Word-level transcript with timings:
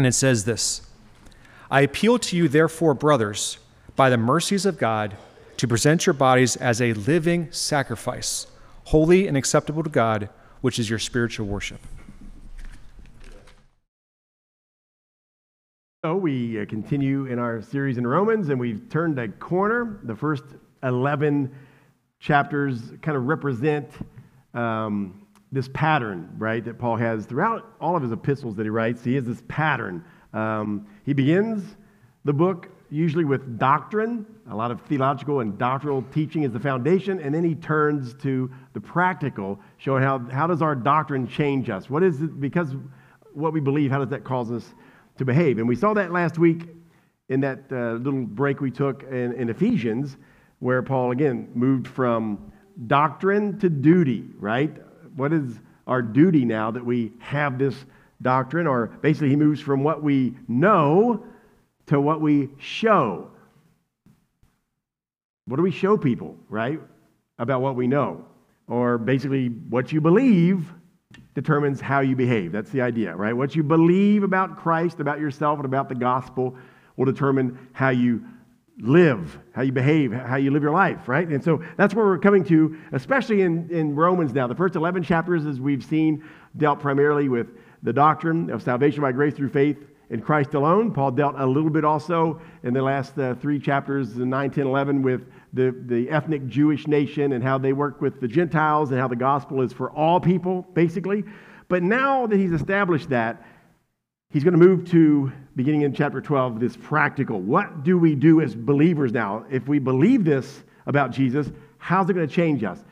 And 0.00 0.06
it 0.06 0.14
says 0.14 0.46
this 0.46 0.80
I 1.70 1.82
appeal 1.82 2.18
to 2.20 2.34
you, 2.34 2.48
therefore, 2.48 2.94
brothers, 2.94 3.58
by 3.96 4.08
the 4.08 4.16
mercies 4.16 4.64
of 4.64 4.78
God, 4.78 5.14
to 5.58 5.68
present 5.68 6.06
your 6.06 6.14
bodies 6.14 6.56
as 6.56 6.80
a 6.80 6.94
living 6.94 7.52
sacrifice, 7.52 8.46
holy 8.84 9.28
and 9.28 9.36
acceptable 9.36 9.82
to 9.82 9.90
God, 9.90 10.30
which 10.62 10.78
is 10.78 10.88
your 10.88 10.98
spiritual 10.98 11.46
worship. 11.46 11.82
So 16.02 16.16
we 16.16 16.62
uh, 16.62 16.64
continue 16.64 17.26
in 17.26 17.38
our 17.38 17.60
series 17.60 17.98
in 17.98 18.06
Romans, 18.06 18.48
and 18.48 18.58
we've 18.58 18.88
turned 18.88 19.18
a 19.18 19.28
corner. 19.28 20.00
The 20.04 20.16
first 20.16 20.44
11 20.82 21.54
chapters 22.20 22.80
kind 23.02 23.18
of 23.18 23.26
represent 23.26 23.90
um, 24.54 25.19
this 25.52 25.68
pattern, 25.74 26.30
right, 26.38 26.64
that 26.64 26.78
Paul 26.78 26.96
has 26.96 27.26
throughout 27.26 27.74
all 27.80 27.96
of 27.96 28.02
his 28.02 28.12
epistles 28.12 28.54
that 28.56 28.64
he 28.64 28.70
writes. 28.70 29.02
He 29.02 29.14
has 29.16 29.24
this 29.24 29.42
pattern. 29.48 30.04
Um, 30.32 30.86
he 31.04 31.12
begins 31.12 31.76
the 32.24 32.32
book 32.32 32.68
usually 32.90 33.24
with 33.24 33.58
doctrine, 33.58 34.26
a 34.50 34.54
lot 34.54 34.70
of 34.70 34.80
theological 34.82 35.40
and 35.40 35.56
doctrinal 35.56 36.02
teaching 36.12 36.42
is 36.42 36.52
the 36.52 36.58
foundation, 36.58 37.20
and 37.20 37.32
then 37.32 37.44
he 37.44 37.54
turns 37.54 38.14
to 38.14 38.50
the 38.72 38.80
practical, 38.80 39.60
showing 39.78 40.02
how, 40.02 40.18
how 40.30 40.46
does 40.46 40.60
our 40.60 40.74
doctrine 40.74 41.26
change 41.26 41.70
us? 41.70 41.88
What 41.88 42.02
is 42.02 42.20
it, 42.20 42.40
because 42.40 42.74
what 43.32 43.52
we 43.52 43.60
believe, 43.60 43.92
how 43.92 44.00
does 44.00 44.08
that 44.08 44.24
cause 44.24 44.50
us 44.50 44.74
to 45.20 45.24
behave. 45.26 45.58
And 45.58 45.68
we 45.68 45.76
saw 45.76 45.92
that 45.94 46.12
last 46.12 46.38
week 46.38 46.66
in 47.28 47.40
that 47.40 47.60
uh, 47.70 47.92
little 47.92 48.24
break 48.24 48.62
we 48.62 48.70
took 48.70 49.02
in, 49.04 49.34
in 49.34 49.50
Ephesians, 49.50 50.16
where 50.60 50.82
Paul 50.82 51.12
again 51.12 51.50
moved 51.54 51.86
from 51.86 52.50
doctrine 52.86 53.58
to 53.60 53.68
duty, 53.68 54.24
right? 54.38 54.74
What 55.20 55.34
is 55.34 55.60
our 55.86 56.00
duty 56.00 56.46
now 56.46 56.70
that 56.70 56.84
we 56.84 57.12
have 57.18 57.58
this 57.58 57.74
doctrine? 58.22 58.66
Or 58.66 58.86
basically, 58.86 59.28
he 59.28 59.36
moves 59.36 59.60
from 59.60 59.84
what 59.84 60.02
we 60.02 60.34
know 60.48 61.22
to 61.86 62.00
what 62.00 62.22
we 62.22 62.48
show. 62.58 63.30
What 65.44 65.58
do 65.58 65.62
we 65.62 65.72
show 65.72 65.98
people, 65.98 66.38
right? 66.48 66.80
About 67.38 67.60
what 67.60 67.76
we 67.76 67.86
know. 67.86 68.24
Or 68.66 68.96
basically, 68.96 69.48
what 69.48 69.92
you 69.92 70.00
believe 70.00 70.72
determines 71.34 71.82
how 71.82 72.00
you 72.00 72.16
behave. 72.16 72.50
That's 72.50 72.70
the 72.70 72.80
idea, 72.80 73.14
right? 73.14 73.34
What 73.34 73.54
you 73.54 73.62
believe 73.62 74.22
about 74.22 74.56
Christ, 74.56 75.00
about 75.00 75.20
yourself, 75.20 75.58
and 75.58 75.66
about 75.66 75.90
the 75.90 75.96
gospel 75.96 76.56
will 76.96 77.04
determine 77.04 77.58
how 77.72 77.90
you 77.90 78.24
live, 78.80 79.38
how 79.52 79.62
you 79.62 79.72
behave, 79.72 80.12
how 80.12 80.36
you 80.36 80.50
live 80.50 80.62
your 80.62 80.72
life, 80.72 81.08
right? 81.08 81.28
And 81.28 81.42
so 81.42 81.62
that's 81.76 81.94
where 81.94 82.06
we're 82.06 82.18
coming 82.18 82.44
to, 82.44 82.76
especially 82.92 83.42
in, 83.42 83.68
in 83.70 83.94
Romans 83.94 84.32
now. 84.32 84.46
The 84.46 84.54
first 84.54 84.76
11 84.76 85.02
chapters, 85.02 85.46
as 85.46 85.60
we've 85.60 85.84
seen, 85.84 86.24
dealt 86.56 86.80
primarily 86.80 87.28
with 87.28 87.48
the 87.82 87.92
doctrine 87.92 88.50
of 88.50 88.62
salvation 88.62 89.02
by 89.02 89.12
grace 89.12 89.34
through 89.34 89.50
faith 89.50 89.78
in 90.10 90.20
Christ 90.20 90.54
alone. 90.54 90.92
Paul 90.92 91.12
dealt 91.12 91.34
a 91.38 91.46
little 91.46 91.70
bit 91.70 91.84
also 91.84 92.40
in 92.62 92.74
the 92.74 92.82
last 92.82 93.18
uh, 93.18 93.34
three 93.36 93.58
chapters, 93.58 94.16
9, 94.16 94.50
10, 94.50 94.66
11, 94.66 95.02
with 95.02 95.22
the, 95.52 95.74
the 95.86 96.10
ethnic 96.10 96.46
Jewish 96.46 96.86
nation 96.86 97.32
and 97.32 97.42
how 97.42 97.58
they 97.58 97.72
work 97.72 98.00
with 98.00 98.20
the 98.20 98.28
Gentiles 98.28 98.90
and 98.90 99.00
how 99.00 99.08
the 99.08 99.16
gospel 99.16 99.62
is 99.62 99.72
for 99.72 99.90
all 99.90 100.20
people, 100.20 100.66
basically. 100.74 101.24
But 101.68 101.82
now 101.82 102.26
that 102.26 102.36
he's 102.36 102.52
established 102.52 103.10
that, 103.10 103.44
he's 104.30 104.44
going 104.44 104.58
to 104.58 104.58
move 104.58 104.88
to, 104.90 105.32
beginning 105.56 105.82
in 105.82 105.92
chapter 105.92 106.20
12, 106.20 106.60
this 106.60 106.76
practical. 106.76 107.40
What 107.40 107.84
do 107.84 107.98
we 107.98 108.14
do 108.14 108.40
as 108.40 108.54
believers 108.54 109.12
now? 109.12 109.44
If 109.50 109.68
we 109.68 109.78
believe 109.78 110.24
this 110.24 110.62
about 110.86 111.10
Jesus, 111.10 111.50
how's 111.78 112.08
it 112.08 112.14
going 112.14 112.26
to 112.26 112.34
change 112.34 112.64
us? 112.64 112.84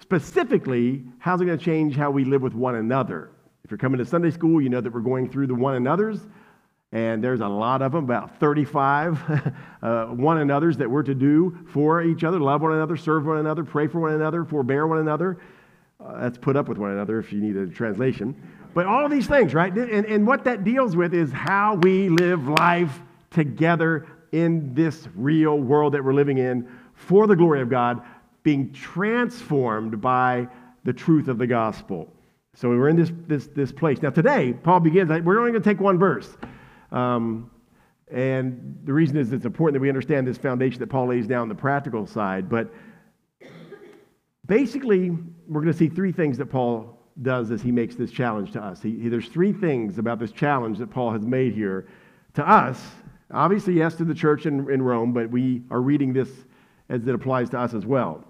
Specifically, 0.00 1.04
how's 1.18 1.40
it 1.40 1.44
going 1.44 1.58
to 1.58 1.64
change 1.64 1.96
how 1.96 2.10
we 2.10 2.24
live 2.24 2.42
with 2.42 2.54
one 2.54 2.76
another? 2.76 3.30
If 3.64 3.70
you're 3.70 3.78
coming 3.78 3.98
to 3.98 4.04
Sunday 4.04 4.30
school, 4.30 4.60
you 4.60 4.68
know 4.68 4.80
that 4.80 4.92
we're 4.92 5.00
going 5.00 5.30
through 5.30 5.46
the 5.46 5.54
one 5.54 5.74
another's 5.74 6.20
and 6.92 7.22
there's 7.22 7.40
a 7.40 7.48
lot 7.48 7.82
of 7.82 7.92
them, 7.92 8.04
about 8.04 8.38
35 8.40 9.52
uh, 9.82 10.06
one 10.06 10.38
another's 10.38 10.76
that 10.78 10.90
we're 10.90 11.02
to 11.02 11.14
do 11.14 11.58
for 11.70 12.02
each 12.02 12.24
other 12.24 12.40
love 12.40 12.62
one 12.62 12.72
another, 12.72 12.96
serve 12.96 13.26
one 13.26 13.38
another, 13.38 13.62
pray 13.62 13.86
for 13.86 14.00
one 14.00 14.14
another, 14.14 14.44
forbear 14.44 14.86
one 14.86 14.98
another. 14.98 15.38
Uh, 16.02 16.20
that's 16.20 16.38
put 16.38 16.56
up 16.56 16.68
with 16.68 16.78
one 16.78 16.92
another 16.92 17.18
if 17.18 17.32
you 17.32 17.40
need 17.40 17.56
a 17.56 17.66
translation. 17.66 18.34
But 18.74 18.86
all 18.86 19.04
of 19.04 19.10
these 19.10 19.26
things, 19.26 19.54
right? 19.54 19.72
And, 19.72 20.06
and 20.06 20.26
what 20.26 20.44
that 20.44 20.64
deals 20.64 20.94
with 20.94 21.14
is 21.14 21.32
how 21.32 21.74
we 21.76 22.08
live 22.08 22.46
life 22.48 23.00
together 23.30 24.06
in 24.32 24.74
this 24.74 25.08
real 25.14 25.58
world 25.58 25.94
that 25.94 26.04
we're 26.04 26.14
living 26.14 26.38
in 26.38 26.68
for 26.94 27.26
the 27.26 27.36
glory 27.36 27.60
of 27.60 27.70
God, 27.70 28.02
being 28.42 28.72
transformed 28.72 30.00
by 30.00 30.48
the 30.84 30.92
truth 30.92 31.28
of 31.28 31.38
the 31.38 31.46
gospel. 31.46 32.12
So 32.54 32.68
we're 32.68 32.88
in 32.88 32.96
this, 32.96 33.12
this, 33.26 33.46
this 33.48 33.72
place. 33.72 34.02
Now, 34.02 34.10
today, 34.10 34.52
Paul 34.52 34.80
begins, 34.80 35.10
we're 35.10 35.38
only 35.38 35.52
going 35.52 35.62
to 35.62 35.68
take 35.68 35.80
one 35.80 35.98
verse. 35.98 36.36
Um, 36.90 37.50
and 38.10 38.80
the 38.84 38.92
reason 38.92 39.16
is 39.16 39.32
it's 39.32 39.44
important 39.44 39.74
that 39.74 39.80
we 39.80 39.88
understand 39.88 40.26
this 40.26 40.38
foundation 40.38 40.80
that 40.80 40.88
Paul 40.88 41.08
lays 41.08 41.26
down 41.26 41.48
the 41.48 41.54
practical 41.54 42.06
side. 42.06 42.48
But 42.48 42.72
basically, 44.46 45.10
we're 45.10 45.60
going 45.60 45.72
to 45.72 45.78
see 45.78 45.88
three 45.88 46.12
things 46.12 46.38
that 46.38 46.46
Paul 46.46 46.97
does 47.22 47.50
as 47.50 47.62
he 47.62 47.72
makes 47.72 47.94
this 47.94 48.10
challenge 48.10 48.52
to 48.52 48.62
us. 48.62 48.82
He, 48.82 48.98
he, 48.98 49.08
there's 49.08 49.28
three 49.28 49.52
things 49.52 49.98
about 49.98 50.18
this 50.18 50.32
challenge 50.32 50.78
that 50.78 50.90
Paul 50.90 51.12
has 51.12 51.22
made 51.22 51.54
here 51.54 51.86
to 52.34 52.48
us. 52.48 52.80
Obviously, 53.32 53.74
yes, 53.74 53.94
to 53.96 54.04
the 54.04 54.14
church 54.14 54.46
in, 54.46 54.70
in 54.70 54.80
Rome, 54.82 55.12
but 55.12 55.30
we 55.30 55.62
are 55.70 55.80
reading 55.80 56.12
this 56.12 56.30
as 56.88 57.06
it 57.06 57.14
applies 57.14 57.50
to 57.50 57.58
us 57.58 57.74
as 57.74 57.84
well. 57.84 58.24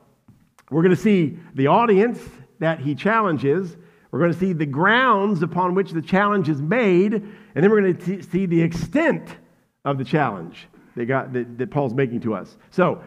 We're 0.71 0.82
going 0.82 0.94
to 0.94 1.00
see 1.00 1.38
the 1.54 1.69
audience 1.69 2.21
that 2.59 2.81
he 2.81 2.94
challenges. 2.94 3.76
We're 4.10 4.19
going 4.19 4.32
to 4.32 4.38
see 4.38 4.53
the 4.53 4.66
grounds 4.66 5.43
upon 5.43 5.75
which 5.75 5.93
the 5.93 6.03
challenge 6.03 6.49
is 6.49 6.60
made. 6.60 7.15
And 7.15 7.32
then 7.55 7.70
we're 7.70 7.81
going 7.81 7.97
to 7.97 8.22
see 8.22 8.47
the 8.47 8.60
extent 8.60 9.37
of 9.84 9.99
the 9.99 10.05
challenge 10.05 10.66
that, 10.97 11.06
got, 11.06 11.32
that, 11.32 11.59
that 11.59 11.70
Paul's 11.70 11.94
making 11.94 12.20
to 12.20 12.34
us. 12.34 12.56
So, 12.70 13.03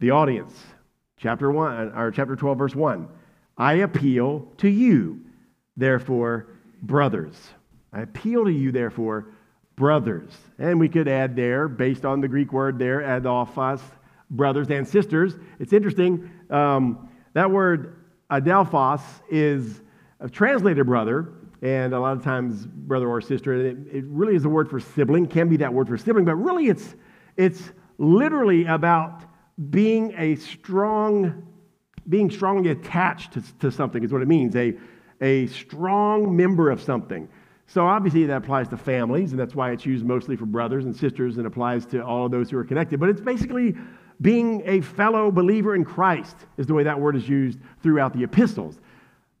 the 0.00 0.10
audience, 0.10 0.52
chapter 1.16 1.50
1, 1.50 1.92
or 1.96 2.10
chapter 2.10 2.36
12, 2.36 2.58
verse 2.58 2.74
1. 2.74 3.08
I 3.62 3.74
appeal 3.74 4.48
to 4.56 4.68
you, 4.68 5.20
therefore, 5.76 6.48
brothers. 6.82 7.36
I 7.92 8.00
appeal 8.00 8.44
to 8.44 8.50
you, 8.50 8.72
therefore, 8.72 9.28
brothers. 9.76 10.32
And 10.58 10.80
we 10.80 10.88
could 10.88 11.06
add 11.06 11.36
there, 11.36 11.68
based 11.68 12.04
on 12.04 12.20
the 12.20 12.26
Greek 12.26 12.52
word 12.52 12.76
there, 12.76 13.02
adelphos, 13.02 13.80
brothers 14.30 14.68
and 14.70 14.84
sisters. 14.86 15.36
It's 15.60 15.72
interesting. 15.72 16.28
Um, 16.50 17.08
that 17.34 17.48
word 17.48 17.98
adelphos 18.32 19.00
is 19.30 19.80
a 20.18 20.28
translated 20.28 20.84
brother, 20.86 21.28
and 21.62 21.94
a 21.94 22.00
lot 22.00 22.16
of 22.16 22.24
times 22.24 22.66
brother 22.66 23.08
or 23.08 23.20
sister. 23.20 23.54
It, 23.54 23.76
it 23.92 24.04
really 24.08 24.34
is 24.34 24.44
a 24.44 24.48
word 24.48 24.68
for 24.68 24.80
sibling, 24.80 25.28
can 25.28 25.48
be 25.48 25.58
that 25.58 25.72
word 25.72 25.86
for 25.86 25.96
sibling, 25.96 26.24
but 26.24 26.34
really 26.34 26.66
it's, 26.66 26.96
it's 27.36 27.70
literally 27.98 28.64
about 28.64 29.22
being 29.70 30.14
a 30.18 30.34
strong, 30.34 31.46
being 32.08 32.30
strongly 32.30 32.70
attached 32.70 33.32
to, 33.32 33.42
to 33.60 33.70
something 33.70 34.02
is 34.02 34.12
what 34.12 34.22
it 34.22 34.28
means, 34.28 34.56
a, 34.56 34.74
a 35.20 35.46
strong 35.48 36.34
member 36.36 36.70
of 36.70 36.80
something. 36.80 37.28
So 37.66 37.86
obviously 37.86 38.26
that 38.26 38.36
applies 38.36 38.68
to 38.68 38.76
families, 38.76 39.30
and 39.30 39.40
that's 39.40 39.54
why 39.54 39.70
it's 39.70 39.86
used 39.86 40.04
mostly 40.04 40.36
for 40.36 40.46
brothers 40.46 40.84
and 40.84 40.94
sisters 40.94 41.38
and 41.38 41.46
applies 41.46 41.86
to 41.86 42.04
all 42.04 42.26
of 42.26 42.32
those 42.32 42.50
who 42.50 42.58
are 42.58 42.64
connected. 42.64 43.00
But 43.00 43.08
it's 43.08 43.20
basically 43.20 43.74
being 44.20 44.62
a 44.66 44.80
fellow 44.80 45.30
believer 45.30 45.74
in 45.74 45.84
Christ 45.84 46.36
is 46.56 46.66
the 46.66 46.74
way 46.74 46.82
that 46.82 47.00
word 47.00 47.16
is 47.16 47.28
used 47.28 47.58
throughout 47.82 48.12
the 48.12 48.24
epistles. 48.24 48.78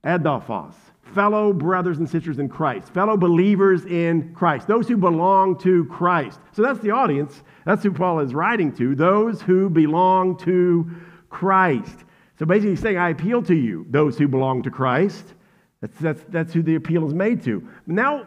Adelphos 0.04 0.74
fellow 1.14 1.52
brothers 1.52 1.98
and 1.98 2.08
sisters 2.08 2.38
in 2.38 2.48
Christ, 2.48 2.92
fellow 2.92 3.16
believers 3.16 3.84
in 3.84 4.32
Christ, 4.34 4.66
those 4.66 4.88
who 4.88 4.96
belong 4.96 5.58
to 5.58 5.84
Christ. 5.86 6.40
So 6.52 6.62
that's 6.62 6.80
the 6.80 6.90
audience. 6.90 7.42
That's 7.64 7.82
who 7.82 7.92
Paul 7.92 8.20
is 8.20 8.34
writing 8.34 8.72
to, 8.76 8.94
those 8.94 9.42
who 9.42 9.68
belong 9.68 10.36
to 10.38 10.90
Christ. 11.30 12.04
So 12.42 12.46
basically, 12.46 12.70
he's 12.70 12.80
saying, 12.80 12.98
I 12.98 13.10
appeal 13.10 13.40
to 13.44 13.54
you, 13.54 13.86
those 13.88 14.18
who 14.18 14.26
belong 14.26 14.64
to 14.64 14.70
Christ. 14.72 15.34
That's, 15.80 15.96
that's, 15.98 16.24
that's 16.28 16.52
who 16.52 16.60
the 16.60 16.74
appeal 16.74 17.06
is 17.06 17.14
made 17.14 17.40
to. 17.44 17.64
Now, 17.86 18.26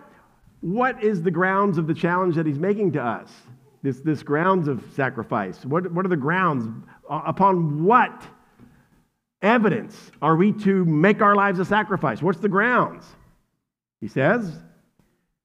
what 0.61 1.03
is 1.03 1.21
the 1.21 1.31
grounds 1.31 1.77
of 1.77 1.85
the 1.85 1.93
challenge 1.93 2.35
that 2.35 2.45
he's 2.45 2.57
making 2.57 2.93
to 2.93 3.03
us? 3.03 3.29
This, 3.83 3.99
this 3.99 4.23
grounds 4.23 4.69
of 4.69 4.81
sacrifice. 4.95 5.65
What, 5.65 5.91
what 5.91 6.05
are 6.05 6.07
the 6.07 6.15
grounds? 6.15 6.65
Uh, 7.09 7.23
upon 7.25 7.83
what 7.83 8.25
evidence 9.41 10.11
are 10.21 10.37
we 10.37 10.53
to 10.63 10.85
make 10.85 11.21
our 11.21 11.35
lives 11.35 11.59
a 11.59 11.65
sacrifice? 11.65 12.21
What's 12.21 12.39
the 12.39 12.47
grounds? 12.47 13.03
He 13.99 14.07
says, 14.07 14.49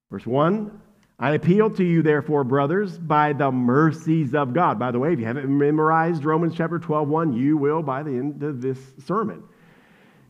verse 0.09 0.25
1 0.25 0.79
I 1.21 1.35
appeal 1.35 1.69
to 1.69 1.83
you, 1.83 2.01
therefore, 2.01 2.43
brothers, 2.43 2.97
by 2.97 3.33
the 3.33 3.51
mercies 3.51 4.33
of 4.33 4.53
God. 4.53 4.79
By 4.79 4.89
the 4.89 4.97
way, 4.97 5.13
if 5.13 5.19
you 5.19 5.25
haven't 5.25 5.55
memorized 5.55 6.25
Romans 6.25 6.55
chapter 6.57 6.79
12, 6.79 7.07
1, 7.07 7.33
you 7.33 7.57
will 7.57 7.83
by 7.83 8.01
the 8.01 8.09
end 8.09 8.41
of 8.41 8.59
this 8.59 8.79
sermon, 9.05 9.43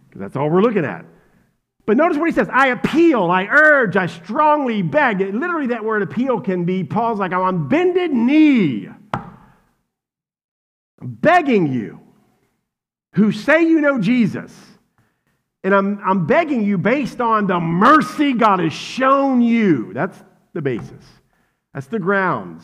because 0.09 0.19
that's 0.19 0.35
all 0.35 0.49
we're 0.49 0.61
looking 0.61 0.83
at. 0.83 1.05
But 1.85 1.95
notice 1.95 2.17
what 2.17 2.25
he 2.25 2.33
says 2.33 2.49
I 2.51 2.67
appeal, 2.67 3.31
I 3.31 3.45
urge, 3.45 3.95
I 3.95 4.07
strongly 4.07 4.81
beg. 4.81 5.21
Literally, 5.21 5.67
that 5.67 5.85
word 5.85 6.01
appeal 6.01 6.41
can 6.41 6.65
be 6.65 6.83
Paul's 6.83 7.19
like, 7.19 7.31
I'm 7.31 7.39
on 7.39 7.69
bended 7.69 8.11
knee, 8.11 8.89
begging 11.01 11.71
you 11.71 12.01
who 13.13 13.31
say 13.31 13.63
you 13.63 13.79
know 13.79 13.97
Jesus, 13.97 14.53
and 15.63 15.73
I'm, 15.73 16.01
I'm 16.05 16.25
begging 16.25 16.65
you 16.65 16.77
based 16.77 17.21
on 17.21 17.47
the 17.47 17.61
mercy 17.61 18.33
God 18.33 18.59
has 18.59 18.73
shown 18.73 19.41
you. 19.41 19.93
That's 19.93 20.21
the 20.53 20.61
basis. 20.61 21.05
That's 21.73 21.87
the 21.87 21.99
grounds 21.99 22.63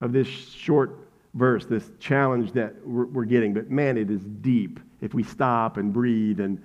of 0.00 0.12
this 0.12 0.28
short 0.28 1.08
verse, 1.34 1.64
this 1.66 1.90
challenge 1.98 2.52
that 2.52 2.74
we're, 2.86 3.24
getting. 3.24 3.54
But 3.54 3.70
man, 3.70 3.96
it 3.96 4.10
is 4.10 4.22
deep 4.22 4.80
if 5.00 5.14
we 5.14 5.22
stop 5.22 5.76
and 5.76 5.92
breathe 5.92 6.40
and 6.40 6.60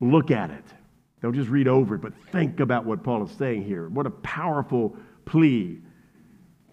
look 0.00 0.30
at 0.30 0.50
it. 0.50 0.64
Don't 1.22 1.34
just 1.34 1.48
read 1.48 1.68
over 1.68 1.94
it, 1.94 2.02
but 2.02 2.12
think 2.30 2.60
about 2.60 2.84
what 2.84 3.02
Paul 3.02 3.24
is 3.24 3.30
saying 3.32 3.64
here. 3.64 3.88
What 3.88 4.06
a 4.06 4.10
powerful 4.10 4.96
plea 5.24 5.78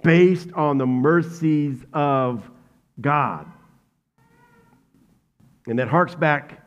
based 0.03 0.51
on 0.53 0.77
the 0.77 0.85
mercies 0.85 1.77
of 1.94 2.50
God. 3.00 3.47
And 5.68 5.80
that 5.80 5.88
harks 5.88 6.13
back 6.13 6.62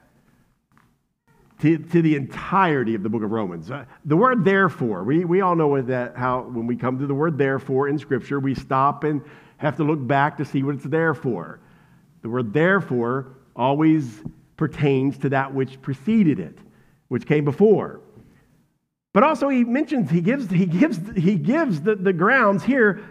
to, 1.61 1.79
to 1.79 2.03
the 2.03 2.17
entirety 2.17 2.95
of 2.95 3.03
the 3.03 3.09
book 3.09 3.23
of 3.23 3.31
Romans. 3.31 3.71
Uh, 3.71 3.85
the 4.05 4.17
word 4.17 4.45
therefore, 4.45 5.05
we, 5.05 5.25
we 5.25 5.41
all 5.41 5.57
know 5.57 5.81
that 5.81 6.17
how 6.17 6.43
when 6.43 6.67
we 6.67 6.77
come 6.77 6.99
to 6.99 7.07
the 7.07 7.15
word 7.15 7.39
therefore 7.39 7.89
in 7.89 7.99
Scripture, 7.99 8.41
we 8.41 8.55
stop 8.55 9.05
and 9.05 9.23
have 9.57 9.77
to 9.77 9.85
look 9.85 10.07
back 10.07 10.37
to 10.37 10.45
see 10.45 10.63
what 10.63 10.75
it's 10.75 10.85
there 10.85 11.15
for. 11.15 11.61
The 12.23 12.29
word 12.29 12.53
therefore 12.53 13.37
always 13.55 14.23
pertains 14.57 15.17
to 15.19 15.31
that 15.31 15.53
which 15.55 15.81
preceded 15.81 16.41
it, 16.41 16.59
which 17.09 17.27
came 17.27 17.45
before. 17.45 18.01
But 19.15 19.23
also 19.23 19.49
he 19.49 19.65
mentions, 19.65 20.11
he 20.11 20.21
gives, 20.21 20.51
he 20.51 20.67
gives, 20.67 21.01
he 21.17 21.37
gives 21.37 21.81
the, 21.81 21.95
the 21.95 22.13
grounds 22.13 22.65
here 22.65 23.03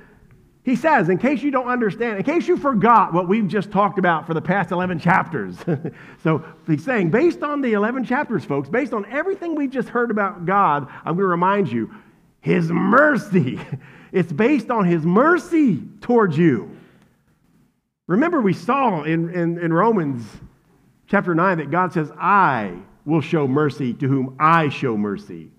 he 0.65 0.75
says, 0.75 1.09
in 1.09 1.19
case 1.19 1.43
you 1.43 1.51
don't 1.51 1.67
understand, 1.67 2.17
in 2.17 2.23
case 2.23 2.47
you 2.47 2.57
forgot 2.57 3.13
what 3.13 3.27
we've 3.27 3.47
just 3.47 3.69
talked 3.69 3.99
about 3.99 4.25
for 4.25 4.33
the 4.33 4.41
past 4.41 4.71
11 4.71 4.97
chapters. 4.97 5.57
so 6.23 6.43
he's 6.65 6.83
saying, 6.83 7.11
based 7.11 7.43
on 7.43 7.61
the 7.61 7.73
11 7.73 8.03
chapters, 8.03 8.43
folks, 8.43 8.67
based 8.67 8.91
on 8.91 9.05
everything 9.11 9.53
we've 9.53 9.69
just 9.69 9.89
heard 9.89 10.09
about 10.09 10.47
God, 10.47 10.87
I'm 11.05 11.13
going 11.13 11.19
to 11.19 11.27
remind 11.27 11.71
you, 11.71 11.93
his 12.41 12.71
mercy. 12.71 13.59
It's 14.11 14.31
based 14.31 14.71
on 14.71 14.85
his 14.85 15.05
mercy 15.05 15.81
towards 15.99 16.37
you. 16.37 16.71
Remember, 18.07 18.39
we 18.39 18.53
saw 18.53 19.03
in, 19.03 19.29
in, 19.29 19.57
in 19.59 19.73
Romans 19.73 20.25
chapter 21.07 21.35
9 21.35 21.57
that 21.57 21.69
God 21.69 21.91
says, 21.91 22.09
I 22.17 22.77
will 23.03 23.19
show 23.19 23.45
mercy 23.45 23.93
to 23.95 24.07
whom 24.07 24.37
I 24.39 24.69
show 24.69 24.95
mercy. 24.95 25.51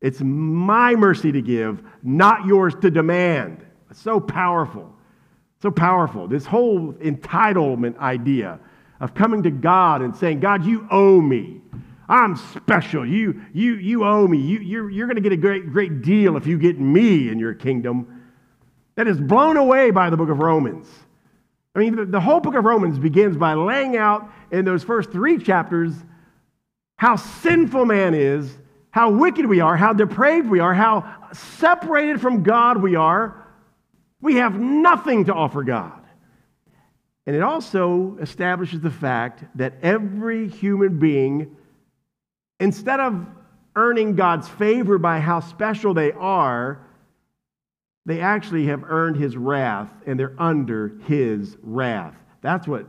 It's 0.00 0.20
my 0.20 0.96
mercy 0.96 1.30
to 1.30 1.40
give, 1.40 1.84
not 2.02 2.46
yours 2.46 2.74
to 2.82 2.90
demand. 2.90 3.63
So 3.94 4.20
powerful. 4.20 4.92
So 5.62 5.70
powerful. 5.70 6.28
This 6.28 6.44
whole 6.44 6.92
entitlement 6.94 7.98
idea 7.98 8.58
of 9.00 9.14
coming 9.14 9.42
to 9.44 9.50
God 9.50 10.02
and 10.02 10.14
saying, 10.14 10.40
God, 10.40 10.64
you 10.64 10.86
owe 10.90 11.20
me. 11.20 11.60
I'm 12.08 12.36
special. 12.36 13.06
You, 13.06 13.40
you, 13.52 13.74
you 13.76 14.04
owe 14.04 14.26
me. 14.26 14.38
You, 14.38 14.58
you're 14.58 14.90
you're 14.90 15.06
going 15.06 15.16
to 15.16 15.22
get 15.22 15.32
a 15.32 15.36
great, 15.36 15.72
great 15.72 16.02
deal 16.02 16.36
if 16.36 16.46
you 16.46 16.58
get 16.58 16.78
me 16.78 17.28
in 17.30 17.38
your 17.38 17.54
kingdom. 17.54 18.22
That 18.96 19.08
is 19.08 19.18
blown 19.18 19.56
away 19.56 19.90
by 19.90 20.10
the 20.10 20.16
book 20.16 20.28
of 20.28 20.38
Romans. 20.38 20.86
I 21.74 21.80
mean, 21.80 21.96
the, 21.96 22.04
the 22.04 22.20
whole 22.20 22.40
book 22.40 22.54
of 22.54 22.64
Romans 22.64 22.98
begins 22.98 23.36
by 23.36 23.54
laying 23.54 23.96
out 23.96 24.30
in 24.52 24.64
those 24.64 24.84
first 24.84 25.10
three 25.10 25.38
chapters 25.38 25.94
how 26.96 27.16
sinful 27.16 27.84
man 27.84 28.14
is, 28.14 28.56
how 28.90 29.10
wicked 29.10 29.46
we 29.46 29.60
are, 29.60 29.76
how 29.76 29.92
depraved 29.92 30.48
we 30.48 30.60
are, 30.60 30.72
how 30.72 31.12
separated 31.32 32.20
from 32.20 32.42
God 32.42 32.80
we 32.80 32.94
are, 32.94 33.43
we 34.24 34.36
have 34.36 34.58
nothing 34.58 35.26
to 35.26 35.34
offer 35.34 35.62
God. 35.62 36.00
And 37.26 37.36
it 37.36 37.42
also 37.42 38.16
establishes 38.22 38.80
the 38.80 38.90
fact 38.90 39.44
that 39.58 39.74
every 39.82 40.48
human 40.48 40.98
being, 40.98 41.54
instead 42.58 43.00
of 43.00 43.26
earning 43.76 44.16
God's 44.16 44.48
favor 44.48 44.96
by 44.96 45.20
how 45.20 45.40
special 45.40 45.92
they 45.92 46.10
are, 46.12 46.80
they 48.06 48.22
actually 48.22 48.64
have 48.68 48.84
earned 48.84 49.16
his 49.16 49.36
wrath 49.36 49.90
and 50.06 50.18
they're 50.18 50.34
under 50.38 50.92
his 51.06 51.58
wrath. 51.62 52.14
That's 52.40 52.66
what 52.66 52.86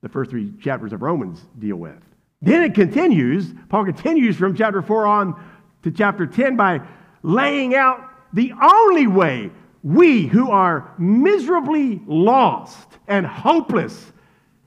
the 0.00 0.08
first 0.08 0.30
three 0.30 0.52
chapters 0.60 0.92
of 0.92 1.02
Romans 1.02 1.44
deal 1.58 1.76
with. 1.76 1.98
Then 2.40 2.62
it 2.62 2.74
continues, 2.74 3.52
Paul 3.68 3.84
continues 3.84 4.36
from 4.36 4.54
chapter 4.54 4.80
4 4.80 5.06
on 5.08 5.44
to 5.82 5.90
chapter 5.90 6.24
10 6.24 6.54
by 6.54 6.82
laying 7.24 7.74
out 7.74 8.08
the 8.32 8.52
only 8.62 9.08
way 9.08 9.50
we 9.82 10.26
who 10.26 10.50
are 10.50 10.92
miserably 10.98 12.00
lost 12.06 12.88
and 13.08 13.26
hopeless 13.26 14.12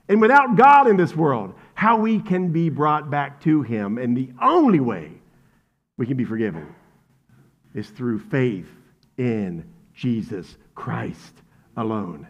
and 0.07 0.21
without 0.21 0.55
God 0.55 0.87
in 0.87 0.97
this 0.97 1.15
world, 1.15 1.53
how 1.73 1.97
we 1.97 2.19
can 2.19 2.51
be 2.51 2.69
brought 2.69 3.09
back 3.09 3.41
to 3.41 3.61
Him. 3.61 3.97
And 3.97 4.15
the 4.15 4.29
only 4.41 4.79
way 4.79 5.11
we 5.97 6.05
can 6.05 6.17
be 6.17 6.25
forgiven 6.25 6.73
is 7.73 7.89
through 7.89 8.19
faith 8.19 8.67
in 9.17 9.65
Jesus 9.93 10.57
Christ 10.75 11.33
alone. 11.75 12.27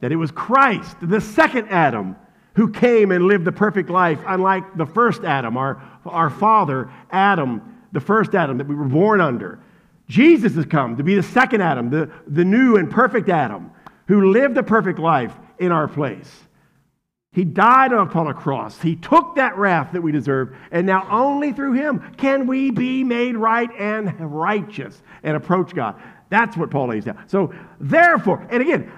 That 0.00 0.12
it 0.12 0.16
was 0.16 0.30
Christ, 0.30 0.96
the 1.02 1.20
second 1.20 1.68
Adam, 1.68 2.16
who 2.54 2.70
came 2.70 3.10
and 3.10 3.24
lived 3.24 3.44
the 3.44 3.52
perfect 3.52 3.90
life, 3.90 4.20
unlike 4.26 4.76
the 4.76 4.86
first 4.86 5.24
Adam, 5.24 5.56
our, 5.56 5.82
our 6.04 6.30
father, 6.30 6.90
Adam, 7.10 7.82
the 7.92 8.00
first 8.00 8.34
Adam 8.34 8.58
that 8.58 8.66
we 8.66 8.74
were 8.74 8.84
born 8.84 9.20
under. 9.20 9.58
Jesus 10.08 10.54
has 10.54 10.66
come 10.66 10.96
to 10.96 11.02
be 11.02 11.14
the 11.14 11.22
second 11.22 11.62
Adam, 11.62 11.90
the, 11.90 12.10
the 12.26 12.44
new 12.44 12.76
and 12.76 12.90
perfect 12.90 13.28
Adam, 13.28 13.70
who 14.06 14.30
lived 14.30 14.56
a 14.56 14.62
perfect 14.62 14.98
life 14.98 15.34
in 15.58 15.72
our 15.72 15.88
place. 15.88 16.30
He 17.32 17.44
died 17.44 17.92
upon 17.92 18.28
a 18.28 18.34
cross. 18.34 18.80
He 18.80 18.96
took 18.96 19.34
that 19.34 19.58
wrath 19.58 19.92
that 19.92 20.00
we 20.00 20.10
deserve, 20.10 20.56
and 20.70 20.86
now 20.86 21.06
only 21.10 21.52
through 21.52 21.72
him 21.72 22.14
can 22.16 22.46
we 22.46 22.70
be 22.70 23.04
made 23.04 23.36
right 23.36 23.68
and 23.78 24.18
righteous 24.18 25.02
and 25.22 25.36
approach 25.36 25.74
God. 25.74 26.00
That's 26.30 26.56
what 26.56 26.70
Paul 26.70 26.88
lays 26.88 27.04
down. 27.04 27.22
So, 27.26 27.52
therefore, 27.78 28.46
and 28.50 28.62
again, 28.62 28.90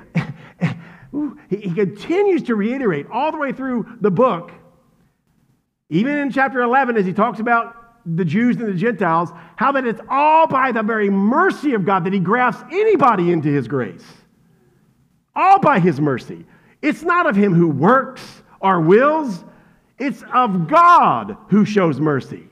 he 1.48 1.74
continues 1.74 2.44
to 2.44 2.54
reiterate 2.54 3.06
all 3.10 3.32
the 3.32 3.38
way 3.38 3.52
through 3.52 3.96
the 4.00 4.10
book, 4.10 4.52
even 5.90 6.14
in 6.18 6.30
chapter 6.30 6.60
11, 6.60 6.96
as 6.96 7.06
he 7.06 7.12
talks 7.12 7.40
about 7.40 7.77
the 8.16 8.24
Jews 8.24 8.56
and 8.56 8.68
the 8.68 8.74
Gentiles, 8.74 9.30
how 9.56 9.72
that 9.72 9.86
it's 9.86 10.00
all 10.08 10.46
by 10.46 10.72
the 10.72 10.82
very 10.82 11.10
mercy 11.10 11.74
of 11.74 11.84
God 11.84 12.04
that 12.04 12.12
He 12.12 12.18
grafts 12.18 12.62
anybody 12.70 13.32
into 13.32 13.48
His 13.48 13.68
grace. 13.68 14.04
All 15.34 15.60
by 15.60 15.78
His 15.78 16.00
mercy. 16.00 16.44
It's 16.82 17.02
not 17.02 17.26
of 17.26 17.36
Him 17.36 17.54
who 17.54 17.68
works 17.68 18.42
or 18.60 18.80
wills, 18.80 19.44
it's 19.98 20.22
of 20.32 20.68
God 20.68 21.36
who 21.48 21.64
shows 21.64 22.00
mercy. 22.00 22.48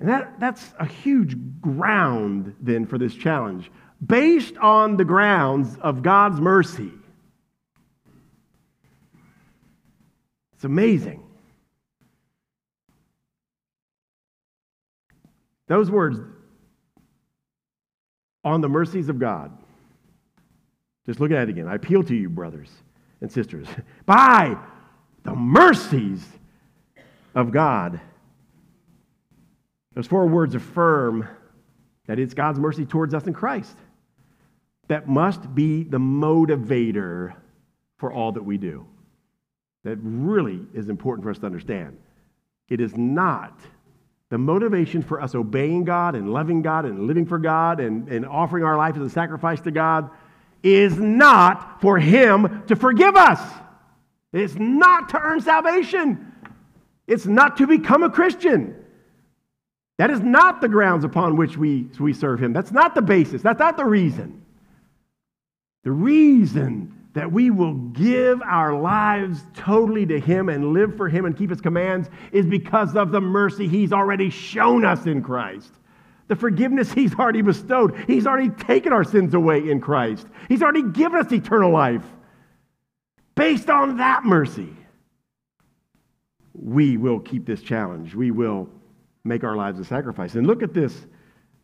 And 0.00 0.08
that, 0.08 0.38
that's 0.38 0.74
a 0.78 0.84
huge 0.84 1.36
ground 1.60 2.54
then 2.60 2.86
for 2.86 2.98
this 2.98 3.14
challenge. 3.14 3.70
Based 4.04 4.56
on 4.58 4.96
the 4.96 5.04
grounds 5.04 5.78
of 5.80 6.02
God's 6.02 6.40
mercy. 6.40 6.92
It's 10.54 10.64
amazing. 10.64 11.22
Those 15.66 15.90
words, 15.90 16.20
on 18.44 18.60
the 18.60 18.68
mercies 18.68 19.08
of 19.08 19.18
God. 19.18 19.56
Just 21.06 21.20
look 21.20 21.30
at 21.30 21.44
it 21.44 21.48
again. 21.48 21.66
I 21.66 21.74
appeal 21.74 22.02
to 22.04 22.14
you, 22.14 22.28
brothers 22.28 22.70
and 23.20 23.30
sisters, 23.32 23.66
by 24.06 24.56
the 25.22 25.34
mercies 25.34 26.24
of 27.34 27.50
God. 27.50 28.00
Those 29.94 30.06
four 30.06 30.26
words 30.26 30.54
affirm 30.54 31.28
that 32.06 32.18
it's 32.18 32.34
God's 32.34 32.58
mercy 32.58 32.84
towards 32.84 33.14
us 33.14 33.26
in 33.26 33.32
Christ 33.32 33.76
that 34.88 35.08
must 35.08 35.54
be 35.54 35.84
the 35.84 35.98
motivator 35.98 37.34
for 37.96 38.12
all 38.12 38.32
that 38.32 38.44
we 38.44 38.58
do. 38.58 38.86
That 39.84 39.96
really 40.02 40.60
is 40.74 40.88
important 40.88 41.24
for 41.24 41.30
us 41.30 41.38
to 41.38 41.46
understand. 41.46 41.96
It 42.68 42.80
is 42.80 42.96
not 42.96 43.58
the 44.34 44.38
motivation 44.38 45.00
for 45.00 45.20
us 45.20 45.36
obeying 45.36 45.84
God 45.84 46.16
and 46.16 46.32
loving 46.32 46.60
God 46.60 46.86
and 46.86 47.06
living 47.06 47.24
for 47.24 47.38
God 47.38 47.78
and, 47.78 48.08
and 48.08 48.26
offering 48.26 48.64
our 48.64 48.76
life 48.76 48.96
as 48.96 49.02
a 49.02 49.08
sacrifice 49.08 49.60
to 49.60 49.70
God 49.70 50.10
is 50.60 50.98
not 50.98 51.80
for 51.80 52.00
Him 52.00 52.64
to 52.66 52.74
forgive 52.74 53.14
us. 53.14 53.40
It's 54.32 54.56
not 54.56 55.10
to 55.10 55.20
earn 55.20 55.40
salvation. 55.40 56.32
It's 57.06 57.26
not 57.26 57.58
to 57.58 57.68
become 57.68 58.02
a 58.02 58.10
Christian. 58.10 58.74
That 59.98 60.10
is 60.10 60.18
not 60.18 60.60
the 60.60 60.68
grounds 60.68 61.04
upon 61.04 61.36
which 61.36 61.56
we, 61.56 61.88
we 62.00 62.12
serve 62.12 62.42
Him. 62.42 62.52
That's 62.52 62.72
not 62.72 62.96
the 62.96 63.02
basis. 63.02 63.40
That's 63.40 63.60
not 63.60 63.76
the 63.76 63.84
reason. 63.84 64.42
The 65.84 65.92
reason 65.92 66.93
that 67.14 67.30
we 67.30 67.50
will 67.50 67.74
give 67.74 68.42
our 68.42 68.78
lives 68.78 69.40
totally 69.54 70.04
to 70.06 70.20
Him 70.20 70.48
and 70.48 70.72
live 70.72 70.96
for 70.96 71.08
Him 71.08 71.24
and 71.24 71.36
keep 71.36 71.50
His 71.50 71.60
commands 71.60 72.08
is 72.32 72.44
because 72.44 72.96
of 72.96 73.12
the 73.12 73.20
mercy 73.20 73.68
He's 73.68 73.92
already 73.92 74.30
shown 74.30 74.84
us 74.84 75.06
in 75.06 75.22
Christ. 75.22 75.72
The 76.26 76.36
forgiveness 76.36 76.92
He's 76.92 77.14
already 77.14 77.42
bestowed. 77.42 77.96
He's 78.06 78.26
already 78.26 78.50
taken 78.50 78.92
our 78.92 79.04
sins 79.04 79.32
away 79.34 79.70
in 79.70 79.80
Christ. 79.80 80.26
He's 80.48 80.62
already 80.62 80.82
given 80.82 81.18
us 81.24 81.32
eternal 81.32 81.70
life. 81.70 82.04
Based 83.36 83.70
on 83.70 83.96
that 83.98 84.24
mercy, 84.24 84.74
we 86.52 86.96
will 86.96 87.20
keep 87.20 87.46
this 87.46 87.62
challenge. 87.62 88.14
We 88.14 88.30
will 88.30 88.68
make 89.24 89.44
our 89.44 89.56
lives 89.56 89.78
a 89.78 89.84
sacrifice. 89.84 90.34
And 90.34 90.46
look 90.46 90.62
at 90.62 90.72
this, 90.72 91.06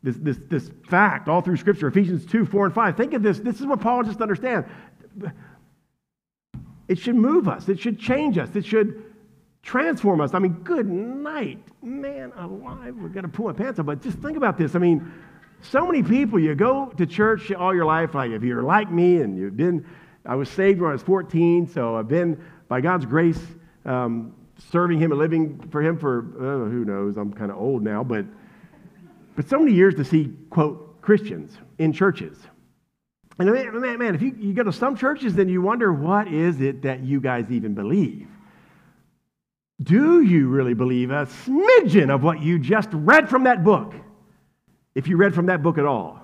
this, 0.03 0.17
this, 0.17 0.39
this 0.49 0.71
fact 0.89 1.29
all 1.29 1.41
through 1.41 1.57
Scripture 1.57 1.89
Ephesians 1.89 2.25
2, 2.27 2.45
4, 2.45 2.67
and 2.67 2.75
5. 2.75 2.97
Think 2.97 3.15
of 3.15 3.23
this. 3.23 3.39
This 3.39 3.61
is 3.61 3.67
what 3.67 3.81
Paul 3.81 4.03
just 4.03 4.21
understand. 4.21 4.65
It 6.89 6.99
should 6.99 7.17
move 7.17 7.49
us, 7.49 7.69
it 7.69 7.79
should 7.79 7.99
change 7.99 8.37
us, 8.37 8.55
it 8.57 8.65
should 8.65 9.05
transform 9.63 10.21
us. 10.21 10.35
I 10.35 10.39
mean, 10.39 10.55
good 10.65 10.89
night. 10.89 11.63
Man 11.83 12.33
alive, 12.37 12.97
we're 12.97 13.09
going 13.09 13.25
to 13.25 13.29
pull 13.29 13.47
my 13.47 13.53
pants 13.53 13.79
up. 13.79 13.87
But 13.87 14.03
just 14.03 14.19
think 14.19 14.37
about 14.37 14.59
this. 14.59 14.75
I 14.75 14.79
mean, 14.79 15.13
so 15.63 15.87
many 15.87 16.03
people, 16.03 16.39
you 16.39 16.55
go 16.55 16.87
to 16.97 17.07
church 17.07 17.53
all 17.53 17.75
your 17.75 17.85
life, 17.85 18.15
like 18.15 18.31
if 18.31 18.43
you're 18.43 18.63
like 18.63 18.91
me 18.91 19.21
and 19.21 19.37
you've 19.37 19.57
been, 19.57 19.87
I 20.25 20.35
was 20.35 20.49
saved 20.49 20.81
when 20.81 20.91
I 20.91 20.93
was 20.93 21.03
14, 21.03 21.67
so 21.67 21.97
I've 21.97 22.09
been, 22.09 22.43
by 22.69 22.81
God's 22.81 23.07
grace, 23.07 23.41
um, 23.85 24.35
serving 24.71 24.99
Him 24.99 25.13
and 25.13 25.19
living 25.19 25.59
for 25.71 25.83
Him 25.83 25.99
for, 25.99 26.21
uh, 26.39 26.71
who 26.71 26.85
knows, 26.85 27.17
I'm 27.17 27.33
kind 27.33 27.51
of 27.51 27.59
old 27.59 27.83
now, 27.83 28.03
but, 28.03 28.25
but 29.37 29.49
so 29.49 29.59
many 29.59 29.73
years 29.73 29.95
to 29.97 30.05
see, 30.05 30.33
quote, 30.51 31.01
Christians 31.03 31.57
in 31.79 31.93
churches. 31.93 32.39
And 33.41 33.51
man, 33.81 33.99
man, 33.99 34.15
if 34.15 34.21
you, 34.21 34.37
you 34.39 34.53
go 34.53 34.65
to 34.65 34.73
some 34.73 34.97
churches, 34.97 35.35
then 35.35 35.49
you 35.49 35.63
wonder, 35.63 35.91
what 35.91 36.29
is 36.29 36.61
it 36.61 36.83
that 36.83 37.01
you 37.01 37.23
guys 37.23 37.51
even 37.51 37.73
believe? 37.73 38.29
Do 39.83 40.21
you 40.21 40.49
really 40.49 40.75
believe 40.75 41.11
a 41.11 41.25
smidgen 41.25 42.15
of 42.15 42.23
what 42.23 42.43
you 42.43 42.59
just 42.59 42.91
read 42.93 43.31
from 43.31 43.45
that 43.45 43.65
book? 43.65 43.95
If 44.95 45.09
you 45.09 45.17
read 45.17 45.35
from 45.35 45.47
that 45.47 45.63
book 45.63 45.79
at 45.79 45.87
all. 45.87 46.21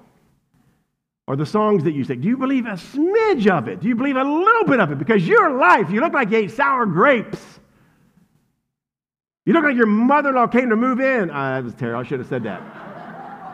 Or 1.26 1.37
the 1.37 1.46
songs 1.46 1.85
that 1.85 1.92
you 1.92 2.04
sing. 2.04 2.20
Do 2.20 2.28
you 2.28 2.37
believe 2.37 2.66
a 2.66 2.73
smidge 2.73 3.50
of 3.50 3.66
it? 3.66 3.80
Do 3.80 3.88
you 3.88 3.94
believe 3.94 4.16
a 4.16 4.23
little 4.23 4.64
bit 4.64 4.78
of 4.78 4.92
it? 4.92 4.99
Because 4.99 5.26
your 5.26 5.56
life, 5.56 5.90
you 5.90 6.02
look 6.02 6.12
like 6.12 6.30
you 6.30 6.37
ate 6.37 6.50
sour 6.50 6.85
grapes. 6.85 7.40
You 9.46 9.54
look 9.54 9.64
like 9.64 9.76
your 9.76 9.87
mother 9.87 10.28
in 10.28 10.35
law 10.35 10.49
came 10.49 10.68
to 10.68 10.76
move 10.76 11.00
in. 11.00 11.30
Uh, 11.30 11.54
that 11.54 11.64
was 11.64 11.75
terrible. 11.75 12.00
I 12.00 12.06
should 12.06 12.18
have 12.18 12.28
said 12.28 12.42
that. 12.42 12.61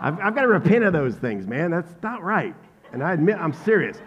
I've, 0.01 0.19
I've 0.19 0.35
got 0.35 0.43
to 0.43 0.49
repent 0.49 0.83
of 0.83 0.93
those 0.93 1.15
things, 1.15 1.47
man. 1.47 1.71
That's 1.71 1.95
not 2.03 2.25
right. 2.25 2.57
And 2.93 3.03
I 3.03 3.13
admit 3.13 3.37
I'm 3.39 3.53
serious. 3.53 3.99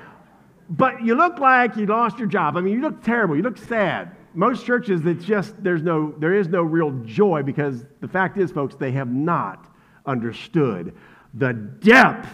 But 0.70 1.04
you 1.04 1.16
look 1.16 1.40
like 1.40 1.76
you 1.76 1.86
lost 1.86 2.18
your 2.18 2.28
job. 2.28 2.58
I 2.58 2.62
mean, 2.62 2.74
you 2.74 2.82
look 2.82 3.04
terrible. 3.04 3.36
You 3.36 3.44
look 3.44 3.58
sad. 3.58 4.16
Most 4.34 4.66
churches, 4.66 5.06
it's 5.06 5.24
just 5.24 5.62
there's 5.64 5.82
no 5.82 6.14
there 6.18 6.34
is 6.34 6.48
no 6.48 6.62
real 6.62 6.92
joy 7.06 7.44
because 7.44 7.86
the 8.02 8.08
fact 8.08 8.38
is, 8.38 8.52
folks, 8.52 8.76
they 8.76 8.92
have 8.92 9.08
not 9.08 9.68
understood 10.06 10.94
the 11.34 11.54
depth 11.54 12.30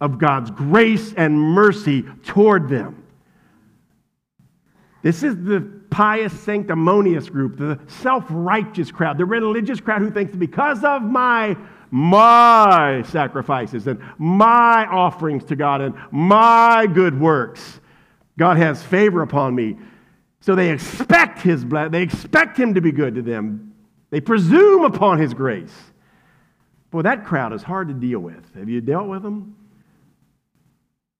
of 0.00 0.18
God's 0.18 0.50
grace 0.50 1.14
and 1.16 1.38
mercy 1.38 2.02
toward 2.24 2.68
them. 2.68 3.02
This 5.02 5.22
is 5.22 5.36
the 5.36 5.60
pious, 5.90 6.32
sanctimonious 6.40 7.28
group, 7.28 7.56
the 7.56 7.78
self 7.86 8.24
righteous 8.28 8.90
crowd, 8.90 9.18
the 9.18 9.24
religious 9.24 9.80
crowd 9.80 10.02
who 10.02 10.10
thinks 10.10 10.34
because 10.34 10.82
of 10.82 11.02
my 11.02 11.56
my 11.96 13.02
sacrifices 13.04 13.86
and 13.86 13.98
my 14.18 14.86
offerings 14.86 15.44
to 15.44 15.56
God 15.56 15.80
and 15.80 15.94
my 16.10 16.86
good 16.86 17.18
works, 17.18 17.80
God 18.38 18.58
has 18.58 18.82
favor 18.82 19.22
upon 19.22 19.54
me. 19.54 19.78
So 20.40 20.54
they 20.54 20.70
expect 20.70 21.40
his 21.40 21.64
blood, 21.64 21.92
they 21.92 22.02
expect 22.02 22.58
him 22.58 22.74
to 22.74 22.82
be 22.82 22.92
good 22.92 23.14
to 23.14 23.22
them. 23.22 23.72
They 24.10 24.20
presume 24.20 24.84
upon 24.84 25.18
his 25.18 25.32
grace. 25.32 25.72
Boy, 26.90 27.00
that 27.00 27.24
crowd 27.24 27.54
is 27.54 27.62
hard 27.62 27.88
to 27.88 27.94
deal 27.94 28.20
with. 28.20 28.44
Have 28.54 28.68
you 28.68 28.82
dealt 28.82 29.08
with 29.08 29.22
them? 29.22 29.56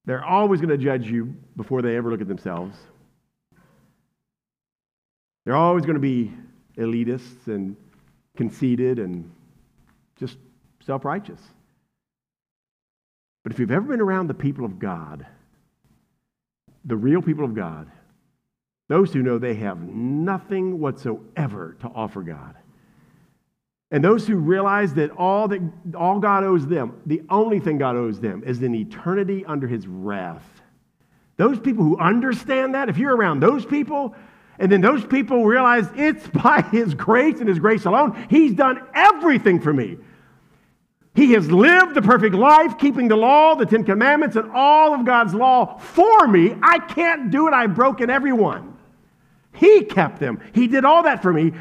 They're 0.04 0.24
always 0.24 0.60
going 0.60 0.78
to 0.78 0.84
judge 0.84 1.06
you 1.06 1.34
before 1.56 1.80
they 1.80 1.96
ever 1.96 2.10
look 2.10 2.20
at 2.20 2.28
themselves. 2.28 2.76
They're 5.46 5.56
always 5.56 5.86
going 5.86 5.94
to 5.94 6.00
be 6.00 6.34
elitists 6.76 7.46
and 7.46 7.76
conceited 8.36 8.98
and 8.98 9.30
just 10.16 10.36
self 10.86 11.04
righteous. 11.04 11.40
But 13.42 13.52
if 13.52 13.58
you've 13.58 13.70
ever 13.70 13.86
been 13.86 14.00
around 14.00 14.28
the 14.28 14.34
people 14.34 14.64
of 14.64 14.78
God, 14.78 15.26
the 16.84 16.96
real 16.96 17.20
people 17.20 17.44
of 17.44 17.54
God, 17.54 17.90
those 18.88 19.12
who 19.12 19.22
know 19.22 19.38
they 19.38 19.54
have 19.54 19.80
nothing 19.80 20.78
whatsoever 20.78 21.76
to 21.80 21.88
offer 21.88 22.22
God, 22.22 22.54
and 23.90 24.02
those 24.02 24.26
who 24.26 24.36
realize 24.36 24.94
that 24.94 25.10
all 25.10 25.48
that 25.48 25.60
all 25.96 26.18
God 26.18 26.42
owes 26.44 26.66
them, 26.66 27.00
the 27.06 27.22
only 27.30 27.60
thing 27.60 27.78
God 27.78 27.96
owes 27.96 28.20
them 28.20 28.42
is 28.44 28.62
an 28.62 28.74
eternity 28.74 29.44
under 29.44 29.68
his 29.68 29.86
wrath. 29.86 30.44
Those 31.36 31.60
people 31.60 31.84
who 31.84 31.98
understand 31.98 32.74
that, 32.74 32.88
if 32.88 32.96
you're 32.98 33.14
around 33.14 33.40
those 33.40 33.64
people, 33.64 34.14
and 34.58 34.72
then 34.72 34.80
those 34.80 35.04
people 35.04 35.44
realize 35.44 35.86
it's 35.94 36.26
by 36.42 36.62
his 36.62 36.94
grace 36.94 37.38
and 37.38 37.48
his 37.48 37.58
grace 37.58 37.84
alone, 37.84 38.26
he's 38.28 38.54
done 38.54 38.80
everything 38.94 39.60
for 39.60 39.72
me. 39.72 39.98
He 41.16 41.32
has 41.32 41.50
lived 41.50 41.94
the 41.94 42.02
perfect 42.02 42.34
life, 42.34 42.76
keeping 42.76 43.08
the 43.08 43.16
law, 43.16 43.54
the 43.54 43.64
Ten 43.64 43.84
Commandments, 43.84 44.36
and 44.36 44.50
all 44.52 44.94
of 44.94 45.06
God's 45.06 45.32
law 45.32 45.78
for 45.78 46.28
me. 46.28 46.54
I 46.62 46.78
can't 46.78 47.30
do 47.30 47.48
it. 47.48 47.54
I've 47.54 47.74
broken 47.74 48.10
every 48.10 48.34
one. 48.34 48.76
He 49.54 49.84
kept 49.84 50.20
them. 50.20 50.40
He 50.52 50.68
did 50.68 50.84
all 50.84 51.04
that 51.04 51.22
for 51.22 51.32
me. 51.32 51.52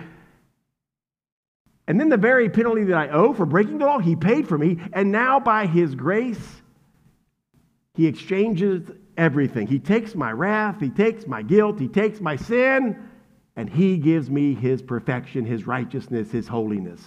And 1.87 1.97
then 1.97 2.09
the 2.09 2.17
very 2.17 2.49
penalty 2.49 2.83
that 2.83 2.97
I 2.97 3.07
owe 3.07 3.33
for 3.33 3.45
breaking 3.45 3.77
the 3.77 3.85
law, 3.85 3.99
He 3.99 4.17
paid 4.17 4.45
for 4.45 4.57
me. 4.57 4.77
And 4.91 5.09
now, 5.09 5.39
by 5.39 5.67
His 5.67 5.95
grace, 5.95 6.61
He 7.93 8.07
exchanges 8.07 8.91
everything. 9.15 9.67
He 9.67 9.79
takes 9.79 10.15
my 10.15 10.33
wrath, 10.33 10.81
He 10.81 10.89
takes 10.89 11.27
my 11.27 11.41
guilt, 11.41 11.79
He 11.79 11.87
takes 11.87 12.19
my 12.19 12.35
sin, 12.35 13.09
and 13.55 13.69
He 13.69 13.95
gives 13.95 14.29
me 14.29 14.53
His 14.53 14.81
perfection, 14.81 15.45
His 15.45 15.65
righteousness, 15.65 16.29
His 16.29 16.49
holiness. 16.49 17.01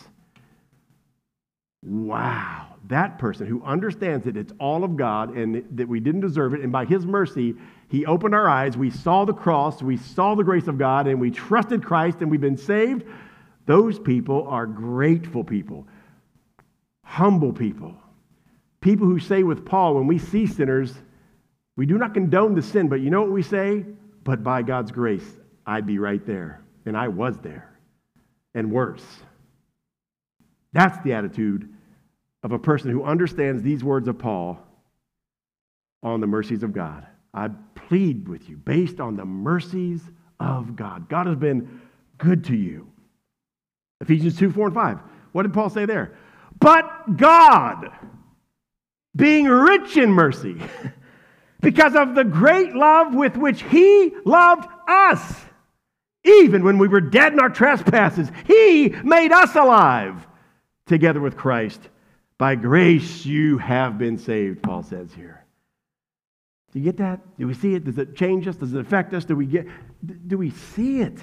Wow, 1.82 2.74
that 2.88 3.18
person 3.18 3.46
who 3.46 3.62
understands 3.62 4.24
that 4.24 4.36
it's 4.36 4.52
all 4.58 4.82
of 4.82 4.96
God 4.96 5.36
and 5.36 5.64
that 5.76 5.88
we 5.88 6.00
didn't 6.00 6.22
deserve 6.22 6.54
it, 6.54 6.60
and 6.60 6.72
by 6.72 6.84
His 6.84 7.06
mercy, 7.06 7.54
He 7.88 8.04
opened 8.04 8.34
our 8.34 8.48
eyes. 8.48 8.76
We 8.76 8.90
saw 8.90 9.24
the 9.24 9.32
cross, 9.32 9.80
we 9.82 9.96
saw 9.96 10.34
the 10.34 10.42
grace 10.42 10.66
of 10.66 10.76
God, 10.76 11.06
and 11.06 11.20
we 11.20 11.30
trusted 11.30 11.84
Christ, 11.84 12.18
and 12.20 12.30
we've 12.30 12.40
been 12.40 12.56
saved. 12.56 13.04
Those 13.66 13.98
people 13.98 14.46
are 14.48 14.66
grateful 14.66 15.44
people, 15.44 15.86
humble 17.04 17.52
people, 17.52 17.94
people 18.80 19.06
who 19.06 19.20
say 19.20 19.42
with 19.42 19.64
Paul, 19.64 19.94
when 19.94 20.06
we 20.06 20.18
see 20.18 20.46
sinners, 20.46 20.94
we 21.76 21.86
do 21.86 21.96
not 21.96 22.12
condone 22.12 22.54
the 22.54 22.62
sin, 22.62 22.88
but 22.88 23.00
you 23.00 23.10
know 23.10 23.20
what 23.20 23.30
we 23.30 23.42
say? 23.42 23.84
But 24.24 24.42
by 24.42 24.62
God's 24.62 24.90
grace, 24.90 25.26
I'd 25.64 25.86
be 25.86 26.00
right 26.00 26.26
there. 26.26 26.60
And 26.86 26.96
I 26.96 27.06
was 27.06 27.38
there. 27.38 27.78
And 28.54 28.72
worse. 28.72 29.04
That's 30.72 30.98
the 31.02 31.14
attitude 31.14 31.72
of 32.42 32.52
a 32.52 32.58
person 32.58 32.90
who 32.90 33.04
understands 33.04 33.62
these 33.62 33.82
words 33.82 34.08
of 34.08 34.18
Paul 34.18 34.58
on 36.02 36.20
the 36.20 36.26
mercies 36.26 36.62
of 36.62 36.72
God. 36.72 37.06
I 37.34 37.50
plead 37.74 38.28
with 38.28 38.48
you 38.48 38.56
based 38.56 39.00
on 39.00 39.16
the 39.16 39.24
mercies 39.24 40.02
of 40.38 40.76
God. 40.76 41.08
God 41.08 41.26
has 41.26 41.36
been 41.36 41.80
good 42.16 42.44
to 42.44 42.56
you. 42.56 42.90
Ephesians 44.00 44.38
2 44.38 44.52
4 44.52 44.66
and 44.66 44.74
5. 44.74 44.98
What 45.32 45.42
did 45.42 45.52
Paul 45.52 45.70
say 45.70 45.84
there? 45.84 46.16
But 46.60 47.16
God, 47.16 47.90
being 49.14 49.46
rich 49.46 49.96
in 49.96 50.10
mercy, 50.10 50.56
because 51.60 51.94
of 51.96 52.14
the 52.14 52.24
great 52.24 52.74
love 52.74 53.14
with 53.14 53.36
which 53.36 53.62
He 53.62 54.12
loved 54.24 54.68
us, 54.86 55.34
even 56.24 56.62
when 56.64 56.78
we 56.78 56.88
were 56.88 57.00
dead 57.00 57.32
in 57.32 57.40
our 57.40 57.50
trespasses, 57.50 58.30
He 58.46 58.90
made 59.02 59.32
us 59.32 59.54
alive 59.56 60.27
together 60.88 61.20
with 61.20 61.36
Christ. 61.36 61.80
By 62.38 62.54
grace 62.54 63.26
you 63.26 63.58
have 63.58 63.98
been 63.98 64.18
saved, 64.18 64.62
Paul 64.62 64.82
says 64.82 65.12
here. 65.12 65.44
Do 66.72 66.78
you 66.78 66.84
get 66.84 66.98
that? 66.98 67.20
Do 67.38 67.46
we 67.46 67.54
see 67.54 67.74
it? 67.74 67.84
Does 67.84 67.98
it 67.98 68.14
change 68.14 68.46
us? 68.46 68.56
Does 68.56 68.74
it 68.74 68.80
affect 68.80 69.14
us? 69.14 69.24
Do 69.24 69.36
we 69.36 69.46
get 69.46 69.66
do 70.26 70.36
we 70.38 70.50
see 70.50 71.00
it? 71.00 71.18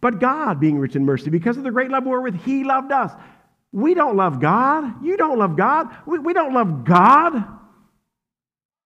But 0.00 0.20
God, 0.20 0.60
being 0.60 0.78
rich 0.78 0.96
in 0.96 1.04
mercy, 1.04 1.30
because 1.30 1.56
of 1.56 1.62
the 1.62 1.70
great 1.70 1.90
love 1.90 2.04
wherewith 2.04 2.42
He 2.44 2.64
loved 2.64 2.92
us. 2.92 3.12
We 3.72 3.94
don't 3.94 4.16
love 4.16 4.40
God. 4.40 5.04
You 5.04 5.16
don't 5.16 5.38
love 5.38 5.56
God. 5.56 5.94
We, 6.06 6.18
we 6.18 6.32
don't 6.32 6.54
love 6.54 6.84
God. 6.84 7.44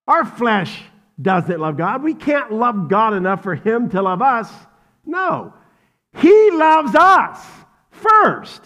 Our 0.06 0.24
flesh 0.24 0.82
doesn't 1.20 1.60
love 1.60 1.76
God. 1.76 2.02
We 2.02 2.14
can't 2.14 2.52
love 2.52 2.88
God 2.88 3.14
enough 3.14 3.42
for 3.42 3.54
Him 3.54 3.90
to 3.90 4.02
love 4.02 4.22
us. 4.22 4.50
No. 5.04 5.54
He 6.16 6.50
loves 6.52 6.94
us 6.94 7.44
first. 7.90 8.62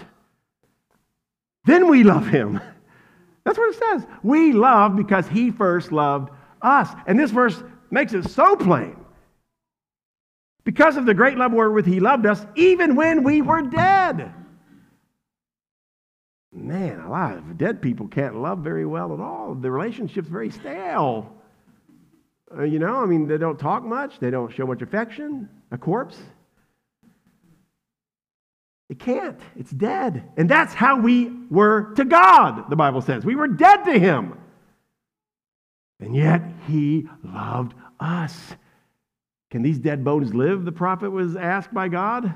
Then 1.65 1.89
we 1.89 2.05
love 2.05 2.27
him. 2.27 2.61
That's 3.45 3.59
what 3.59 3.75
it 3.75 3.79
says. 3.79 4.07
We 4.23 4.53
love 4.53 4.97
because 4.97 5.29
he 5.29 5.51
first 5.51 5.93
loved 5.93 6.31
us. 6.63 6.89
And 7.07 7.19
this 7.19 7.31
verse 7.31 7.63
makes 7.91 8.13
it 8.15 8.29
so 8.31 8.57
plain. 8.57 8.97
Because 10.65 10.97
of 10.97 11.05
the 11.05 11.15
great 11.15 11.37
love 11.37 11.53
wherewith 11.53 11.87
he 11.87 12.01
loved 12.01 12.25
us, 12.25 12.45
even 12.57 12.97
when 12.97 13.23
we 13.23 13.43
were 13.43 13.63
dead. 13.63 14.33
Man, 16.53 17.01
alive. 17.01 17.59
Dead 17.59 17.83
people 17.83 18.09
can't 18.09 18.37
love 18.37 18.61
very 18.61 18.87
well 18.87 19.13
at 19.13 19.21
all. 19.21 19.55
The 19.55 19.71
relationship's 19.71 20.29
very 20.29 20.51
stale. 20.51 21.31
Uh, 22.57 22.63
you 22.63 22.79
know, 22.79 22.97
I 22.97 23.07
mean, 23.07 23.27
they 23.27 23.37
don't 23.37 23.59
talk 23.59 23.85
much, 23.85 24.21
they 24.21 24.31
don't 24.31 24.53
show 24.53 24.67
much 24.67 24.81
affection. 24.81 25.49
A 25.71 25.77
corpse. 25.79 26.19
It 28.89 28.99
can't. 28.99 29.41
It's 29.57 29.71
dead. 29.71 30.31
And 30.37 30.49
that's 30.49 30.75
how 30.75 31.01
we 31.01 31.33
were 31.51 31.95
to 31.95 32.05
God, 32.05 32.69
the 32.69 32.77
Bible 32.77 33.01
says. 33.01 33.25
We 33.25 33.35
were 33.35 33.49
dead 33.49 33.85
to 33.85 33.99
Him. 33.99 34.39
And 36.01 36.15
yet 36.15 36.43
He 36.67 37.09
loved 37.23 37.75
us. 37.99 38.55
Can 39.51 39.63
these 39.63 39.79
dead 39.79 40.05
bones 40.05 40.35
live? 40.35 40.65
The 40.65 40.73
prophet 40.73 41.11
was 41.11 41.37
asked 41.37 41.73
by 41.73 41.89
God. 41.89 42.35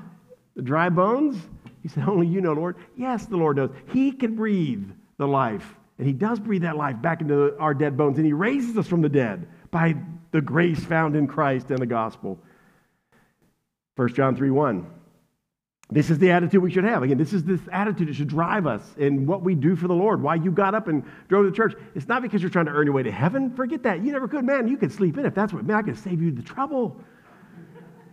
The 0.55 0.61
dry 0.61 0.89
bones? 0.89 1.37
He 1.83 1.89
said, 1.89 2.07
Only 2.07 2.27
you 2.27 2.41
know, 2.41 2.53
Lord. 2.53 2.77
Yes, 2.97 3.25
the 3.25 3.37
Lord 3.37 3.57
knows. 3.57 3.71
He 3.93 4.11
can 4.11 4.35
breathe 4.35 4.89
the 5.17 5.27
life. 5.27 5.75
And 5.97 6.07
He 6.07 6.13
does 6.13 6.39
breathe 6.39 6.63
that 6.63 6.77
life 6.77 6.99
back 7.01 7.21
into 7.21 7.57
our 7.59 7.73
dead 7.73 7.95
bones. 7.95 8.17
And 8.17 8.25
He 8.25 8.33
raises 8.33 8.77
us 8.77 8.87
from 8.87 9.01
the 9.01 9.09
dead 9.09 9.47
by 9.69 9.95
the 10.31 10.41
grace 10.41 10.83
found 10.83 11.15
in 11.15 11.27
Christ 11.27 11.69
and 11.69 11.79
the 11.79 11.85
gospel. 11.85 12.39
1 13.95 14.13
John 14.13 14.35
3 14.35 14.49
1. 14.49 14.87
This 15.91 16.11
is 16.11 16.19
the 16.19 16.29
attitude 16.29 16.61
we 16.61 16.69
should 16.69 16.83
have. 16.83 17.01
Again, 17.01 17.17
this 17.17 17.33
is 17.33 17.43
this 17.43 17.61
attitude 17.71 18.09
that 18.09 18.13
should 18.13 18.27
drive 18.27 18.67
us 18.67 18.83
in 18.97 19.25
what 19.25 19.41
we 19.41 19.55
do 19.55 19.75
for 19.75 19.87
the 19.87 19.95
Lord. 19.95 20.21
Why 20.21 20.35
you 20.35 20.51
got 20.51 20.75
up 20.75 20.87
and 20.87 21.03
drove 21.27 21.45
to 21.47 21.51
church. 21.51 21.73
It's 21.95 22.07
not 22.07 22.21
because 22.21 22.43
you're 22.43 22.51
trying 22.51 22.67
to 22.67 22.71
earn 22.71 22.85
your 22.85 22.93
way 22.93 23.01
to 23.01 23.11
heaven. 23.11 23.49
Forget 23.55 23.81
that. 23.83 24.03
You 24.03 24.11
never 24.11 24.27
could. 24.27 24.45
Man, 24.45 24.67
you 24.67 24.77
could 24.77 24.91
sleep 24.91 25.17
in 25.17 25.25
if 25.25 25.33
that's 25.33 25.51
what, 25.51 25.65
man, 25.65 25.77
I 25.77 25.81
could 25.81 25.97
save 25.97 26.21
you 26.21 26.31
the 26.31 26.43
trouble 26.43 26.95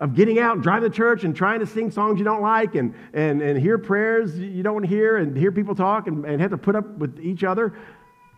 of 0.01 0.15
getting 0.15 0.39
out 0.39 0.55
and 0.55 0.63
driving 0.63 0.91
to 0.91 0.95
church 0.95 1.25
and 1.25 1.37
trying 1.37 1.61
to 1.61 1.67
sing 1.67 1.91
songs 1.91 2.19
you 2.19 2.25
don't 2.25 2.43
like 2.43 2.75
and, 2.75 2.95
and, 3.13 3.43
and 3.43 3.59
hear 3.59 3.79
prayers 3.79 4.39
you 4.39 4.63
don't 4.63 4.75
want 4.75 4.85
to 4.85 4.91
hear 4.91 5.17
and 5.17 5.37
hear 5.37 5.51
people 5.51 5.75
talk 5.75 6.07
and, 6.07 6.25
and 6.25 6.41
have 6.41 6.51
to 6.51 6.59
put 6.59 6.77
up 6.77 6.97
with 6.97 7.21
each 7.21 7.45
other. 7.45 7.75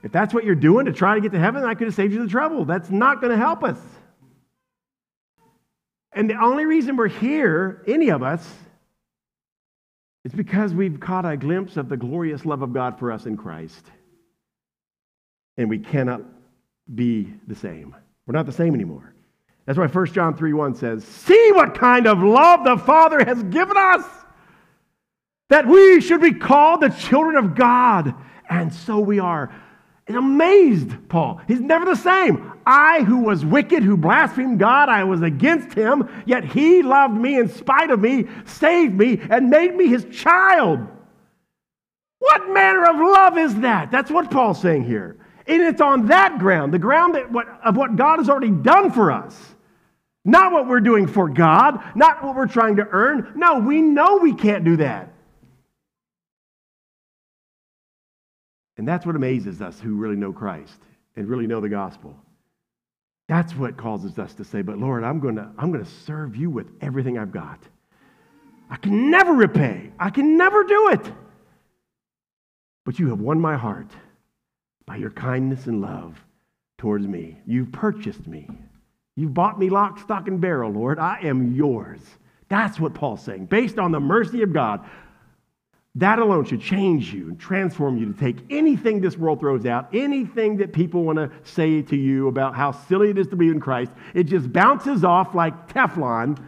If 0.02 0.12
that's 0.12 0.34
what 0.34 0.44
you're 0.44 0.54
doing 0.54 0.86
to 0.86 0.92
try 0.92 1.14
to 1.14 1.20
get 1.20 1.32
to 1.32 1.38
heaven, 1.38 1.64
I 1.64 1.74
could 1.74 1.86
have 1.86 1.94
saved 1.94 2.12
you 2.12 2.22
the 2.22 2.30
trouble. 2.30 2.64
That's 2.64 2.90
not 2.90 3.20
going 3.20 3.30
to 3.30 3.36
help 3.36 3.62
us. 3.62 3.78
And 6.12 6.28
the 6.28 6.40
only 6.40 6.66
reason 6.66 6.96
we're 6.96 7.08
here, 7.08 7.84
any 7.86 8.10
of 8.10 8.22
us, 8.22 8.48
it's 10.24 10.34
because 10.34 10.74
we've 10.74 11.00
caught 11.00 11.24
a 11.24 11.36
glimpse 11.36 11.76
of 11.76 11.88
the 11.88 11.96
glorious 11.96 12.44
love 12.44 12.62
of 12.62 12.72
God 12.72 12.98
for 12.98 13.12
us 13.12 13.26
in 13.26 13.36
Christ. 13.36 13.84
And 15.56 15.68
we 15.68 15.78
cannot 15.78 16.22
be 16.92 17.32
the 17.46 17.54
same. 17.54 17.94
We're 18.26 18.34
not 18.34 18.46
the 18.46 18.52
same 18.52 18.74
anymore. 18.74 19.14
That's 19.66 19.78
why 19.78 19.86
1 19.86 20.06
John 20.06 20.36
3 20.36 20.52
1 20.52 20.74
says, 20.76 21.04
See 21.04 21.52
what 21.52 21.74
kind 21.74 22.06
of 22.06 22.22
love 22.22 22.64
the 22.64 22.78
Father 22.78 23.24
has 23.24 23.42
given 23.44 23.76
us, 23.76 24.04
that 25.50 25.66
we 25.66 26.00
should 26.00 26.20
be 26.20 26.32
called 26.32 26.80
the 26.80 26.88
children 26.88 27.36
of 27.36 27.54
God. 27.54 28.14
And 28.48 28.72
so 28.72 28.98
we 28.98 29.18
are 29.18 29.54
is 30.08 30.14
amazed, 30.14 31.08
Paul. 31.08 31.40
He's 31.46 31.60
never 31.60 31.84
the 31.84 31.94
same. 31.94 32.52
I, 32.66 33.02
who 33.02 33.18
was 33.18 33.44
wicked, 33.44 33.82
who 33.82 33.96
blasphemed 33.96 34.58
God, 34.58 34.88
I 34.88 35.04
was 35.04 35.22
against 35.22 35.74
him, 35.74 36.08
yet 36.26 36.44
he 36.44 36.82
loved 36.82 37.14
me 37.14 37.38
in 37.38 37.48
spite 37.48 37.90
of 37.90 38.00
me, 38.00 38.26
saved 38.44 38.94
me, 38.94 39.20
and 39.30 39.50
made 39.50 39.74
me 39.74 39.86
his 39.88 40.04
child. 40.06 40.86
What 42.18 42.52
manner 42.52 42.84
of 42.84 42.96
love 42.96 43.38
is 43.38 43.54
that? 43.60 43.90
That's 43.90 44.10
what 44.10 44.30
Paul's 44.30 44.60
saying 44.60 44.84
here. 44.84 45.16
And 45.46 45.62
it's 45.62 45.80
on 45.80 46.06
that 46.08 46.38
ground, 46.38 46.74
the 46.74 46.78
ground 46.78 47.14
that 47.14 47.30
what, 47.32 47.46
of 47.64 47.76
what 47.76 47.96
God 47.96 48.18
has 48.18 48.28
already 48.28 48.50
done 48.50 48.90
for 48.90 49.10
us. 49.10 49.36
Not 50.24 50.52
what 50.52 50.68
we're 50.68 50.80
doing 50.80 51.06
for 51.06 51.28
God, 51.28 51.82
not 51.96 52.22
what 52.22 52.36
we're 52.36 52.48
trying 52.48 52.76
to 52.76 52.86
earn. 52.90 53.32
No, 53.34 53.60
we 53.60 53.80
know 53.80 54.18
we 54.18 54.34
can't 54.34 54.64
do 54.64 54.76
that. 54.76 55.14
And 58.78 58.86
that's 58.86 59.04
what 59.04 59.16
amazes 59.16 59.60
us 59.60 59.78
who 59.80 59.94
really 59.94 60.16
know 60.16 60.32
Christ 60.32 60.80
and 61.16 61.28
really 61.28 61.46
know 61.46 61.60
the 61.60 61.68
gospel. 61.68 62.16
That's 63.28 63.54
what 63.54 63.76
causes 63.76 64.18
us 64.18 64.32
to 64.34 64.44
say, 64.44 64.62
But 64.62 64.78
Lord, 64.78 65.04
I'm 65.04 65.20
going 65.20 65.36
to 65.36 65.50
I'm 65.58 65.70
going 65.70 65.84
to 65.84 65.90
serve 65.90 66.34
you 66.34 66.48
with 66.48 66.68
everything 66.80 67.18
I've 67.18 67.32
got. 67.32 67.58
I 68.70 68.76
can 68.76 69.10
never 69.10 69.32
repay, 69.32 69.90
I 69.98 70.10
can 70.10 70.36
never 70.38 70.64
do 70.64 70.90
it. 70.90 71.12
But 72.84 72.98
you 72.98 73.08
have 73.10 73.20
won 73.20 73.38
my 73.38 73.56
heart 73.56 73.90
by 74.86 74.96
your 74.96 75.10
kindness 75.10 75.66
and 75.66 75.82
love 75.82 76.18
towards 76.78 77.06
me. 77.06 77.36
You've 77.46 77.70
purchased 77.70 78.26
me. 78.26 78.48
You've 79.14 79.34
bought 79.34 79.58
me 79.58 79.68
lock, 79.68 79.98
stock, 79.98 80.28
and 80.28 80.40
barrel, 80.40 80.70
Lord. 80.70 80.98
I 80.98 81.18
am 81.24 81.54
yours. 81.54 82.00
That's 82.48 82.80
what 82.80 82.94
Paul's 82.94 83.22
saying. 83.22 83.46
Based 83.46 83.78
on 83.78 83.92
the 83.92 84.00
mercy 84.00 84.42
of 84.42 84.54
God, 84.54 84.88
that 85.98 86.18
alone 86.20 86.44
should 86.44 86.60
change 86.60 87.12
you 87.12 87.28
and 87.28 87.40
transform 87.40 87.98
you 87.98 88.12
to 88.12 88.18
take 88.18 88.36
anything 88.50 89.00
this 89.00 89.16
world 89.16 89.40
throws 89.40 89.66
out, 89.66 89.88
anything 89.92 90.56
that 90.58 90.72
people 90.72 91.02
want 91.02 91.16
to 91.16 91.30
say 91.42 91.82
to 91.82 91.96
you 91.96 92.28
about 92.28 92.54
how 92.54 92.70
silly 92.70 93.10
it 93.10 93.18
is 93.18 93.26
to 93.28 93.36
be 93.36 93.48
in 93.48 93.58
Christ. 93.58 93.90
It 94.14 94.24
just 94.24 94.52
bounces 94.52 95.02
off 95.02 95.34
like 95.34 95.72
Teflon 95.72 96.38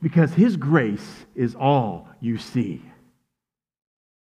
because 0.00 0.32
His 0.32 0.56
grace 0.56 1.26
is 1.34 1.56
all 1.56 2.08
you 2.20 2.38
see. 2.38 2.82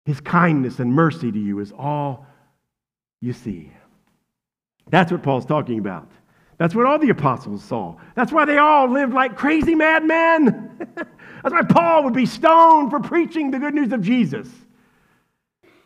His 0.06 0.22
kindness 0.22 0.80
and 0.80 0.94
mercy 0.94 1.32
to 1.32 1.40
you 1.40 1.60
is 1.60 1.72
all 1.72 2.26
you 3.22 3.34
see. 3.34 3.72
That's 4.90 5.12
what 5.12 5.24
Paul's 5.24 5.46
talking 5.46 5.80
about. 5.80 6.10
That's 6.58 6.74
what 6.74 6.86
all 6.86 6.98
the 6.98 7.10
apostles 7.10 7.64
saw. 7.64 7.96
That's 8.16 8.32
why 8.32 8.46
they 8.46 8.58
all 8.58 8.90
lived 8.90 9.14
like 9.14 9.38
crazy 9.38 9.76
madmen. 9.76 10.88
That's 10.96 11.54
why 11.54 11.62
Paul 11.64 12.04
would 12.06 12.14
be 12.14 12.26
stoned 12.26 12.90
for 12.90 13.00
preaching 13.00 13.52
the 13.52 13.60
good 13.60 13.76
news 13.76 13.92
of 13.92 14.02
Jesus. 14.02 14.50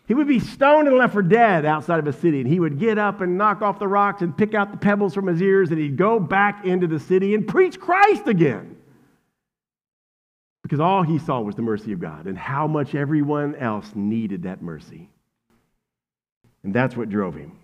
He 0.07 0.13
would 0.13 0.27
be 0.27 0.39
stoned 0.39 0.87
and 0.87 0.97
left 0.97 1.13
for 1.13 1.21
dead 1.21 1.65
outside 1.65 1.99
of 1.99 2.07
a 2.07 2.13
city, 2.13 2.41
and 2.41 2.49
he 2.49 2.59
would 2.59 2.79
get 2.79 2.97
up 2.97 3.21
and 3.21 3.37
knock 3.37 3.61
off 3.61 3.79
the 3.79 3.87
rocks 3.87 4.21
and 4.21 4.35
pick 4.35 4.53
out 4.53 4.71
the 4.71 4.77
pebbles 4.77 5.13
from 5.13 5.27
his 5.27 5.41
ears, 5.41 5.69
and 5.69 5.79
he'd 5.79 5.97
go 5.97 6.19
back 6.19 6.65
into 6.65 6.87
the 6.87 6.99
city 6.99 7.35
and 7.35 7.47
preach 7.47 7.79
Christ 7.79 8.27
again. 8.27 8.77
Because 10.63 10.79
all 10.79 11.03
he 11.03 11.19
saw 11.19 11.41
was 11.41 11.55
the 11.55 11.61
mercy 11.61 11.91
of 11.91 11.99
God 11.99 12.27
and 12.27 12.37
how 12.37 12.67
much 12.67 12.95
everyone 12.95 13.55
else 13.55 13.91
needed 13.93 14.43
that 14.43 14.61
mercy. 14.61 15.09
And 16.63 16.73
that's 16.73 16.95
what 16.95 17.09
drove 17.09 17.35
him. 17.35 17.57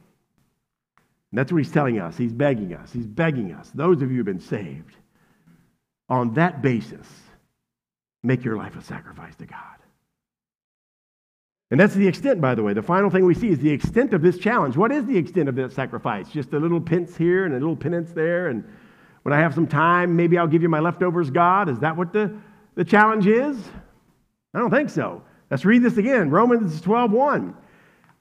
That's 1.37 1.51
what 1.51 1.59
he's 1.59 1.71
telling 1.71 1.99
us. 1.99 2.17
He's 2.17 2.33
begging 2.33 2.73
us. 2.73 2.91
He's 2.91 3.05
begging 3.05 3.51
us, 3.51 3.69
those 3.75 4.01
of 4.01 4.09
you 4.09 4.17
who 4.17 4.17
have 4.17 4.25
been 4.25 4.39
saved, 4.39 4.95
on 6.09 6.33
that 6.33 6.63
basis, 6.63 7.05
make 8.23 8.43
your 8.43 8.57
life 8.57 8.75
a 8.75 8.81
sacrifice 8.81 9.35
to 9.35 9.45
God. 9.45 9.59
And 11.69 11.79
that's 11.79 11.93
the 11.93 12.07
extent, 12.07 12.41
by 12.41 12.55
the 12.55 12.63
way. 12.63 12.73
The 12.73 12.81
final 12.81 13.11
thing 13.11 13.23
we 13.23 13.35
see 13.35 13.49
is 13.49 13.59
the 13.59 13.69
extent 13.69 14.15
of 14.15 14.23
this 14.23 14.39
challenge. 14.39 14.77
What 14.77 14.91
is 14.91 15.05
the 15.05 15.15
extent 15.15 15.47
of 15.47 15.53
that 15.57 15.73
sacrifice? 15.73 16.27
Just 16.29 16.53
a 16.53 16.57
little 16.57 16.81
pinch 16.81 17.15
here 17.19 17.45
and 17.45 17.53
a 17.53 17.59
little 17.59 17.75
penance 17.75 18.13
there. 18.13 18.47
And 18.47 18.63
when 19.21 19.31
I 19.31 19.39
have 19.39 19.53
some 19.53 19.67
time, 19.67 20.15
maybe 20.15 20.39
I'll 20.39 20.47
give 20.47 20.63
you 20.63 20.69
my 20.69 20.79
leftovers, 20.79 21.29
God. 21.29 21.69
Is 21.69 21.77
that 21.81 21.95
what 21.95 22.13
the, 22.13 22.35
the 22.73 22.83
challenge 22.83 23.27
is? 23.27 23.55
I 24.55 24.59
don't 24.59 24.71
think 24.71 24.89
so. 24.89 25.21
Let's 25.51 25.65
read 25.65 25.83
this 25.83 25.97
again 25.97 26.31
Romans 26.31 26.81
12 26.81 27.11
1. 27.11 27.55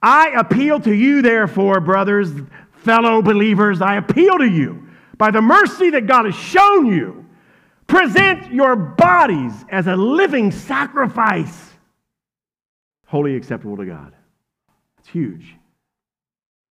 I 0.03 0.29
appeal 0.37 0.79
to 0.81 0.93
you, 0.93 1.23
therefore, 1.23 1.79
brothers, 1.79 2.31
fellow 2.79 3.21
believers, 3.21 3.81
I 3.81 3.97
appeal 3.97 4.37
to 4.37 4.47
you 4.47 4.87
by 5.17 5.31
the 5.31 5.41
mercy 5.41 5.89
that 5.91 6.07
God 6.07 6.25
has 6.25 6.35
shown 6.35 6.85
you 6.85 7.27
Present 7.87 8.53
your 8.53 8.75
bodies 8.75 9.53
as 9.69 9.87
a 9.87 9.95
living 9.95 10.51
sacrifice, 10.51 11.71
wholly 13.05 13.35
acceptable 13.35 13.77
to 13.77 13.85
God. 13.85 14.13
It's 14.99 15.07
huge. 15.07 15.55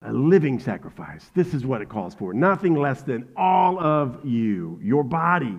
A 0.02 0.12
living 0.12 0.60
sacrifice. 0.60 1.30
This 1.34 1.54
is 1.54 1.64
what 1.64 1.80
it 1.80 1.88
calls 1.88 2.14
for. 2.14 2.34
Nothing 2.34 2.74
less 2.74 3.02
than 3.02 3.26
all 3.34 3.80
of 3.80 4.20
you, 4.24 4.78
your 4.82 5.02
body. 5.02 5.56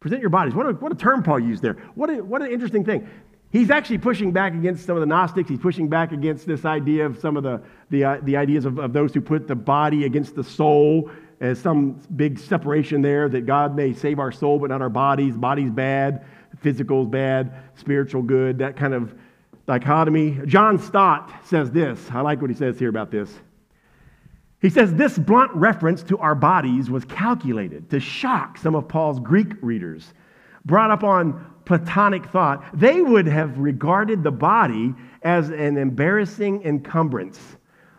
Present 0.00 0.20
your 0.20 0.30
bodies. 0.30 0.54
What 0.54 0.66
a, 0.66 0.72
what 0.72 0.90
a 0.90 0.96
term 0.96 1.22
Paul 1.22 1.38
used 1.38 1.62
there. 1.62 1.76
What, 1.94 2.10
a, 2.10 2.16
what 2.16 2.42
an 2.42 2.50
interesting 2.50 2.84
thing. 2.84 3.08
He's 3.50 3.70
actually 3.70 3.98
pushing 3.98 4.32
back 4.32 4.54
against 4.54 4.84
some 4.84 4.96
of 4.96 5.00
the 5.00 5.06
Gnostics. 5.06 5.48
He's 5.48 5.58
pushing 5.58 5.88
back 5.88 6.12
against 6.12 6.46
this 6.46 6.64
idea 6.64 7.06
of 7.06 7.18
some 7.18 7.36
of 7.36 7.42
the, 7.42 7.62
the, 7.90 8.04
uh, 8.04 8.18
the 8.22 8.36
ideas 8.36 8.64
of, 8.64 8.78
of 8.78 8.92
those 8.92 9.14
who 9.14 9.20
put 9.20 9.46
the 9.46 9.54
body 9.54 10.04
against 10.04 10.34
the 10.34 10.44
soul 10.44 11.10
as 11.40 11.58
some 11.58 12.00
big 12.16 12.38
separation 12.38 13.02
there 13.02 13.28
that 13.28 13.46
God 13.46 13.76
may 13.76 13.92
save 13.92 14.18
our 14.18 14.32
soul 14.32 14.58
but 14.58 14.70
not 14.70 14.82
our 14.82 14.88
bodies. 14.88 15.36
Body's 15.36 15.70
bad, 15.70 16.24
physical's 16.58 17.08
bad, 17.08 17.52
spiritual 17.76 18.22
good, 18.22 18.58
that 18.58 18.76
kind 18.76 18.94
of 18.94 19.14
dichotomy. 19.66 20.38
John 20.46 20.78
Stott 20.78 21.32
says 21.44 21.70
this. 21.70 22.00
I 22.10 22.20
like 22.20 22.40
what 22.40 22.50
he 22.50 22.56
says 22.56 22.78
here 22.78 22.88
about 22.88 23.10
this. 23.10 23.32
He 24.62 24.70
says 24.70 24.94
this 24.94 25.18
blunt 25.18 25.52
reference 25.54 26.02
to 26.04 26.18
our 26.18 26.34
bodies 26.34 26.90
was 26.90 27.04
calculated 27.04 27.90
to 27.90 28.00
shock 28.00 28.58
some 28.58 28.74
of 28.74 28.88
Paul's 28.88 29.20
Greek 29.20 29.52
readers. 29.60 30.12
Brought 30.64 30.90
up 30.90 31.04
on 31.04 31.44
Platonic 31.66 32.24
thought, 32.26 32.64
they 32.72 33.02
would 33.02 33.26
have 33.26 33.58
regarded 33.58 34.22
the 34.22 34.30
body 34.30 34.94
as 35.22 35.50
an 35.50 35.76
embarrassing 35.76 36.62
encumbrance. 36.62 37.38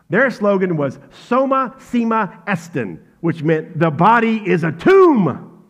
Their 0.08 0.30
slogan 0.30 0.76
was 0.76 0.98
Soma 1.10 1.76
Sema 1.78 2.42
Estin, 2.46 2.98
which 3.20 3.42
meant 3.42 3.78
the 3.78 3.90
body 3.90 4.38
is 4.38 4.64
a 4.64 4.72
tomb 4.72 5.66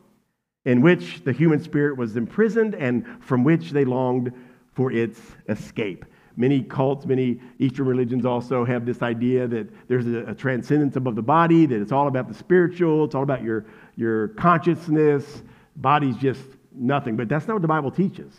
in 0.64 0.80
which 0.80 1.24
the 1.24 1.32
human 1.32 1.60
spirit 1.60 1.96
was 1.96 2.16
imprisoned 2.16 2.76
and 2.76 3.04
from 3.20 3.42
which 3.42 3.70
they 3.70 3.84
longed 3.84 4.32
for 4.74 4.92
its 4.92 5.20
escape. 5.48 6.04
Many 6.36 6.62
cults, 6.62 7.04
many 7.04 7.40
Eastern 7.58 7.86
religions 7.86 8.24
also 8.24 8.64
have 8.64 8.86
this 8.86 9.02
idea 9.02 9.48
that 9.48 9.88
there's 9.88 10.06
a, 10.06 10.18
a, 10.26 10.34
transcendence 10.36 10.94
above 10.94 11.16
the 11.16 11.22
body, 11.22 11.66
that 11.66 11.80
it's 11.80 11.90
all 11.90 12.06
about 12.06 12.28
the 12.28 12.34
spiritual, 12.34 13.06
it's 13.06 13.16
all 13.16 13.24
about 13.24 13.42
your, 13.42 13.66
your 13.96 14.28
consciousness. 14.28 15.42
Body's 15.74 16.16
just 16.16 16.42
nothing. 16.78 17.16
But 17.16 17.28
that's 17.28 17.46
not 17.46 17.54
what 17.54 17.62
the 17.62 17.68
Bible 17.68 17.90
teaches. 17.90 18.32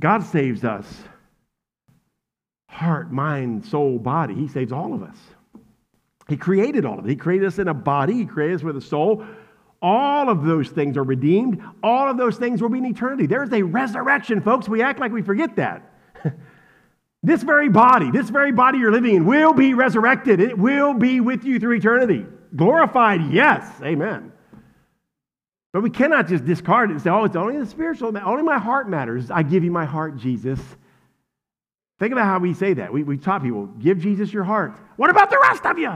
God 0.00 0.24
saves 0.24 0.64
us 0.64 0.86
heart, 2.68 3.12
mind, 3.12 3.66
soul, 3.66 3.98
body. 3.98 4.34
He 4.34 4.48
saves 4.48 4.72
all 4.72 4.94
of 4.94 5.02
us. 5.02 5.16
He 6.28 6.36
created 6.36 6.86
all 6.86 6.98
of 6.98 7.04
it. 7.04 7.10
He 7.10 7.16
created 7.16 7.46
us 7.46 7.58
in 7.58 7.68
a 7.68 7.74
body, 7.74 8.14
He 8.14 8.26
created 8.26 8.56
us 8.56 8.62
with 8.62 8.76
a 8.76 8.80
soul. 8.80 9.24
All 9.82 10.28
of 10.28 10.44
those 10.44 10.68
things 10.68 10.96
are 10.96 11.02
redeemed. 11.02 11.62
All 11.82 12.08
of 12.08 12.18
those 12.18 12.36
things 12.36 12.60
will 12.60 12.68
be 12.68 12.78
in 12.78 12.86
eternity. 12.86 13.26
There's 13.26 13.52
a 13.52 13.62
resurrection, 13.62 14.42
folks. 14.42 14.68
We 14.68 14.82
act 14.82 15.00
like 15.00 15.10
we 15.10 15.22
forget 15.22 15.56
that. 15.56 15.90
this 17.22 17.42
very 17.42 17.70
body, 17.70 18.10
this 18.10 18.28
very 18.28 18.52
body 18.52 18.78
you're 18.78 18.92
living 18.92 19.16
in, 19.16 19.24
will 19.24 19.54
be 19.54 19.72
resurrected. 19.72 20.38
It 20.38 20.56
will 20.56 20.92
be 20.92 21.20
with 21.20 21.44
you 21.44 21.58
through 21.58 21.76
eternity. 21.76 22.26
Glorified, 22.54 23.32
yes. 23.32 23.66
Amen. 23.82 24.32
But 25.72 25.82
we 25.82 25.90
cannot 25.90 26.26
just 26.26 26.44
discard 26.44 26.90
it 26.90 26.94
and 26.94 27.02
say, 27.02 27.10
oh, 27.10 27.24
it's 27.24 27.36
only 27.36 27.58
the 27.58 27.66
spiritual, 27.66 28.16
only 28.24 28.42
my 28.42 28.58
heart 28.58 28.88
matters. 28.88 29.30
I 29.30 29.42
give 29.42 29.62
you 29.62 29.70
my 29.70 29.84
heart, 29.84 30.16
Jesus. 30.16 30.58
Think 32.00 32.12
about 32.12 32.24
how 32.24 32.38
we 32.38 32.54
say 32.54 32.74
that. 32.74 32.92
We, 32.92 33.04
we 33.04 33.18
taught 33.18 33.42
people, 33.42 33.66
give 33.66 33.98
Jesus 33.98 34.32
your 34.32 34.42
heart. 34.42 34.76
What 34.96 35.10
about 35.10 35.30
the 35.30 35.38
rest 35.38 35.64
of 35.66 35.78
you? 35.78 35.92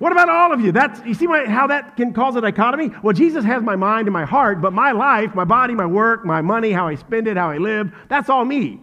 What 0.00 0.12
about 0.12 0.30
all 0.30 0.52
of 0.52 0.62
you? 0.62 0.72
That's, 0.72 1.04
you 1.04 1.12
see 1.12 1.26
my, 1.26 1.44
how 1.44 1.66
that 1.66 1.94
can 1.94 2.14
cause 2.14 2.34
a 2.34 2.40
dichotomy? 2.40 2.90
Well, 3.02 3.12
Jesus 3.12 3.44
has 3.44 3.62
my 3.62 3.76
mind 3.76 4.08
and 4.08 4.14
my 4.14 4.24
heart, 4.24 4.62
but 4.62 4.72
my 4.72 4.92
life, 4.92 5.34
my 5.34 5.44
body, 5.44 5.74
my 5.74 5.84
work, 5.84 6.24
my 6.24 6.40
money, 6.40 6.72
how 6.72 6.88
I 6.88 6.94
spend 6.94 7.28
it, 7.28 7.36
how 7.36 7.50
I 7.50 7.58
live, 7.58 7.92
that's 8.08 8.30
all 8.30 8.44
me. 8.44 8.80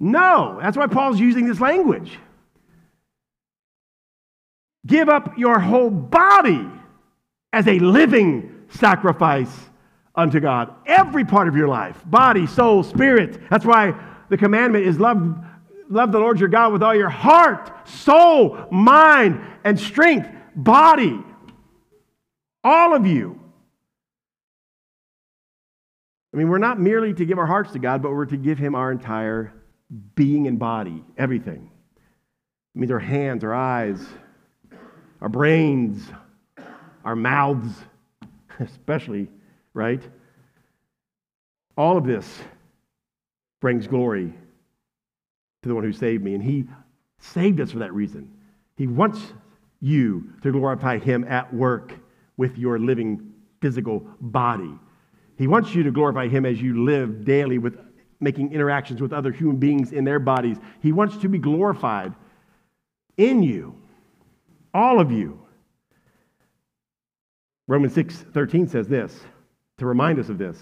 No, 0.00 0.58
that's 0.60 0.76
why 0.76 0.88
Paul's 0.88 1.20
using 1.20 1.46
this 1.46 1.60
language. 1.60 2.18
Give 4.84 5.08
up 5.08 5.38
your 5.38 5.60
whole 5.60 5.90
body 5.90 6.66
as 7.52 7.68
a 7.68 7.78
living 7.78 8.59
sacrifice 8.70 9.50
unto 10.14 10.40
God. 10.40 10.74
Every 10.86 11.24
part 11.24 11.48
of 11.48 11.56
your 11.56 11.68
life 11.68 12.02
body, 12.06 12.46
soul, 12.46 12.82
spirit. 12.82 13.40
That's 13.50 13.64
why 13.64 13.94
the 14.28 14.36
commandment 14.36 14.86
is 14.86 14.98
love, 14.98 15.38
love 15.88 16.12
the 16.12 16.18
Lord 16.18 16.40
your 16.40 16.48
God 16.48 16.72
with 16.72 16.82
all 16.82 16.94
your 16.94 17.10
heart, 17.10 17.88
soul, 17.88 18.66
mind, 18.70 19.40
and 19.64 19.78
strength 19.78 20.28
body. 20.54 21.20
All 22.62 22.94
of 22.94 23.06
you. 23.06 23.40
I 26.32 26.36
mean, 26.36 26.48
we're 26.48 26.58
not 26.58 26.78
merely 26.78 27.12
to 27.14 27.24
give 27.24 27.38
our 27.38 27.46
hearts 27.46 27.72
to 27.72 27.78
God, 27.78 28.02
but 28.02 28.12
we're 28.12 28.26
to 28.26 28.36
give 28.36 28.58
Him 28.58 28.74
our 28.74 28.92
entire 28.92 29.52
being 30.14 30.46
and 30.46 30.58
body, 30.58 31.04
everything. 31.16 31.70
It 32.74 32.78
means 32.78 32.92
our 32.92 33.00
hands, 33.00 33.42
our 33.42 33.54
eyes, 33.54 34.00
our 35.20 35.28
brains, 35.28 36.02
our 37.04 37.16
mouths, 37.16 37.72
especially, 38.64 39.28
right? 39.74 40.02
All 41.76 41.96
of 41.96 42.04
this 42.04 42.40
brings 43.60 43.86
glory 43.86 44.32
to 45.62 45.68
the 45.68 45.74
one 45.74 45.84
who 45.84 45.92
saved 45.92 46.22
me. 46.22 46.34
And 46.34 46.42
He 46.42 46.66
saved 47.18 47.60
us 47.60 47.70
for 47.72 47.78
that 47.80 47.94
reason. 47.94 48.30
He 48.76 48.86
wants 48.86 49.20
you 49.80 50.32
to 50.42 50.52
glorify 50.52 50.98
Him 50.98 51.24
at 51.24 51.52
work 51.52 51.94
with 52.36 52.56
your 52.56 52.78
living 52.78 53.32
physical 53.60 54.06
body. 54.20 54.72
He 55.36 55.46
wants 55.46 55.74
you 55.74 55.82
to 55.82 55.90
glorify 55.90 56.28
Him 56.28 56.46
as 56.46 56.60
you 56.60 56.84
live 56.84 57.24
daily 57.24 57.58
with 57.58 57.78
making 58.20 58.52
interactions 58.52 59.00
with 59.00 59.12
other 59.12 59.32
human 59.32 59.56
beings 59.56 59.92
in 59.92 60.04
their 60.04 60.18
bodies. 60.18 60.58
He 60.82 60.92
wants 60.92 61.16
to 61.18 61.28
be 61.28 61.38
glorified 61.38 62.14
in 63.16 63.42
you, 63.42 63.74
all 64.74 65.00
of 65.00 65.10
you. 65.10 65.40
Romans 67.70 67.94
6 67.94 68.16
13 68.34 68.66
says 68.66 68.88
this 68.88 69.16
to 69.78 69.86
remind 69.86 70.18
us 70.18 70.28
of 70.28 70.38
this 70.38 70.58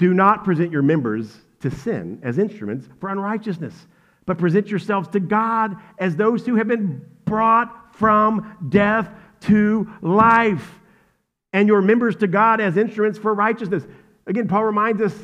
Do 0.00 0.12
not 0.12 0.42
present 0.42 0.72
your 0.72 0.82
members 0.82 1.32
to 1.60 1.70
sin 1.70 2.18
as 2.24 2.38
instruments 2.38 2.88
for 2.98 3.08
unrighteousness, 3.08 3.86
but 4.26 4.36
present 4.36 4.66
yourselves 4.66 5.06
to 5.10 5.20
God 5.20 5.76
as 6.00 6.16
those 6.16 6.44
who 6.44 6.56
have 6.56 6.66
been 6.66 7.06
brought 7.24 7.94
from 7.94 8.56
death 8.68 9.10
to 9.42 9.88
life, 10.02 10.80
and 11.52 11.68
your 11.68 11.80
members 11.80 12.16
to 12.16 12.26
God 12.26 12.60
as 12.60 12.76
instruments 12.76 13.16
for 13.16 13.32
righteousness. 13.32 13.86
Again, 14.26 14.48
Paul 14.48 14.64
reminds 14.64 15.00
us 15.00 15.14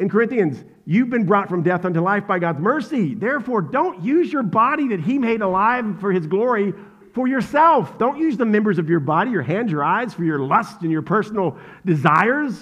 in 0.00 0.08
Corinthians, 0.08 0.64
you've 0.86 1.10
been 1.10 1.26
brought 1.26 1.50
from 1.50 1.62
death 1.62 1.84
unto 1.84 2.00
life 2.00 2.26
by 2.26 2.38
God's 2.38 2.60
mercy. 2.60 3.14
Therefore, 3.14 3.60
don't 3.60 4.02
use 4.02 4.32
your 4.32 4.42
body 4.42 4.88
that 4.88 5.00
He 5.00 5.18
made 5.18 5.42
alive 5.42 6.00
for 6.00 6.12
His 6.12 6.26
glory 6.26 6.72
for 7.14 7.28
yourself. 7.28 7.96
Don't 7.96 8.18
use 8.18 8.36
the 8.36 8.44
members 8.44 8.78
of 8.78 8.90
your 8.90 9.00
body, 9.00 9.30
your 9.30 9.42
hands, 9.42 9.70
your 9.70 9.84
eyes, 9.84 10.12
for 10.12 10.24
your 10.24 10.40
lust 10.40 10.82
and 10.82 10.90
your 10.90 11.02
personal 11.02 11.56
desires, 11.84 12.60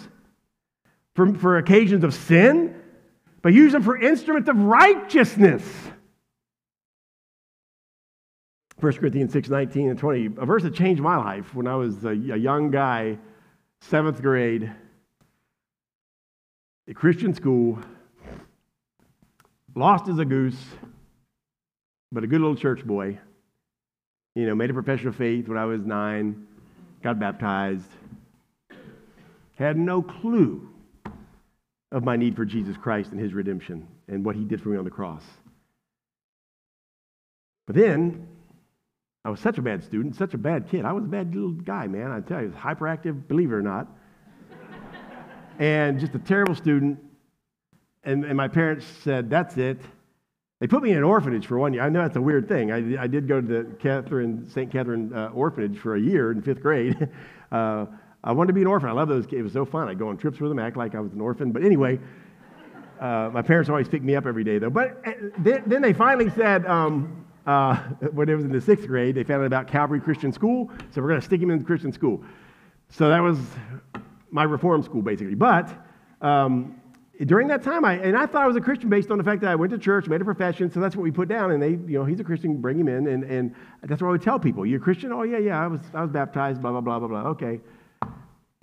for, 1.14 1.34
for 1.34 1.56
occasions 1.56 2.04
of 2.04 2.14
sin, 2.14 2.76
but 3.40 3.54
use 3.54 3.72
them 3.72 3.82
for 3.82 4.00
instruments 4.00 4.48
of 4.48 4.58
righteousness. 4.58 5.64
1 8.78 8.92
Corinthians 8.94 9.32
6 9.32 9.48
19 9.48 9.90
and 9.90 9.98
20, 9.98 10.26
a 10.26 10.44
verse 10.44 10.62
that 10.64 10.74
changed 10.74 11.00
my 11.00 11.16
life 11.16 11.54
when 11.54 11.66
I 11.66 11.76
was 11.76 12.04
a, 12.04 12.10
a 12.10 12.36
young 12.36 12.70
guy, 12.70 13.16
seventh 13.80 14.20
grade, 14.20 14.70
a 16.88 16.94
Christian 16.94 17.32
school, 17.32 17.78
lost 19.74 20.08
as 20.08 20.18
a 20.18 20.24
goose, 20.24 20.62
but 22.10 22.22
a 22.22 22.26
good 22.26 22.40
little 22.40 22.56
church 22.56 22.84
boy. 22.84 23.18
You 24.34 24.46
know, 24.46 24.54
made 24.54 24.70
a 24.70 24.74
profession 24.74 25.08
of 25.08 25.16
faith 25.16 25.48
when 25.48 25.58
I 25.58 25.66
was 25.66 25.84
nine, 25.84 26.46
got 27.02 27.18
baptized, 27.18 27.88
had 29.56 29.76
no 29.76 30.02
clue 30.02 30.68
of 31.90 32.02
my 32.02 32.16
need 32.16 32.34
for 32.34 32.44
Jesus 32.44 32.76
Christ 32.76 33.12
and 33.12 33.20
his 33.20 33.34
redemption 33.34 33.86
and 34.08 34.24
what 34.24 34.34
he 34.34 34.44
did 34.44 34.62
for 34.62 34.70
me 34.70 34.78
on 34.78 34.84
the 34.84 34.90
cross. 34.90 35.22
But 37.66 37.76
then 37.76 38.26
I 39.24 39.30
was 39.30 39.38
such 39.40 39.58
a 39.58 39.62
bad 39.62 39.84
student, 39.84 40.16
such 40.16 40.34
a 40.34 40.38
bad 40.38 40.68
kid. 40.68 40.84
I 40.84 40.92
was 40.92 41.04
a 41.04 41.08
bad 41.08 41.34
little 41.34 41.52
guy, 41.52 41.86
man. 41.86 42.10
I 42.10 42.20
tell 42.20 42.40
you, 42.40 42.48
was 42.48 42.56
hyperactive, 42.56 43.28
believe 43.28 43.52
it 43.52 43.54
or 43.54 43.62
not. 43.62 43.86
and 45.58 46.00
just 46.00 46.14
a 46.14 46.18
terrible 46.18 46.54
student. 46.54 46.98
And, 48.02 48.24
and 48.24 48.36
my 48.36 48.48
parents 48.48 48.84
said, 49.04 49.30
That's 49.30 49.56
it. 49.58 49.80
They 50.62 50.68
put 50.68 50.84
me 50.84 50.92
in 50.92 50.96
an 50.96 51.02
orphanage 51.02 51.48
for 51.48 51.58
one 51.58 51.72
year. 51.72 51.82
I 51.82 51.88
know 51.88 52.02
that's 52.02 52.14
a 52.14 52.22
weird 52.22 52.46
thing. 52.46 52.70
I, 52.70 53.02
I 53.02 53.08
did 53.08 53.26
go 53.26 53.40
to 53.40 53.46
the 53.46 53.64
Catherine, 53.80 54.48
St. 54.48 54.70
Catherine 54.70 55.12
uh, 55.12 55.30
orphanage 55.34 55.76
for 55.76 55.96
a 55.96 56.00
year 56.00 56.30
in 56.30 56.40
fifth 56.40 56.62
grade. 56.62 57.08
Uh, 57.50 57.84
I 58.24 58.32
wanted 58.32 58.46
to 58.46 58.52
be 58.54 58.62
an 58.62 58.66
orphan. 58.66 58.88
I 58.88 58.92
love 58.92 59.08
those 59.08 59.26
kids. 59.26 59.40
It 59.40 59.42
was 59.42 59.52
so 59.52 59.66
fun. 59.66 59.86
I'd 59.86 59.98
go 59.98 60.08
on 60.08 60.16
trips 60.16 60.40
with 60.40 60.50
them, 60.50 60.58
act 60.58 60.78
like 60.78 60.94
I 60.94 61.00
was 61.00 61.12
an 61.12 61.20
orphan. 61.20 61.52
But 61.52 61.62
anyway, 61.62 62.00
uh, 62.98 63.28
my 63.30 63.42
parents 63.42 63.68
always 63.68 63.88
picked 63.88 64.06
me 64.06 64.16
up 64.16 64.24
every 64.24 64.42
day, 64.42 64.56
though. 64.58 64.70
But 64.70 65.02
uh, 65.06 65.10
then, 65.36 65.62
then 65.66 65.82
they 65.82 65.92
finally 65.92 66.30
said, 66.30 66.64
um, 66.64 67.26
uh, 67.46 67.76
when 68.12 68.30
it 68.30 68.34
was 68.34 68.46
in 68.46 68.52
the 68.52 68.60
sixth 68.60 68.86
grade, 68.86 69.16
they 69.16 69.22
found 69.22 69.42
out 69.42 69.46
about 69.46 69.66
Calvary 69.66 70.00
Christian 70.00 70.32
School, 70.32 70.70
so 70.92 71.02
we're 71.02 71.08
going 71.08 71.20
to 71.20 71.26
stick 71.26 71.42
him 71.42 71.50
in 71.50 71.58
the 71.58 71.64
Christian 71.64 71.92
school. 71.92 72.24
So 72.88 73.10
that 73.10 73.20
was 73.20 73.38
my 74.30 74.44
reform 74.44 74.82
school, 74.82 75.02
basically. 75.02 75.34
But 75.34 75.68
um, 76.22 76.80
during 77.24 77.48
that 77.48 77.62
time, 77.62 77.84
I, 77.84 77.94
and 77.94 78.16
I 78.16 78.26
thought 78.26 78.42
I 78.42 78.46
was 78.46 78.56
a 78.56 78.60
Christian 78.60 78.88
based 78.88 79.10
on 79.10 79.18
the 79.18 79.24
fact 79.24 79.42
that 79.42 79.50
I 79.50 79.54
went 79.54 79.70
to 79.72 79.78
church, 79.78 80.08
made 80.08 80.20
a 80.20 80.24
profession, 80.24 80.70
so 80.70 80.80
that's 80.80 80.96
what 80.96 81.02
we 81.02 81.10
put 81.10 81.28
down. 81.28 81.52
And 81.52 81.62
they, 81.62 81.70
you 81.70 81.98
know, 81.98 82.04
he's 82.04 82.20
a 82.20 82.24
Christian, 82.24 82.60
bring 82.60 82.78
him 82.78 82.88
in. 82.88 83.06
And, 83.06 83.24
and 83.24 83.54
that's 83.82 84.02
what 84.02 84.08
I 84.08 84.10
would 84.12 84.22
tell 84.22 84.38
people. 84.38 84.66
You're 84.66 84.80
a 84.80 84.82
Christian? 84.82 85.12
Oh, 85.12 85.22
yeah, 85.22 85.38
yeah, 85.38 85.62
I 85.62 85.66
was, 85.66 85.80
I 85.94 86.02
was 86.02 86.10
baptized, 86.10 86.62
blah, 86.62 86.72
blah, 86.72 86.80
blah, 86.80 86.98
blah, 86.98 87.08
blah. 87.08 87.30
Okay. 87.30 87.60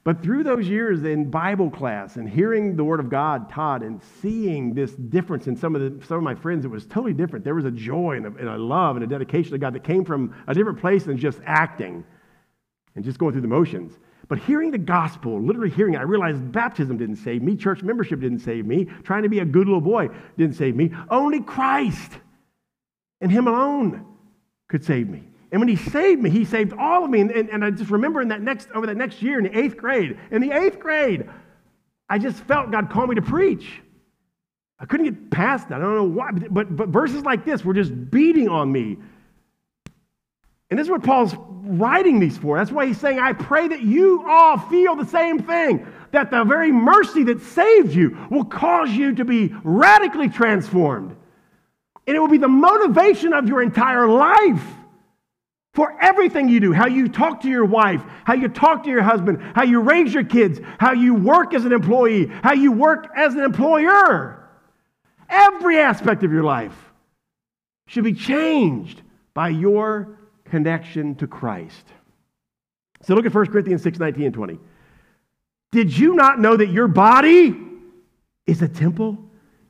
But 0.04 0.24
through 0.24 0.44
those 0.44 0.68
years 0.68 1.04
in 1.04 1.30
Bible 1.30 1.70
class 1.70 2.16
and 2.16 2.28
hearing 2.28 2.76
the 2.76 2.84
Word 2.84 3.00
of 3.00 3.10
God 3.10 3.50
taught 3.50 3.84
and 3.84 4.02
seeing 4.22 4.74
this 4.74 4.92
difference 4.94 5.48
in 5.48 5.56
some 5.56 5.76
of, 5.76 5.82
the, 5.82 6.06
some 6.06 6.18
of 6.18 6.24
my 6.24 6.36
friends, 6.36 6.66
it 6.66 6.70
was 6.70 6.86
totally 6.86 7.14
different. 7.14 7.46
There 7.46 7.56
was 7.56 7.66
a 7.66 7.72
joy 7.72 8.18
and 8.18 8.26
a, 8.26 8.30
and 8.30 8.50
a 8.50 8.58
love 8.58 8.96
and 8.96 9.04
a 9.04 9.08
dedication 9.08 9.52
to 9.52 9.58
God 9.58 9.74
that 9.74 9.84
came 9.84 10.04
from 10.04 10.34
a 10.48 10.54
different 10.54 10.80
place 10.80 11.04
than 11.04 11.18
just 11.18 11.40
acting 11.46 12.04
and 12.96 13.06
just 13.06 13.20
going 13.20 13.34
through 13.34 13.42
the 13.42 13.48
motions. 13.48 14.00
But 14.30 14.38
hearing 14.40 14.72
the 14.72 14.78
gospel, 14.78 15.42
literally 15.42 15.72
hearing 15.72 15.96
it, 15.96 15.98
I 15.98 16.04
realized 16.04 16.52
baptism 16.52 16.98
didn't 16.98 17.18
save 17.18 17.42
me, 17.42 17.56
church 17.58 17.84
membership 17.84 18.22
didn't 18.22 18.40
save 18.40 18.66
me, 18.66 18.86
trying 19.04 19.24
to 19.24 19.30
be 19.30 19.40
a 19.40 19.46
good 19.46 19.68
little 19.68 19.82
boy 19.82 20.10
didn't 20.38 20.56
save 20.56 20.76
me. 20.76 20.92
Only 21.10 21.42
Christ 21.42 22.14
and 23.20 23.32
Him 23.32 23.48
alone 23.48 24.06
could 24.70 24.86
save 24.86 25.10
me. 25.10 25.24
And 25.52 25.60
when 25.60 25.68
he 25.68 25.76
saved 25.76 26.22
me, 26.22 26.30
he 26.30 26.46
saved 26.46 26.74
all 26.74 27.04
of 27.04 27.10
me. 27.10 27.22
And, 27.22 27.32
and, 27.32 27.50
and, 27.50 27.66
I 27.66 27.72
just 27.72 27.90
remember 27.90 28.22
in 28.22 28.28
that 28.28 28.42
next, 28.42 28.70
over 28.76 28.86
that 28.86 28.98
next 28.98 29.22
year 29.22 29.40
in 29.40 29.46
the 29.46 29.58
eighth 29.58 29.78
grade, 29.78 30.16
in 30.30 30.42
the 30.42 30.52
eighth 30.52 30.80
grade, 30.80 31.28
I 32.08 32.20
just 32.20 32.38
felt 32.44 32.70
God 32.72 32.92
call 32.92 33.08
me 33.08 33.16
to 33.16 33.22
preach. 33.22 33.82
I 34.80 34.86
couldn't 34.86 35.08
get 35.08 35.32
past 35.32 35.70
that. 35.70 35.82
I 35.82 35.84
don't 35.84 35.96
know 35.96 36.04
why, 36.04 36.32
but, 36.32 36.76
but 36.76 36.90
verses 36.90 37.24
like 37.24 37.46
this 37.46 37.66
were 37.66 37.74
just 37.74 38.12
beating 38.12 38.48
on 38.48 38.72
me. 38.72 38.98
And 40.70 40.78
this 40.78 40.86
is 40.86 40.92
what 40.92 41.04
Paul's 41.04 41.34
writing 41.64 42.20
these 42.20 42.38
for. 42.38 42.58
That's 42.58 42.72
why 42.72 42.88
he's 42.88 43.00
saying, 43.00 43.20
I 43.20 43.34
pray 43.34 43.68
that 43.68 43.82
you 43.82 44.26
all 44.28 44.58
feel 44.58 44.96
the 44.96 45.06
same 45.06 45.40
thing, 45.40 45.86
that 46.12 46.32
the 46.32 46.44
very 46.44 46.72
mercy 46.72 47.24
that 47.26 47.42
saved 47.42 47.94
you 47.94 48.18
will 48.30 48.46
cause 48.46 48.90
you 48.92 49.16
to 49.16 49.26
be 49.26 49.54
radically 49.64 50.30
transformed. 50.30 51.16
And 52.08 52.16
it 52.16 52.20
will 52.20 52.28
be 52.28 52.38
the 52.38 52.48
motivation 52.48 53.34
of 53.34 53.48
your 53.48 53.62
entire 53.62 54.08
life 54.08 54.64
for 55.74 55.96
everything 56.02 56.50
you 56.50 56.60
do 56.60 56.74
how 56.74 56.88
you 56.88 57.08
talk 57.08 57.42
to 57.42 57.48
your 57.48 57.66
wife, 57.66 58.02
how 58.24 58.34
you 58.34 58.48
talk 58.48 58.84
to 58.84 58.90
your 58.90 59.04
husband, 59.04 59.42
how 59.56 59.64
you 59.64 59.80
raise 59.80 60.14
your 60.14 60.24
kids, 60.24 60.60
how 60.80 60.94
you 60.94 61.14
work 61.14 61.54
as 61.54 61.66
an 61.66 61.72
employee, 61.72 62.26
how 62.44 62.54
you 62.54 62.72
work 62.72 63.08
as 63.16 63.34
an 63.36 63.42
employer. 63.42 64.50
every 65.30 65.78
aspect 65.78 66.24
of 66.24 66.32
your 66.32 66.44
life 66.44 66.76
should 67.88 68.04
be 68.04 68.14
changed 68.14 69.02
by 69.34 69.50
your 69.50 70.18
connection 70.50 71.16
to 71.16 71.28
Christ. 71.28 71.86
So 73.02 73.16
look 73.16 73.26
at 73.26 73.34
1 73.34 73.48
Corinthians 73.48 73.82
6 73.84 74.00
19 74.00 74.26
and 74.26 74.34
20. 74.34 74.60
Did 75.72 75.96
you 75.96 76.16
not 76.16 76.40
know 76.40 76.58
that 76.58 76.70
your 76.70 76.88
body 76.88 77.56
is 78.48 78.62
a 78.62 78.68
temple 78.68 79.18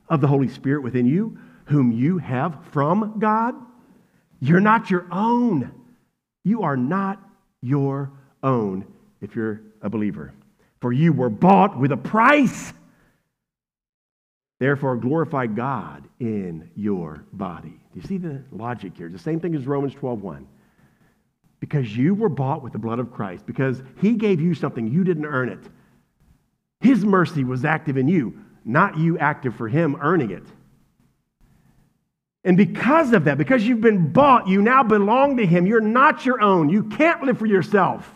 of 0.08 0.20
the 0.20 0.26
Holy 0.26 0.48
Spirit 0.48 0.82
within 0.82 1.06
you, 1.06 1.38
whom 1.66 1.92
you 1.92 2.18
have 2.18 2.58
from 2.72 3.18
God? 3.18 3.54
You're 4.40 4.60
not 4.60 4.90
your 4.90 5.06
own. 5.10 5.72
You 6.44 6.62
are 6.62 6.76
not 6.76 7.22
your 7.60 8.10
own 8.42 8.86
if 9.20 9.36
you're 9.36 9.60
a 9.82 9.90
believer. 9.90 10.32
For 10.80 10.92
you 10.92 11.12
were 11.12 11.28
bought 11.28 11.78
with 11.78 11.92
a 11.92 11.96
price. 11.96 12.72
Therefore, 14.58 14.96
glorify 14.96 15.46
God 15.46 16.08
in 16.18 16.70
your 16.74 17.24
body. 17.32 17.78
Do 17.92 18.00
you 18.00 18.06
see 18.06 18.18
the 18.18 18.42
logic 18.50 18.96
here? 18.96 19.08
The 19.10 19.18
same 19.18 19.40
thing 19.40 19.54
as 19.54 19.66
Romans 19.66 19.94
12 19.94 20.22
1. 20.22 20.46
Because 21.60 21.94
you 21.94 22.14
were 22.14 22.30
bought 22.30 22.62
with 22.62 22.72
the 22.72 22.78
blood 22.78 22.98
of 22.98 23.12
Christ, 23.12 23.46
because 23.46 23.82
he 24.00 24.14
gave 24.14 24.40
you 24.40 24.54
something, 24.54 24.88
you 24.88 25.04
didn't 25.04 25.26
earn 25.26 25.50
it. 25.50 25.60
His 26.80 27.04
mercy 27.04 27.44
was 27.44 27.64
active 27.64 27.98
in 27.98 28.08
you, 28.08 28.40
not 28.64 28.98
you 28.98 29.18
active 29.18 29.54
for 29.54 29.68
him 29.68 29.96
earning 30.00 30.30
it. 30.30 30.44
And 32.42 32.56
because 32.56 33.12
of 33.12 33.24
that, 33.24 33.36
because 33.36 33.64
you've 33.64 33.82
been 33.82 34.12
bought, 34.12 34.48
you 34.48 34.62
now 34.62 34.82
belong 34.82 35.36
to 35.36 35.46
him. 35.46 35.66
You're 35.66 35.82
not 35.82 36.24
your 36.24 36.40
own. 36.40 36.70
You 36.70 36.84
can't 36.84 37.22
live 37.22 37.38
for 37.38 37.46
yourself. 37.46 38.10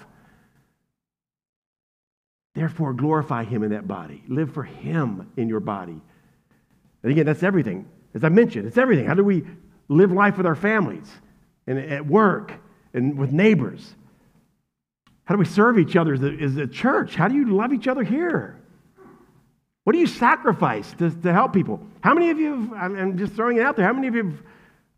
Therefore, 2.55 2.95
glorify 2.95 3.45
him 3.45 3.63
in 3.63 3.73
that 3.73 3.87
body. 3.87 4.23
Live 4.29 4.55
for 4.55 4.63
him 4.63 5.31
in 5.37 5.49
your 5.49 5.61
body. 5.61 6.01
And 7.03 7.13
again, 7.13 7.27
that's 7.27 7.43
everything. 7.43 7.87
As 8.15 8.25
I 8.25 8.31
mentioned, 8.31 8.67
it's 8.67 8.79
everything. 8.79 9.05
How 9.05 9.15
do 9.15 9.25
we 9.25 9.45
live 9.89 10.11
life 10.13 10.39
with 10.39 10.47
our 10.47 10.55
families 10.55 11.11
and 11.67 11.79
at 11.79 12.07
work 12.07 12.53
and 12.95 13.19
with 13.19 13.33
neighbors? 13.33 13.95
How 15.25 15.35
do 15.35 15.39
we 15.39 15.45
serve 15.45 15.79
each 15.79 15.97
other 15.97 16.15
as 16.15 16.57
a, 16.57 16.67
church? 16.67 17.15
How 17.15 17.29
do 17.29 17.35
you 17.35 17.55
love 17.55 17.73
each 17.73 17.89
other 17.89 18.03
here? 18.03 18.59
What 19.85 19.93
do 19.93 19.99
you 19.99 20.07
sacrifice 20.07 20.93
to, 20.95 21.11
to 21.11 21.33
help 21.33 21.53
people? 21.53 21.81
How 22.01 22.15
many 22.15 22.31
of 22.31 22.39
you, 22.39 22.75
have, 22.75 22.93
I'm 22.93 23.19
just 23.19 23.35
throwing 23.35 23.59
it 23.59 23.63
out 23.63 23.77
there, 23.77 23.85
how 23.85 23.93
many 23.93 24.07
of 24.07 24.15
you 24.15 24.25
have 24.25 24.43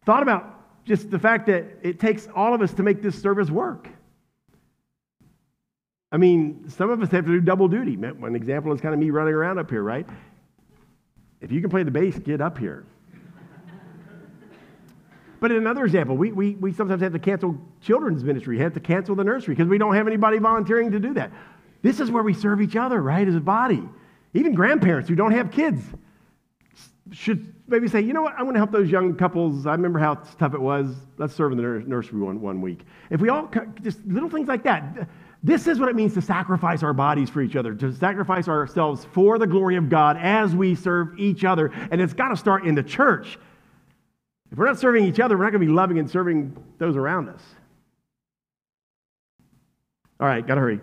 thought 0.04 0.22
about 0.22 0.84
just 0.84 1.10
the 1.10 1.18
fact 1.18 1.46
that 1.46 1.64
it 1.82 1.98
takes 1.98 2.28
all 2.34 2.54
of 2.54 2.62
us 2.62 2.72
to 2.74 2.82
make 2.82 3.02
this 3.02 3.20
service 3.20 3.50
work? 3.50 3.88
I 6.12 6.18
mean, 6.18 6.68
some 6.70 6.90
of 6.90 7.02
us 7.02 7.10
have 7.10 7.24
to 7.24 7.32
do 7.32 7.40
double 7.40 7.66
duty. 7.66 7.96
One 7.96 8.36
example 8.36 8.72
is 8.72 8.80
kind 8.80 8.94
of 8.94 9.00
me 9.00 9.10
running 9.10 9.34
around 9.34 9.58
up 9.58 9.70
here, 9.70 9.82
right? 9.82 10.06
If 11.40 11.50
you 11.50 11.60
can 11.60 11.68
play 11.68 11.82
the 11.82 11.90
bass, 11.90 12.18
get 12.18 12.40
up 12.40 12.58
here. 12.58 12.84
But 15.40 15.50
in 15.50 15.58
another 15.58 15.84
example, 15.84 16.16
we, 16.16 16.32
we, 16.32 16.54
we 16.56 16.72
sometimes 16.72 17.02
have 17.02 17.12
to 17.12 17.18
cancel 17.18 17.58
children's 17.80 18.24
ministry, 18.24 18.58
have 18.58 18.74
to 18.74 18.80
cancel 18.80 19.14
the 19.14 19.24
nursery 19.24 19.54
because 19.54 19.68
we 19.68 19.78
don't 19.78 19.94
have 19.94 20.06
anybody 20.06 20.38
volunteering 20.38 20.90
to 20.92 21.00
do 21.00 21.14
that. 21.14 21.30
This 21.82 22.00
is 22.00 22.10
where 22.10 22.22
we 22.22 22.34
serve 22.34 22.60
each 22.60 22.76
other, 22.76 23.02
right, 23.02 23.26
as 23.26 23.34
a 23.34 23.40
body. 23.40 23.82
Even 24.34 24.54
grandparents 24.54 25.08
who 25.08 25.14
don't 25.14 25.32
have 25.32 25.50
kids 25.50 25.82
should 27.12 27.54
maybe 27.68 27.88
say, 27.88 28.00
you 28.00 28.12
know 28.12 28.22
what, 28.22 28.34
I'm 28.34 28.42
going 28.42 28.54
to 28.54 28.60
help 28.60 28.72
those 28.72 28.90
young 28.90 29.14
couples. 29.14 29.66
I 29.66 29.72
remember 29.72 29.98
how 29.98 30.14
tough 30.14 30.54
it 30.54 30.60
was. 30.60 30.94
Let's 31.18 31.34
serve 31.34 31.52
in 31.52 31.58
the 31.58 31.62
nursery 31.62 32.20
one, 32.20 32.40
one 32.40 32.60
week. 32.60 32.80
If 33.10 33.20
we 33.20 33.28
all, 33.28 33.50
just 33.82 34.04
little 34.06 34.28
things 34.28 34.48
like 34.48 34.62
that. 34.64 35.08
This 35.42 35.68
is 35.68 35.78
what 35.78 35.88
it 35.88 35.94
means 35.94 36.14
to 36.14 36.22
sacrifice 36.22 36.82
our 36.82 36.92
bodies 36.92 37.30
for 37.30 37.40
each 37.40 37.54
other, 37.54 37.74
to 37.74 37.92
sacrifice 37.92 38.48
ourselves 38.48 39.06
for 39.12 39.38
the 39.38 39.46
glory 39.46 39.76
of 39.76 39.88
God 39.88 40.16
as 40.16 40.56
we 40.56 40.74
serve 40.74 41.18
each 41.18 41.44
other. 41.44 41.70
And 41.90 42.00
it's 42.00 42.14
got 42.14 42.30
to 42.30 42.36
start 42.36 42.64
in 42.64 42.74
the 42.74 42.82
church. 42.82 43.38
If 44.50 44.58
we're 44.58 44.66
not 44.66 44.78
serving 44.78 45.04
each 45.04 45.20
other, 45.20 45.36
we're 45.36 45.44
not 45.44 45.50
going 45.50 45.62
to 45.62 45.66
be 45.66 45.72
loving 45.72 45.98
and 45.98 46.08
serving 46.08 46.56
those 46.78 46.96
around 46.96 47.28
us. 47.28 47.42
All 50.18 50.26
right, 50.26 50.46
got 50.46 50.54
to 50.54 50.60
hurry. 50.60 50.80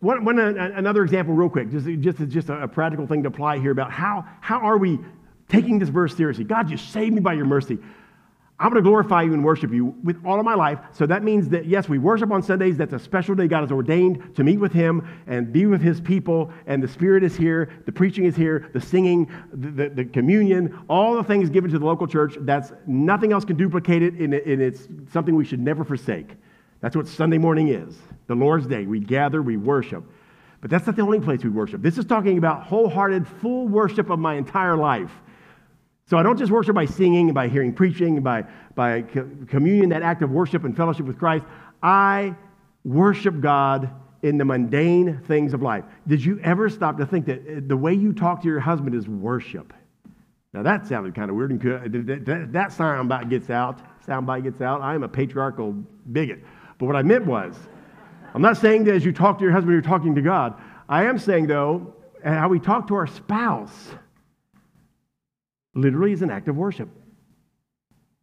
One, 0.00 0.24
one, 0.24 0.38
uh, 0.38 0.72
another 0.74 1.02
example, 1.02 1.34
real 1.34 1.48
quick, 1.48 1.70
just, 1.70 1.86
just, 2.00 2.28
just 2.28 2.48
a, 2.48 2.62
a 2.62 2.68
practical 2.68 3.06
thing 3.06 3.22
to 3.22 3.28
apply 3.28 3.58
here 3.58 3.70
about 3.70 3.90
how, 3.90 4.24
how 4.40 4.58
are 4.60 4.78
we 4.78 4.98
taking 5.48 5.78
this 5.78 5.88
verse 5.88 6.16
seriously? 6.16 6.44
God, 6.44 6.70
you 6.70 6.76
saved 6.76 7.14
me 7.14 7.20
by 7.20 7.34
your 7.34 7.44
mercy. 7.44 7.78
I'm 8.62 8.70
going 8.70 8.82
to 8.82 8.88
glorify 8.88 9.22
you 9.22 9.34
and 9.34 9.42
worship 9.42 9.72
you 9.72 9.86
with 10.04 10.24
all 10.24 10.38
of 10.38 10.44
my 10.44 10.54
life. 10.54 10.78
So 10.92 11.04
that 11.06 11.24
means 11.24 11.48
that, 11.48 11.66
yes, 11.66 11.88
we 11.88 11.98
worship 11.98 12.30
on 12.30 12.44
Sundays. 12.44 12.76
That's 12.76 12.92
a 12.92 12.98
special 12.98 13.34
day 13.34 13.48
God 13.48 13.62
has 13.62 13.72
ordained 13.72 14.36
to 14.36 14.44
meet 14.44 14.58
with 14.58 14.72
Him 14.72 15.04
and 15.26 15.52
be 15.52 15.66
with 15.66 15.82
His 15.82 16.00
people. 16.00 16.48
And 16.68 16.80
the 16.80 16.86
Spirit 16.86 17.24
is 17.24 17.36
here, 17.36 17.72
the 17.86 17.90
preaching 17.90 18.24
is 18.24 18.36
here, 18.36 18.70
the 18.72 18.80
singing, 18.80 19.28
the, 19.52 19.70
the, 19.72 19.88
the 19.88 20.04
communion, 20.04 20.78
all 20.88 21.16
the 21.16 21.24
things 21.24 21.50
given 21.50 21.72
to 21.72 21.78
the 21.80 21.84
local 21.84 22.06
church. 22.06 22.36
That's 22.38 22.72
nothing 22.86 23.32
else 23.32 23.44
can 23.44 23.56
duplicate 23.56 24.00
it, 24.00 24.14
and, 24.14 24.32
and 24.32 24.62
it's 24.62 24.86
something 25.12 25.34
we 25.34 25.44
should 25.44 25.60
never 25.60 25.82
forsake. 25.82 26.28
That's 26.80 26.94
what 26.94 27.08
Sunday 27.08 27.38
morning 27.38 27.66
is 27.66 27.98
the 28.28 28.36
Lord's 28.36 28.68
Day. 28.68 28.86
We 28.86 29.00
gather, 29.00 29.42
we 29.42 29.56
worship. 29.56 30.04
But 30.60 30.70
that's 30.70 30.86
not 30.86 30.94
the 30.94 31.02
only 31.02 31.18
place 31.18 31.42
we 31.42 31.50
worship. 31.50 31.82
This 31.82 31.98
is 31.98 32.04
talking 32.04 32.38
about 32.38 32.62
wholehearted, 32.62 33.26
full 33.26 33.66
worship 33.66 34.08
of 34.08 34.20
my 34.20 34.34
entire 34.34 34.76
life. 34.76 35.10
So 36.06 36.18
I 36.18 36.22
don't 36.22 36.36
just 36.36 36.50
worship 36.50 36.74
by 36.74 36.84
singing, 36.84 37.32
by 37.32 37.48
hearing 37.48 37.72
preaching, 37.72 38.20
by, 38.20 38.44
by 38.74 39.02
communion, 39.02 39.88
that 39.90 40.02
act 40.02 40.22
of 40.22 40.30
worship 40.30 40.64
and 40.64 40.76
fellowship 40.76 41.06
with 41.06 41.18
Christ. 41.18 41.44
I 41.82 42.34
worship 42.84 43.40
God 43.40 43.90
in 44.22 44.38
the 44.38 44.44
mundane 44.44 45.20
things 45.26 45.52
of 45.52 45.62
life. 45.62 45.84
Did 46.06 46.24
you 46.24 46.38
ever 46.40 46.68
stop 46.68 46.96
to 46.98 47.06
think 47.06 47.26
that 47.26 47.40
uh, 47.40 47.60
the 47.66 47.76
way 47.76 47.92
you 47.94 48.12
talk 48.12 48.42
to 48.42 48.48
your 48.48 48.60
husband 48.60 48.94
is 48.94 49.08
worship? 49.08 49.72
Now 50.52 50.62
that 50.62 50.86
sounded 50.86 51.14
kind 51.14 51.30
of 51.30 51.36
weird. 51.36 51.50
And 51.50 52.06
that, 52.26 52.52
that 52.52 52.72
sound 52.72 53.30
gets 53.30 53.50
out. 53.50 53.80
Soundbite 54.06 54.42
gets 54.42 54.60
out. 54.60 54.80
I 54.80 54.94
am 54.94 55.02
a 55.02 55.08
patriarchal 55.08 55.72
bigot. 56.12 56.44
But 56.78 56.86
what 56.86 56.96
I 56.96 57.02
meant 57.02 57.24
was, 57.24 57.56
I'm 58.34 58.42
not 58.42 58.56
saying 58.56 58.84
that 58.84 58.94
as 58.94 59.04
you 59.04 59.12
talk 59.12 59.38
to 59.38 59.44
your 59.44 59.52
husband, 59.52 59.72
you're 59.72 59.82
talking 59.82 60.14
to 60.14 60.22
God. 60.22 60.60
I 60.88 61.04
am 61.04 61.18
saying 61.18 61.46
though, 61.46 61.94
how 62.24 62.48
we 62.48 62.60
talk 62.60 62.86
to 62.88 62.94
our 62.94 63.06
spouse 63.06 63.90
literally 65.74 66.12
is 66.12 66.22
an 66.22 66.30
act 66.30 66.48
of 66.48 66.56
worship. 66.56 66.88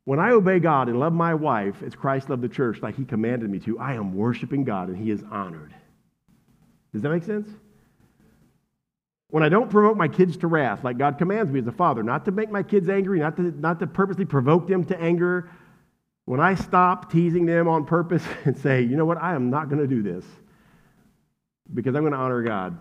When 0.05 0.19
I 0.19 0.31
obey 0.31 0.59
God 0.59 0.89
and 0.89 0.99
love 0.99 1.13
my 1.13 1.33
wife 1.33 1.83
as 1.83 1.93
Christ 1.93 2.29
loved 2.29 2.41
the 2.41 2.49
church 2.49 2.81
like 2.81 2.95
he 2.95 3.05
commanded 3.05 3.49
me 3.49 3.59
to, 3.59 3.77
I 3.79 3.93
am 3.93 4.15
worshiping 4.15 4.63
God 4.63 4.89
and 4.89 4.97
he 4.97 5.11
is 5.11 5.23
honored. 5.29 5.73
Does 6.93 7.03
that 7.03 7.09
make 7.09 7.23
sense? 7.23 7.47
When 9.29 9.43
I 9.43 9.49
don't 9.49 9.69
provoke 9.69 9.95
my 9.95 10.07
kids 10.07 10.37
to 10.37 10.47
wrath, 10.47 10.83
like 10.83 10.97
God 10.97 11.19
commands 11.19 11.51
me 11.51 11.59
as 11.59 11.67
a 11.67 11.71
father, 11.71 12.01
not 12.01 12.25
to 12.25 12.31
make 12.31 12.49
my 12.49 12.63
kids 12.63 12.89
angry, 12.89 13.19
not 13.19 13.35
to, 13.37 13.43
not 13.43 13.79
to 13.79 13.87
purposely 13.87 14.25
provoke 14.25 14.67
them 14.67 14.83
to 14.85 14.99
anger, 14.99 15.51
when 16.25 16.39
I 16.39 16.55
stop 16.55 17.11
teasing 17.11 17.45
them 17.45 17.67
on 17.67 17.85
purpose 17.85 18.23
and 18.45 18.57
say, 18.57 18.81
you 18.81 18.95
know 18.95 19.05
what, 19.05 19.21
I 19.21 19.35
am 19.35 19.51
not 19.51 19.69
going 19.69 19.81
to 19.81 19.87
do 19.87 20.01
this 20.01 20.25
because 21.71 21.95
I'm 21.95 22.01
going 22.01 22.13
to 22.13 22.19
honor 22.19 22.41
God, 22.41 22.75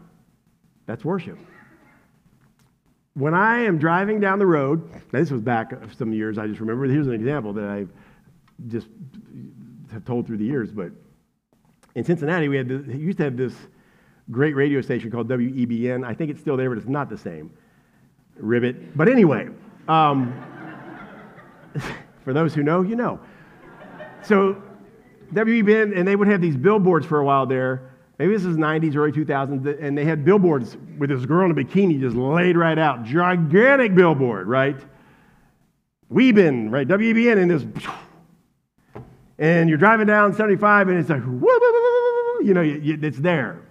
that's 0.86 1.04
worship 1.04 1.38
when 3.18 3.34
I 3.34 3.60
am 3.60 3.78
driving 3.78 4.20
down 4.20 4.38
the 4.38 4.46
road, 4.46 4.88
this 5.10 5.32
was 5.32 5.42
back 5.42 5.72
some 5.96 6.12
years, 6.12 6.38
I 6.38 6.46
just 6.46 6.60
remember, 6.60 6.84
here's 6.84 7.08
an 7.08 7.14
example 7.14 7.52
that 7.54 7.64
I 7.64 7.86
just 8.68 8.86
have 9.92 10.04
told 10.04 10.26
through 10.26 10.36
the 10.36 10.44
years, 10.44 10.70
but 10.70 10.92
in 11.96 12.04
Cincinnati, 12.04 12.48
we 12.48 12.56
had 12.56 12.68
this, 12.68 12.86
used 12.86 13.18
to 13.18 13.24
have 13.24 13.36
this 13.36 13.54
great 14.30 14.54
radio 14.54 14.80
station 14.80 15.10
called 15.10 15.28
WEBN. 15.28 16.06
I 16.06 16.14
think 16.14 16.30
it's 16.30 16.40
still 16.40 16.56
there, 16.56 16.68
but 16.68 16.78
it's 16.78 16.86
not 16.86 17.10
the 17.10 17.18
same. 17.18 17.50
Ribbit. 18.36 18.96
But 18.96 19.08
anyway, 19.08 19.48
um, 19.88 20.32
for 22.24 22.32
those 22.32 22.54
who 22.54 22.62
know, 22.62 22.82
you 22.82 22.94
know. 22.94 23.18
So 24.22 24.62
WEBN, 25.32 25.98
and 25.98 26.06
they 26.06 26.14
would 26.14 26.28
have 26.28 26.40
these 26.40 26.56
billboards 26.56 27.04
for 27.04 27.18
a 27.18 27.24
while 27.24 27.46
there 27.46 27.87
Maybe 28.18 28.32
this 28.32 28.44
is 28.44 28.56
90s, 28.56 28.96
early 28.96 29.12
2000s, 29.12 29.80
and 29.80 29.96
they 29.96 30.04
had 30.04 30.24
billboards 30.24 30.76
with 30.98 31.10
this 31.10 31.24
girl 31.24 31.44
in 31.44 31.52
a 31.52 31.54
bikini 31.54 32.00
just 32.00 32.16
laid 32.16 32.56
right 32.56 32.78
out. 32.78 33.04
Gigantic 33.04 33.94
billboard, 33.94 34.48
right? 34.48 34.76
Weebin, 36.12 36.70
right? 36.72 36.86
WBN, 36.86 37.38
and 37.38 37.50
this. 37.50 37.64
And 39.38 39.68
you're 39.68 39.78
driving 39.78 40.08
down 40.08 40.34
75, 40.34 40.88
and 40.88 40.98
it's 40.98 41.08
like, 41.08 41.22
you 41.22 42.54
know, 42.54 42.62
it's 42.64 43.18
there. 43.18 43.62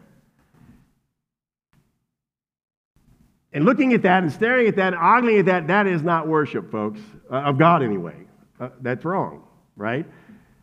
And 3.52 3.66
looking 3.66 3.94
at 3.94 4.04
that 4.04 4.24
and 4.24 4.32
staring 4.32 4.68
at 4.68 4.78
that 4.78 4.94
and 4.94 5.02
ogling 5.02 5.40
at 5.40 5.46
that, 5.46 5.68
that 5.68 5.88
is 5.88 6.04
not 6.04 6.28
worship, 6.28 6.72
folks, 6.72 7.02
uh, 7.30 7.36
of 7.38 7.58
God 7.58 7.84
anyway. 7.84 8.16
Uh, 8.60 8.70
that's 8.82 9.04
wrong, 9.04 9.44
right? 9.76 10.06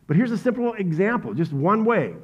But 0.07 0.15
here's 0.15 0.31
a 0.31 0.37
simple 0.37 0.73
example, 0.73 1.33
just 1.33 1.53
one 1.53 1.85
way. 1.85 2.15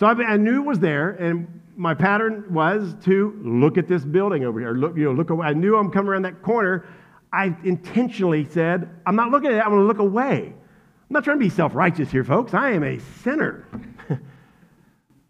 So 0.00 0.06
I, 0.06 0.12
I, 0.12 0.36
knew 0.38 0.62
it 0.62 0.66
was 0.66 0.78
there, 0.78 1.10
and 1.10 1.60
my 1.76 1.92
pattern 1.92 2.46
was 2.48 2.96
to 3.04 3.38
look 3.44 3.76
at 3.76 3.86
this 3.86 4.02
building 4.02 4.46
over 4.46 4.58
here. 4.58 4.72
Look, 4.72 4.96
you 4.96 5.04
know, 5.04 5.12
look 5.12 5.28
away. 5.28 5.48
I 5.48 5.52
knew 5.52 5.76
I'm 5.76 5.90
coming 5.90 6.08
around 6.08 6.22
that 6.22 6.40
corner. 6.40 6.86
I 7.34 7.54
intentionally 7.64 8.48
said, 8.48 8.88
I'm 9.04 9.14
not 9.14 9.30
looking 9.30 9.50
at 9.50 9.56
it, 9.56 9.60
I'm 9.60 9.72
to 9.72 9.82
look 9.82 9.98
away. 9.98 10.46
I'm 10.46 11.10
not 11.10 11.22
trying 11.22 11.38
to 11.38 11.44
be 11.44 11.50
self 11.50 11.74
righteous 11.74 12.10
here, 12.10 12.24
folks. 12.24 12.54
I 12.54 12.70
am 12.70 12.82
a 12.82 12.98
sinner. 13.22 13.66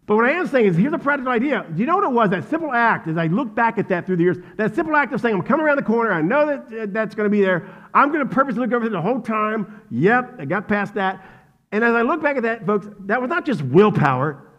But 0.07 0.17
what 0.17 0.25
I 0.25 0.33
am 0.33 0.49
saying 0.49 0.67
is, 0.67 0.77
here's 0.77 0.93
a 0.93 0.99
practical 0.99 1.31
idea. 1.31 1.65
Do 1.73 1.79
you 1.79 1.87
know 1.87 1.95
what 1.95 2.03
it 2.03 2.11
was? 2.11 2.31
That 2.31 2.51
simple 2.51 2.73
act, 2.73 3.07
as 3.07 3.17
I 3.17 3.29
look 3.29 3.55
back 3.55 3.79
at 3.79 3.89
that 3.91 4.07
through 4.07 4.17
the 4.17 4.25
years, 4.25 4.39
that 4.57 4.75
simple 4.75 4.97
act 4.97 5.13
of 5.13 5.21
saying, 5.21 5.37
I'm 5.37 5.43
coming 5.43 5.65
around 5.65 5.77
the 5.77 5.85
corner, 5.85 6.11
I 6.11 6.21
know 6.21 6.47
that 6.49 6.83
uh, 6.83 6.87
that's 6.89 7.15
to 7.15 7.31
be 7.31 7.41
there. 7.41 7.69
I'm 7.95 8.11
to 8.29 8.35
purposely 8.35 8.63
look 8.63 8.73
over 8.73 8.89
there 8.89 8.91
the 8.91 9.01
whole 9.01 9.21
time. 9.21 9.81
Yep, 9.93 10.41
I 10.41 10.47
got 10.47 10.67
past 10.67 10.95
that. 10.95 11.25
And 11.71 11.85
as 11.85 11.95
I 11.95 12.03
look 12.03 12.21
back 12.21 12.37
at 12.37 12.43
that, 12.43 12.67
folks, 12.67 12.89
that 13.03 13.21
was 13.21 13.29
not 13.29 13.47
just 13.47 13.63
willpower. 13.63 14.50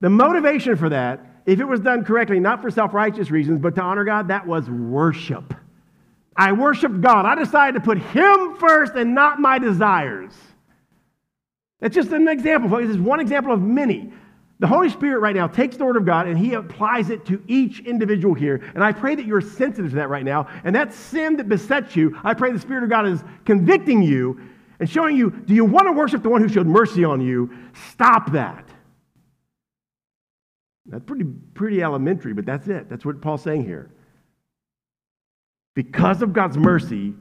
The 0.00 0.10
motivation 0.10 0.76
for 0.76 0.88
that, 0.90 1.24
if 1.46 1.60
it 1.60 1.64
was 1.64 1.80
done 1.80 2.04
correctly, 2.04 2.40
not 2.40 2.60
for 2.60 2.70
self 2.70 2.92
righteous 2.92 3.30
reasons, 3.30 3.60
but 3.60 3.74
to 3.76 3.82
honor 3.82 4.04
God, 4.04 4.28
that 4.28 4.46
was 4.46 4.68
worship. 4.68 5.54
I 6.36 6.52
worshiped 6.52 7.00
God. 7.00 7.24
I 7.24 7.34
decided 7.34 7.78
to 7.78 7.84
put 7.84 7.98
Him 7.98 8.56
first 8.56 8.94
and 8.94 9.14
not 9.14 9.40
my 9.40 9.58
desires. 9.58 10.32
That's 11.80 11.94
just 11.94 12.10
an 12.10 12.28
example. 12.28 12.78
This 12.78 12.90
is 12.90 12.98
one 12.98 13.20
example 13.20 13.52
of 13.52 13.62
many. 13.62 14.12
The 14.58 14.66
Holy 14.66 14.88
Spirit 14.88 15.20
right 15.20 15.36
now 15.36 15.46
takes 15.46 15.76
the 15.76 15.84
Word 15.84 15.96
of 15.96 16.06
God 16.06 16.26
and 16.26 16.38
He 16.38 16.54
applies 16.54 17.10
it 17.10 17.24
to 17.26 17.42
each 17.46 17.80
individual 17.80 18.34
here. 18.34 18.62
And 18.74 18.82
I 18.82 18.92
pray 18.92 19.14
that 19.14 19.26
you're 19.26 19.42
sensitive 19.42 19.90
to 19.90 19.96
that 19.96 20.08
right 20.08 20.24
now. 20.24 20.48
And 20.64 20.74
that 20.74 20.92
sin 20.94 21.36
that 21.36 21.48
besets 21.48 21.94
you, 21.94 22.18
I 22.24 22.34
pray 22.34 22.52
the 22.52 22.58
Spirit 22.58 22.84
of 22.84 22.90
God 22.90 23.06
is 23.06 23.22
convicting 23.44 24.02
you 24.02 24.40
and 24.80 24.88
showing 24.88 25.16
you 25.16 25.30
do 25.30 25.54
you 25.54 25.64
want 25.64 25.86
to 25.86 25.92
worship 25.92 26.22
the 26.22 26.28
one 26.28 26.40
who 26.40 26.48
showed 26.48 26.66
mercy 26.66 27.04
on 27.04 27.20
you? 27.20 27.50
Stop 27.92 28.32
that. 28.32 28.65
That's 30.88 31.04
pretty, 31.04 31.24
pretty 31.54 31.82
elementary, 31.82 32.32
but 32.32 32.46
that's 32.46 32.68
it. 32.68 32.88
That's 32.88 33.04
what 33.04 33.20
Paul's 33.20 33.42
saying 33.42 33.64
here. 33.64 33.90
Because 35.74 36.22
of 36.22 36.32
God's 36.32 36.56
mercy 36.56 37.14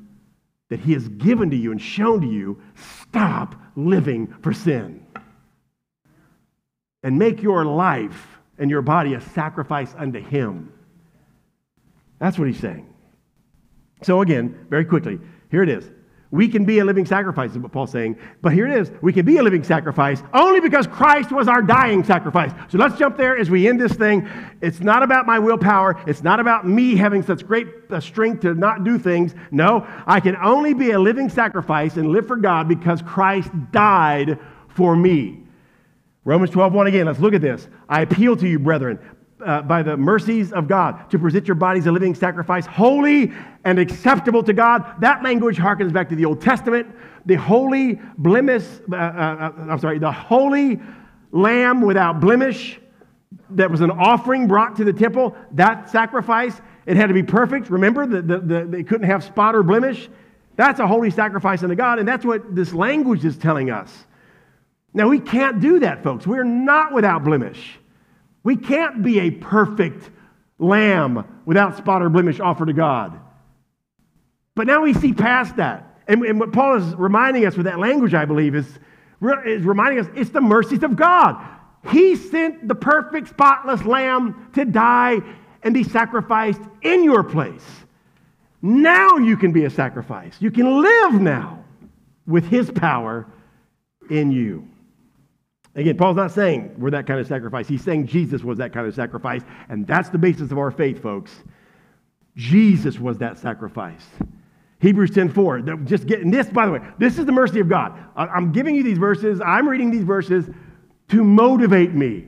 that 0.70 0.80
He 0.80 0.94
has 0.94 1.08
given 1.08 1.50
to 1.50 1.56
you 1.56 1.72
and 1.72 1.82
shown 1.82 2.22
to 2.22 2.28
you, 2.28 2.62
stop 2.76 3.56
living 3.76 4.28
for 4.42 4.54
sin 4.54 5.06
and 7.04 7.20
make 7.20 7.42
your 7.42 7.66
life 7.66 8.40
and 8.58 8.70
your 8.70 8.82
body 8.82 9.14
a 9.14 9.22
sacrifice 9.22 9.94
unto 9.98 10.20
Him. 10.20 10.72
That's 12.20 12.40
what 12.40 12.48
he's 12.48 12.60
saying. 12.60 12.88
So, 14.04 14.22
again, 14.22 14.66
very 14.70 14.86
quickly, 14.86 15.20
here 15.52 15.64
it 15.64 15.70
is. 15.70 15.90
We 16.32 16.48
can 16.48 16.66
be 16.66 16.80
a 16.80 16.86
living 16.86 17.06
sacrifice, 17.06 17.52
is 17.52 17.60
what 17.60 17.72
Paul's 17.72 17.92
saying. 17.92 18.18
But 18.42 18.54
here 18.54 18.68
it 18.68 18.78
is. 18.78 18.92
We 19.02 19.14
can 19.14 19.26
be 19.26 19.38
a 19.38 19.44
living 19.44 19.64
sacrifice 19.64 20.24
only 20.34 20.60
because 20.60 20.88
Christ 20.88 21.32
was 21.32 21.48
our 21.48 21.62
dying 21.62 22.04
sacrifice. 22.04 22.52
So 22.70 22.78
let's 22.78 22.98
jump 22.98 23.16
there 23.16 23.38
as 23.38 23.50
we 23.50 23.68
end 23.68 23.80
this 23.80 23.94
thing. 23.94 24.28
It's 24.62 24.80
not 24.80 25.04
about 25.04 25.26
my 25.26 25.40
willpower. 25.40 26.02
It's 26.08 26.24
not 26.24 26.40
about 26.40 26.68
me 26.68 26.96
having 26.96 27.22
such 27.24 27.46
great 27.46 27.68
uh, 27.90 28.00
strength 28.00 28.42
to 28.42 28.54
not 28.54 28.84
do 28.84 28.98
things. 28.98 29.36
No, 29.52 29.88
I 30.08 30.20
can 30.20 30.36
only 30.38 30.74
be 30.74 30.92
a 30.92 31.00
living 31.00 31.30
sacrifice 31.30 31.96
and 31.96 32.10
live 32.10 32.28
for 32.28 32.38
God 32.38 32.68
because 32.68 33.02
Christ 33.02 33.50
died 33.72 34.40
for 34.68 34.96
me. 34.96 35.46
Romans 36.26 36.50
12, 36.50 36.74
1 36.74 36.88
again. 36.88 37.06
Let's 37.06 37.20
look 37.20 37.36
at 37.36 37.42
this. 37.42 37.68
I 37.88 38.02
appeal 38.02 38.36
to 38.38 38.48
you, 38.48 38.58
brethren, 38.58 39.00
uh, 39.46 39.62
by 39.62 39.84
the 39.84 39.96
mercies 39.96 40.52
of 40.52 40.68
God, 40.68 41.10
to 41.12 41.20
present 41.20 41.48
your 41.48 41.56
bodies 41.56 41.86
a 41.86 41.92
living 41.92 42.16
sacrifice, 42.16 42.66
holy 42.66 43.32
and 43.64 43.80
acceptable 43.80 44.44
to 44.44 44.54
God. 44.54 45.00
That 45.02 45.24
language 45.24 45.58
harkens 45.58 45.94
back 45.94 46.10
to 46.10 46.16
the 46.16 46.26
Old 46.26 46.42
Testament. 46.42 46.88
The 47.26 47.36
holy 47.36 48.00
blemish, 48.18 48.66
uh, 48.92 48.96
uh, 48.96 49.00
uh, 49.00 49.52
I'm 49.70 49.80
sorry, 49.80 50.00
the 50.00 50.12
holy 50.12 50.80
lamb 51.32 51.82
without 51.82 52.20
blemish 52.20 52.80
that 53.52 53.70
was 53.70 53.82
an 53.82 53.92
offering 53.92 54.48
brought 54.48 54.76
to 54.78 54.84
the 54.84 54.94
temple. 54.94 55.36
That 55.52 55.90
sacrifice, 55.90 56.60
it 56.86 56.98
had 56.98 57.08
to 57.08 57.14
be 57.14 57.24
perfect. 57.24 57.70
Remember, 57.70 58.06
the, 58.06 58.22
the, 58.22 58.40
the, 58.40 58.66
they 58.66 58.84
couldn't 58.84 59.08
have 59.08 59.24
spot 59.24 59.56
or 59.56 59.64
blemish. 59.64 60.10
That's 60.56 60.80
a 60.80 60.88
holy 60.88 61.12
sacrifice 61.12 61.64
unto 61.64 61.76
God, 61.76 62.00
and 62.00 62.08
that's 62.08 62.26
what 62.26 62.56
this 62.56 62.74
language 62.74 63.26
is 63.26 63.38
telling 63.38 63.70
us. 63.70 64.06
Now, 64.94 65.10
we 65.10 65.20
can't 65.20 65.60
do 65.60 65.80
that, 65.80 66.04
folks. 66.04 66.26
We're 66.26 66.46
not 66.46 66.94
without 66.94 67.24
blemish. 67.24 67.80
We 68.46 68.56
can't 68.56 69.02
be 69.02 69.20
a 69.22 69.32
perfect 69.32 70.10
lamb 70.60 71.42
without 71.46 71.76
spot 71.78 72.04
or 72.04 72.10
blemish 72.10 72.40
offered 72.40 72.68
to 72.68 72.74
God. 72.74 73.20
But 74.54 74.68
now 74.68 74.84
we 74.84 74.94
see 74.94 75.14
past 75.14 75.58
that. 75.58 76.00
And, 76.08 76.24
and 76.24 76.40
what 76.40 76.54
Paul 76.54 76.78
is 76.78 76.96
reminding 76.96 77.48
us 77.48 77.58
with 77.58 77.66
that 77.66 77.80
language, 77.80 78.14
I 78.14 78.24
believe, 78.26 78.54
is, 78.54 78.68
is 79.46 79.64
reminding 79.64 80.00
us 80.00 80.08
it's 80.16 80.30
the 80.30 80.42
mercies 80.42 80.84
of 80.84 80.96
God. 80.96 81.44
He 81.92 82.16
sent 82.16 82.68
the 82.68 82.76
perfect, 82.76 83.30
spotless 83.30 83.84
lamb 83.84 84.52
to 84.54 84.64
die 84.64 85.22
and 85.64 85.74
be 85.74 85.84
sacrificed 85.84 86.62
in 86.84 87.04
your 87.04 87.24
place. 87.24 87.66
Now 88.62 89.18
you 89.18 89.38
can 89.38 89.54
be 89.54 89.66
a 89.66 89.72
sacrifice. 89.72 90.36
You 90.40 90.52
can 90.52 90.84
live 90.84 91.20
now 91.20 91.66
with 92.28 92.48
his 92.48 92.70
power 92.70 93.26
in 94.08 94.32
you. 94.32 94.68
Again, 95.76 95.98
Paul's 95.98 96.16
not 96.16 96.32
saying 96.32 96.74
we're 96.78 96.92
that 96.92 97.06
kind 97.06 97.20
of 97.20 97.28
sacrifice. 97.28 97.68
He's 97.68 97.84
saying 97.84 98.08
Jesus 98.08 98.44
was 98.44 98.58
that 98.60 98.72
kind 98.72 98.88
of 98.88 98.96
sacrifice. 98.96 99.42
And 99.70 99.86
that's 99.86 100.10
the 100.10 100.18
basis 100.18 100.52
of 100.52 100.58
our 100.58 100.72
faith, 100.72 101.02
folks. 101.02 101.32
Jesus 102.36 103.00
was 103.00 103.18
that 103.18 103.38
sacrifice. 103.38 104.06
Hebrews 104.80 105.12
10 105.12 105.30
4. 105.30 105.62
Just 105.86 106.06
getting 106.06 106.32
this, 106.32 106.48
by 106.48 106.66
the 106.66 106.72
way, 106.72 106.82
this 106.98 107.18
is 107.18 107.26
the 107.26 107.32
mercy 107.32 107.60
of 107.60 107.68
God. 107.68 107.98
I'm 108.16 108.52
giving 108.52 108.76
you 108.76 108.84
these 108.84 108.98
verses, 108.98 109.42
I'm 109.46 109.68
reading 109.68 109.92
these 109.92 110.04
verses 110.04 110.50
to 111.10 111.24
motivate 111.24 111.94
me. 111.94 112.28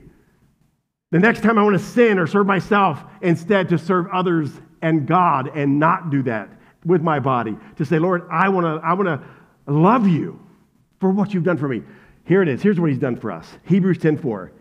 The 1.11 1.19
next 1.19 1.41
time 1.41 1.57
I 1.57 1.63
want 1.63 1.77
to 1.77 1.83
sin 1.83 2.19
or 2.19 2.27
serve 2.27 2.47
myself, 2.47 3.03
instead 3.21 3.69
to 3.69 3.77
serve 3.77 4.07
others 4.13 4.51
and 4.81 5.07
God 5.07 5.51
and 5.55 5.79
not 5.79 6.09
do 6.09 6.21
that 6.23 6.49
with 6.85 7.01
my 7.01 7.19
body. 7.19 7.57
To 7.77 7.85
say, 7.85 7.97
Lord, 7.97 8.27
I 8.29 8.49
want 8.49 8.65
to 8.65 8.85
I 8.85 8.93
want 8.93 9.07
to 9.07 9.71
love 9.71 10.07
you 10.07 10.39
for 10.99 11.11
what 11.11 11.33
you've 11.33 11.43
done 11.43 11.57
for 11.57 11.67
me. 11.67 11.83
Here 12.27 12.41
it 12.41 12.49
is. 12.49 12.61
Here's 12.61 12.79
what 12.79 12.89
he's 12.89 12.99
done 12.99 13.15
for 13.15 13.31
us. 13.31 13.47
Hebrews 13.63 13.99
10:4. 13.99 14.51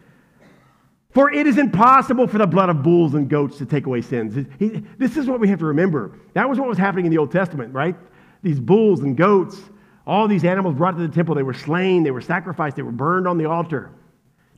For 1.11 1.33
it 1.33 1.47
is 1.47 1.59
impossible 1.59 2.27
for 2.27 2.39
the 2.39 2.47
blood 2.47 2.69
of 2.69 2.83
bulls 2.83 3.15
and 3.15 3.29
goats 3.29 3.59
to 3.59 3.67
take 3.67 3.87
away 3.87 4.03
sins. 4.03 4.47
He, 4.59 4.85
this 4.99 5.17
is 5.17 5.27
what 5.27 5.41
we 5.41 5.49
have 5.49 5.59
to 5.61 5.65
remember. 5.65 6.13
That 6.35 6.49
was 6.49 6.59
what 6.59 6.69
was 6.69 6.79
happening 6.79 7.07
in 7.07 7.11
the 7.11 7.19
Old 7.19 7.33
Testament, 7.33 7.75
right? 7.75 7.97
These 8.43 8.61
bulls 8.61 9.01
and 9.01 9.17
goats, 9.17 9.59
all 10.07 10.29
these 10.29 10.45
animals 10.45 10.75
brought 10.75 10.93
to 10.93 11.07
the 11.07 11.13
temple, 11.13 11.35
they 11.35 11.43
were 11.43 11.55
slain, 11.55 12.03
they 12.03 12.11
were 12.11 12.21
sacrificed, 12.21 12.77
they 12.77 12.83
were 12.83 12.93
burned 12.93 13.27
on 13.27 13.39
the 13.39 13.47
altar. 13.47 13.91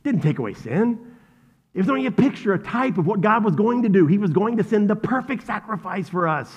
Didn't 0.03 0.21
take 0.21 0.37
away 0.37 0.53
sin. 0.53 0.99
It 1.73 1.79
was 1.79 1.89
only 1.89 2.05
a 2.07 2.11
picture, 2.11 2.53
a 2.53 2.59
type 2.61 2.97
of 2.97 3.07
what 3.07 3.21
God 3.21 3.43
was 3.43 3.55
going 3.55 3.83
to 3.83 3.89
do. 3.89 4.05
He 4.05 4.17
was 4.17 4.31
going 4.31 4.57
to 4.57 4.63
send 4.63 4.89
the 4.89 4.95
perfect 4.95 5.45
sacrifice 5.45 6.09
for 6.09 6.27
us. 6.27 6.53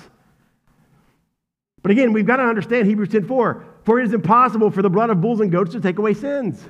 But 1.83 1.93
again, 1.93 2.13
we've 2.13 2.27
got 2.27 2.37
to 2.37 2.45
understand 2.45 2.89
Hebrews 2.89 3.11
10:4. 3.11 3.65
For 3.85 4.01
it 4.01 4.05
is 4.05 4.15
impossible 4.15 4.71
for 4.71 4.83
the 4.83 4.91
blood 4.91 5.11
of 5.11 5.21
bulls 5.21 5.41
and 5.41 5.51
goats 5.51 5.73
to 5.73 5.81
take 5.81 5.99
away 5.99 6.15
sins. 6.15 6.63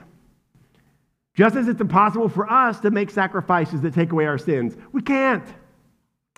Just 1.35 1.57
as 1.57 1.69
it's 1.69 1.81
impossible 1.81 2.29
for 2.29 2.51
us 2.51 2.81
to 2.81 2.91
make 2.91 3.11
sacrifices 3.11 3.81
that 3.83 3.95
take 3.95 4.13
away 4.13 4.27
our 4.27 4.39
sins. 4.39 4.77
We 4.93 5.03
can't. 5.03 5.47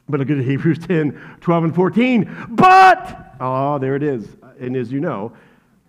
But 0.09 0.21
look 0.21 0.31
at 0.31 0.39
Hebrews 0.39 0.81
10, 0.87 1.39
12, 1.41 1.65
and 1.65 1.75
14. 1.75 2.47
But, 2.51 3.37
oh, 3.41 3.79
there 3.79 3.97
it 3.97 4.03
is. 4.03 4.37
And 4.61 4.77
as 4.77 4.93
you 4.93 5.01
know, 5.01 5.33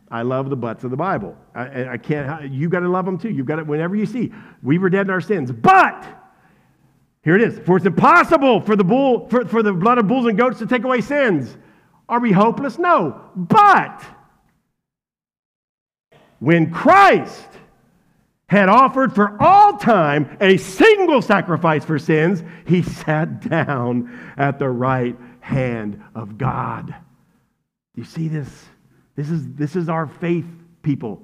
I 0.09 0.21
love 0.21 0.49
the 0.49 0.55
buts 0.55 0.83
of 0.83 0.91
the 0.91 0.97
Bible. 0.97 1.37
I, 1.53 1.89
I 1.89 1.97
can't, 1.97 2.51
you 2.51 2.69
got 2.69 2.79
to 2.79 2.89
love 2.89 3.05
them 3.05 3.17
too. 3.17 3.29
You've 3.29 3.45
got 3.45 3.59
it 3.59 3.67
whenever 3.67 3.95
you 3.95 4.05
see. 4.05 4.31
We 4.63 4.77
were 4.77 4.89
dead 4.89 5.07
in 5.07 5.09
our 5.09 5.21
sins. 5.21 5.51
But, 5.51 6.05
here 7.23 7.35
it 7.35 7.41
is. 7.41 7.59
For 7.59 7.77
it's 7.77 7.85
impossible 7.85 8.61
for 8.61 8.75
the, 8.75 8.83
bull, 8.83 9.27
for, 9.29 9.45
for 9.45 9.61
the 9.61 9.73
blood 9.73 9.97
of 9.97 10.07
bulls 10.07 10.27
and 10.27 10.37
goats 10.37 10.59
to 10.59 10.67
take 10.67 10.83
away 10.83 11.01
sins. 11.01 11.57
Are 12.07 12.19
we 12.19 12.31
hopeless? 12.31 12.77
No. 12.77 13.19
But 13.35 14.03
when 16.45 16.69
Christ 16.69 17.47
had 18.47 18.69
offered 18.69 19.15
for 19.15 19.35
all 19.41 19.77
time 19.77 20.37
a 20.39 20.57
single 20.57 21.23
sacrifice 21.23 21.83
for 21.83 21.97
sins, 21.97 22.43
he 22.67 22.83
sat 22.83 23.41
down 23.49 24.33
at 24.37 24.59
the 24.59 24.69
right 24.69 25.17
hand 25.39 26.03
of 26.13 26.37
God. 26.37 26.93
You 27.95 28.03
see 28.03 28.27
this? 28.27 28.47
This 29.15 29.31
is, 29.31 29.53
this 29.55 29.75
is 29.75 29.89
our 29.89 30.05
faith, 30.05 30.45
people. 30.83 31.19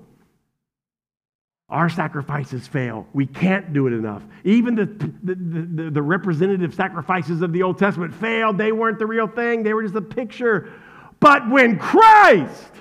Our 1.69 1.87
sacrifices 1.87 2.67
fail. 2.67 3.05
We 3.13 3.27
can't 3.27 3.73
do 3.73 3.85
it 3.85 3.93
enough. 3.93 4.23
Even 4.43 4.73
the, 4.73 4.85
the, 4.87 5.35
the, 5.35 5.91
the, 5.91 6.01
representative 6.01 6.73
sacrifices 6.73 7.43
of 7.43 7.53
the 7.53 7.61
Old 7.61 7.77
Testament 7.77 8.11
failed. 8.15 8.57
They 8.57 8.71
weren't 8.71 8.97
the 8.97 9.05
real 9.05 9.27
thing, 9.27 9.61
they 9.61 9.75
were 9.75 9.83
just 9.83 9.93
a 9.93 10.01
picture. 10.01 10.73
But 11.19 11.47
when 11.47 11.77
Christ 11.77 12.71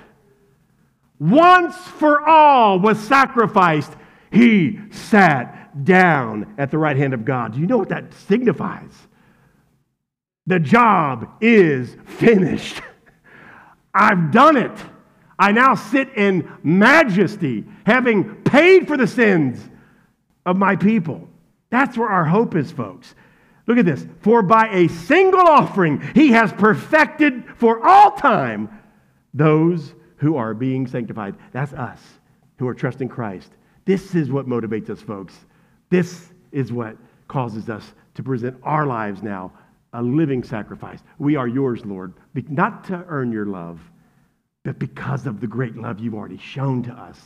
once 1.21 1.77
for 1.77 2.27
all 2.27 2.79
was 2.79 2.97
sacrificed, 2.99 3.93
he 4.31 4.79
sat 4.89 5.83
down 5.85 6.55
at 6.57 6.71
the 6.71 6.79
right 6.79 6.97
hand 6.97 7.13
of 7.13 7.23
God. 7.23 7.53
Do 7.53 7.59
you 7.59 7.67
know 7.67 7.77
what 7.77 7.89
that 7.89 8.11
signifies? 8.27 8.91
The 10.47 10.59
job 10.59 11.29
is 11.39 11.95
finished. 12.05 12.81
I've 13.93 14.31
done 14.31 14.57
it. 14.57 14.75
I 15.37 15.51
now 15.51 15.75
sit 15.75 16.09
in 16.15 16.51
majesty, 16.63 17.65
having 17.85 18.41
paid 18.41 18.87
for 18.87 18.97
the 18.97 19.05
sins 19.05 19.63
of 20.43 20.57
my 20.57 20.75
people. 20.75 21.29
That's 21.69 21.95
where 21.95 22.09
our 22.09 22.25
hope 22.25 22.55
is, 22.55 22.71
folks. 22.71 23.13
Look 23.67 23.77
at 23.77 23.85
this. 23.85 24.07
For 24.21 24.41
by 24.41 24.69
a 24.71 24.87
single 24.87 25.47
offering, 25.47 26.01
he 26.15 26.31
has 26.31 26.51
perfected 26.51 27.43
for 27.57 27.85
all 27.85 28.11
time 28.11 28.69
those 29.35 29.93
who 30.21 30.37
are 30.37 30.53
being 30.53 30.85
sanctified. 30.85 31.35
That's 31.51 31.73
us 31.73 31.99
who 32.59 32.67
are 32.67 32.75
trusting 32.75 33.09
Christ. 33.09 33.49
This 33.85 34.13
is 34.13 34.31
what 34.31 34.47
motivates 34.47 34.91
us, 34.91 35.01
folks. 35.01 35.33
This 35.89 36.29
is 36.51 36.71
what 36.71 36.95
causes 37.27 37.69
us 37.69 37.93
to 38.13 38.21
present 38.21 38.55
our 38.61 38.85
lives 38.85 39.23
now 39.23 39.51
a 39.93 40.01
living 40.01 40.43
sacrifice. 40.43 40.99
We 41.17 41.35
are 41.35 41.47
yours, 41.47 41.83
Lord, 41.85 42.13
not 42.49 42.83
to 42.85 43.03
earn 43.07 43.31
your 43.31 43.47
love, 43.47 43.79
but 44.63 44.77
because 44.77 45.25
of 45.25 45.41
the 45.41 45.47
great 45.47 45.75
love 45.75 45.99
you've 45.99 46.13
already 46.13 46.37
shown 46.37 46.83
to 46.83 46.91
us 46.91 47.19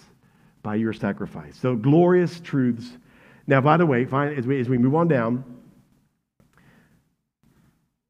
by 0.64 0.76
your 0.76 0.94
sacrifice. 0.94 1.58
So, 1.58 1.76
glorious 1.76 2.40
truths. 2.40 2.98
Now, 3.46 3.60
by 3.60 3.76
the 3.76 3.86
way, 3.86 4.08
as, 4.10 4.48
we, 4.48 4.78
move 4.78 4.96
on 4.96 5.10
down, 5.10 5.44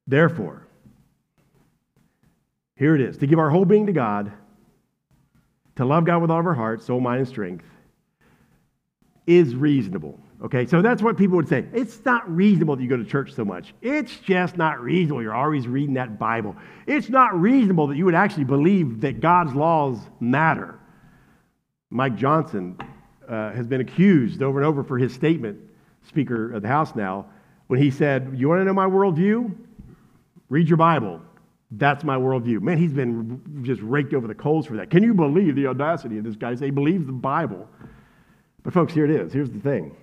therefore, 0.06 0.68
here 2.78 2.94
it 2.94 3.02
is 3.02 3.18
to 3.18 3.28
give 3.28 3.40
our 3.40 3.50
whole 3.50 3.66
being 3.66 3.88
to 3.88 3.92
God, 3.92 4.32
to 5.76 5.86
love 5.86 6.06
God 6.06 6.22
with 6.22 6.32
all 6.32 6.40
of 6.40 6.46
our 6.46 6.54
heart, 6.54 6.82
soul, 6.82 7.00
mind, 7.00 7.20
and 7.20 7.28
strength, 7.28 7.66
is 9.28 9.56
reasonable. 9.56 10.20
Okay, 10.44 10.66
so 10.66 10.82
that's 10.82 11.02
what 11.02 11.18
people 11.18 11.38
would 11.38 11.48
say. 11.48 11.66
It's 11.74 12.04
not 12.04 12.30
reasonable 12.34 12.76
that 12.76 12.84
you 12.84 12.90
go 12.90 12.98
to 12.98 13.06
church 13.06 13.34
so 13.34 13.46
much. 13.46 13.74
It's 13.82 14.18
just 14.20 14.58
not 14.58 14.82
reasonable. 14.82 15.22
You're 15.22 15.34
always 15.34 15.68
reading 15.68 15.96
that 15.96 16.20
Bible. 16.20 16.56
It's 16.86 17.10
not 17.10 17.40
reasonable 17.40 17.88
that 17.88 17.96
you 17.96 18.06
would 18.06 18.16
actually 18.16 18.44
believe 18.44 19.02
that 19.02 19.22
God's 19.22 19.54
laws 19.54 19.98
matter. 20.20 20.78
Mike 21.90 22.16
Johnson 22.16 22.78
uh, 23.28 23.54
has 23.54 23.66
been 23.66 23.82
accused 23.82 24.44
over 24.44 24.60
and 24.60 24.68
over 24.68 24.84
for 24.84 24.98
his 24.98 25.14
statement, 25.14 25.58
Speaker 26.08 26.54
of 26.54 26.62
the 26.62 26.68
House 26.68 26.96
now, 26.96 27.28
when 27.68 27.82
he 27.82 27.90
said, 27.90 28.34
You 28.36 28.50
want 28.50 28.60
to 28.60 28.66
know 28.66 28.74
my 28.74 28.86
worldview? 28.86 29.56
Read 30.50 30.68
your 30.68 30.78
Bible. 30.78 31.22
That's 31.72 32.04
my 32.04 32.16
worldview. 32.16 32.62
Man, 32.62 32.78
he's 32.78 32.94
been 32.94 33.64
just 33.64 33.82
raked 33.82 34.14
over 34.14 34.28
the 34.28 34.36
coals 34.36 34.68
for 34.68 34.78
that. 34.78 34.90
Can 34.90 35.04
you 35.04 35.14
believe 35.14 35.56
the 35.56 35.68
audacity 35.68 36.18
of 36.18 36.24
this 36.24 36.36
guy? 36.36 36.56
He 36.56 36.72
believes 36.72 37.06
the 37.06 37.12
Bible. 37.12 37.68
But, 38.64 38.74
folks, 38.74 38.94
here 38.94 39.06
it 39.06 39.12
is. 39.12 39.34
Here's 39.34 39.52
the 39.52 39.60
thing 39.60 39.96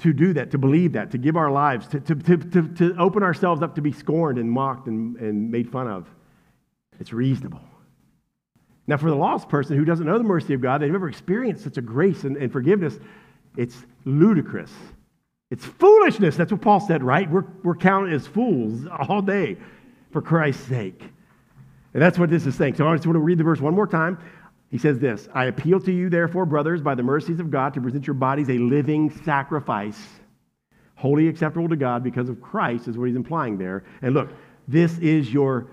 to 0.00 0.12
do 0.12 0.34
that, 0.34 0.50
to 0.50 0.58
believe 0.58 0.92
that, 0.92 1.10
to 1.12 1.18
give 1.18 1.34
our 1.34 1.50
lives, 1.50 1.86
to, 1.88 1.98
to, 1.98 2.14
to, 2.14 2.36
to, 2.36 2.68
to 2.74 2.96
open 2.98 3.22
ourselves 3.22 3.62
up 3.62 3.74
to 3.74 3.80
be 3.80 3.90
scorned 3.90 4.38
and 4.38 4.50
mocked 4.50 4.86
and, 4.86 5.16
and 5.16 5.50
made 5.50 5.70
fun 5.70 5.88
of, 5.88 6.06
it's 7.00 7.12
reasonable. 7.12 7.60
Now, 8.86 8.98
for 8.98 9.08
the 9.08 9.16
lost 9.16 9.48
person 9.48 9.78
who 9.78 9.84
doesn't 9.86 10.04
know 10.04 10.18
the 10.18 10.24
mercy 10.24 10.52
of 10.52 10.60
God, 10.60 10.82
they've 10.82 10.92
never 10.92 11.08
experienced 11.08 11.64
such 11.64 11.78
a 11.78 11.80
grace 11.80 12.24
and, 12.24 12.36
and 12.36 12.52
forgiveness, 12.52 12.98
it's 13.56 13.86
ludicrous. 14.04 14.70
It's 15.50 15.64
foolishness. 15.64 16.36
That's 16.36 16.52
what 16.52 16.60
Paul 16.60 16.80
said, 16.80 17.02
right? 17.02 17.30
We're, 17.30 17.44
we're 17.62 17.76
counted 17.76 18.12
as 18.12 18.26
fools 18.26 18.86
all 18.86 19.22
day 19.22 19.56
for 20.10 20.22
Christ's 20.22 20.66
sake. 20.66 21.02
And 21.92 22.02
that's 22.02 22.18
what 22.18 22.30
this 22.30 22.46
is 22.46 22.54
saying. 22.54 22.74
So 22.74 22.88
I 22.88 22.94
just 22.96 23.06
want 23.06 23.16
to 23.16 23.20
read 23.20 23.38
the 23.38 23.44
verse 23.44 23.60
one 23.60 23.74
more 23.74 23.86
time. 23.86 24.18
He 24.70 24.78
says 24.78 24.98
this 24.98 25.28
I 25.32 25.44
appeal 25.44 25.80
to 25.80 25.92
you, 25.92 26.10
therefore, 26.10 26.46
brothers, 26.46 26.80
by 26.80 26.96
the 26.96 27.02
mercies 27.02 27.38
of 27.38 27.50
God, 27.50 27.74
to 27.74 27.80
present 27.80 28.06
your 28.06 28.14
bodies 28.14 28.50
a 28.50 28.58
living 28.58 29.10
sacrifice, 29.24 30.00
wholly 30.96 31.28
acceptable 31.28 31.68
to 31.68 31.76
God 31.76 32.02
because 32.02 32.28
of 32.28 32.40
Christ, 32.42 32.88
is 32.88 32.98
what 32.98 33.06
he's 33.06 33.16
implying 33.16 33.56
there. 33.56 33.84
And 34.02 34.14
look, 34.14 34.30
this 34.66 34.98
is 34.98 35.32
your 35.32 35.68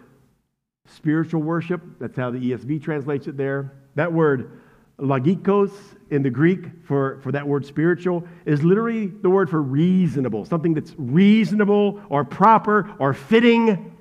spiritual 0.86 1.42
worship. 1.42 1.82
That's 2.00 2.16
how 2.16 2.30
the 2.30 2.38
ESV 2.38 2.84
translates 2.84 3.26
it 3.28 3.38
there. 3.38 3.74
That 3.96 4.12
word, 4.14 4.62
logikos, 5.02 5.72
in 6.12 6.22
the 6.22 6.30
Greek 6.30 6.66
for, 6.84 7.20
for 7.22 7.32
that 7.32 7.48
word 7.48 7.66
spiritual, 7.66 8.28
is 8.46 8.64
literally 8.64 9.08
the 9.08 9.30
word 9.30 9.50
for 9.50 9.62
reasonable, 9.62 10.46
something 10.46 10.74
that's 10.74 10.94
reasonable 10.98 12.02
or 12.10 12.26
proper 12.26 12.94
or 13.00 13.14
fitting. 13.14 13.96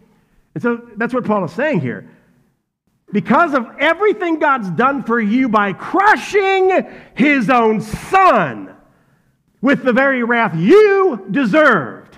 And 0.55 0.63
so 0.63 0.89
that's 0.97 1.15
what 1.15 1.25
Paul 1.25 1.45
is 1.45 1.53
saying 1.53 1.81
here 1.81 2.11
because 3.13 3.55
of 3.55 3.67
everything 3.79 4.39
God's 4.39 4.71
done 4.71 5.03
for 5.03 5.21
you 5.21 5.49
by 5.49 5.73
crushing 5.73 6.87
his 7.15 7.51
own 7.51 7.81
son 7.81 8.75
with 9.61 9.83
the 9.83 9.93
very 9.93 10.23
wrath 10.23 10.55
you 10.57 11.27
deserved. 11.31 12.17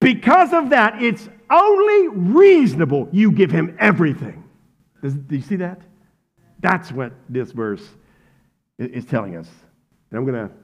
Because 0.00 0.52
of 0.52 0.70
that, 0.70 1.02
it's 1.02 1.28
only 1.50 2.08
reasonable 2.08 3.08
you 3.12 3.32
give 3.32 3.50
him 3.50 3.76
everything. 3.80 4.44
Does, 5.02 5.14
do 5.14 5.36
you 5.36 5.42
see 5.42 5.56
that? 5.56 5.80
That's 6.60 6.90
what 6.92 7.12
this 7.28 7.52
verse 7.52 7.86
is 8.78 9.04
telling 9.04 9.36
us. 9.36 9.48
And 10.10 10.18
I'm 10.18 10.24
going 10.24 10.48
to 10.48 10.54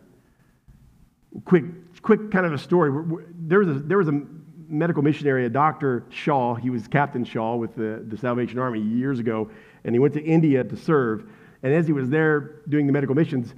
quick, 1.45 1.65
quick 2.03 2.31
kind 2.31 2.47
of 2.47 2.53
a 2.53 2.59
story. 2.59 2.91
There 3.39 3.61
was 3.61 3.69
a, 3.69 3.75
there 3.75 3.99
was 3.99 4.09
a 4.09 4.23
medical 4.69 5.03
missionary, 5.03 5.47
a 5.47 5.49
Dr. 5.49 6.05
Shaw. 6.11 6.55
He 6.55 6.71
was 6.71 6.89
Captain 6.89 7.25
Shaw 7.25 7.57
with 7.57 7.75
the, 7.75 8.05
the 8.09 8.17
Salvation 8.17 8.59
Army 8.59 8.81
years 8.81 9.19
ago, 9.19 9.51
and 9.85 9.95
he 9.95 9.99
went 9.99 10.15
to 10.15 10.23
India 10.23 10.65
to 10.65 10.77
serve. 10.77 11.29
And 11.63 11.73
as 11.73 11.87
he 11.87 11.93
was 11.93 12.09
there 12.09 12.63
doing 12.69 12.87
the 12.87 12.93
medical 12.93 13.15
missions, 13.15 13.55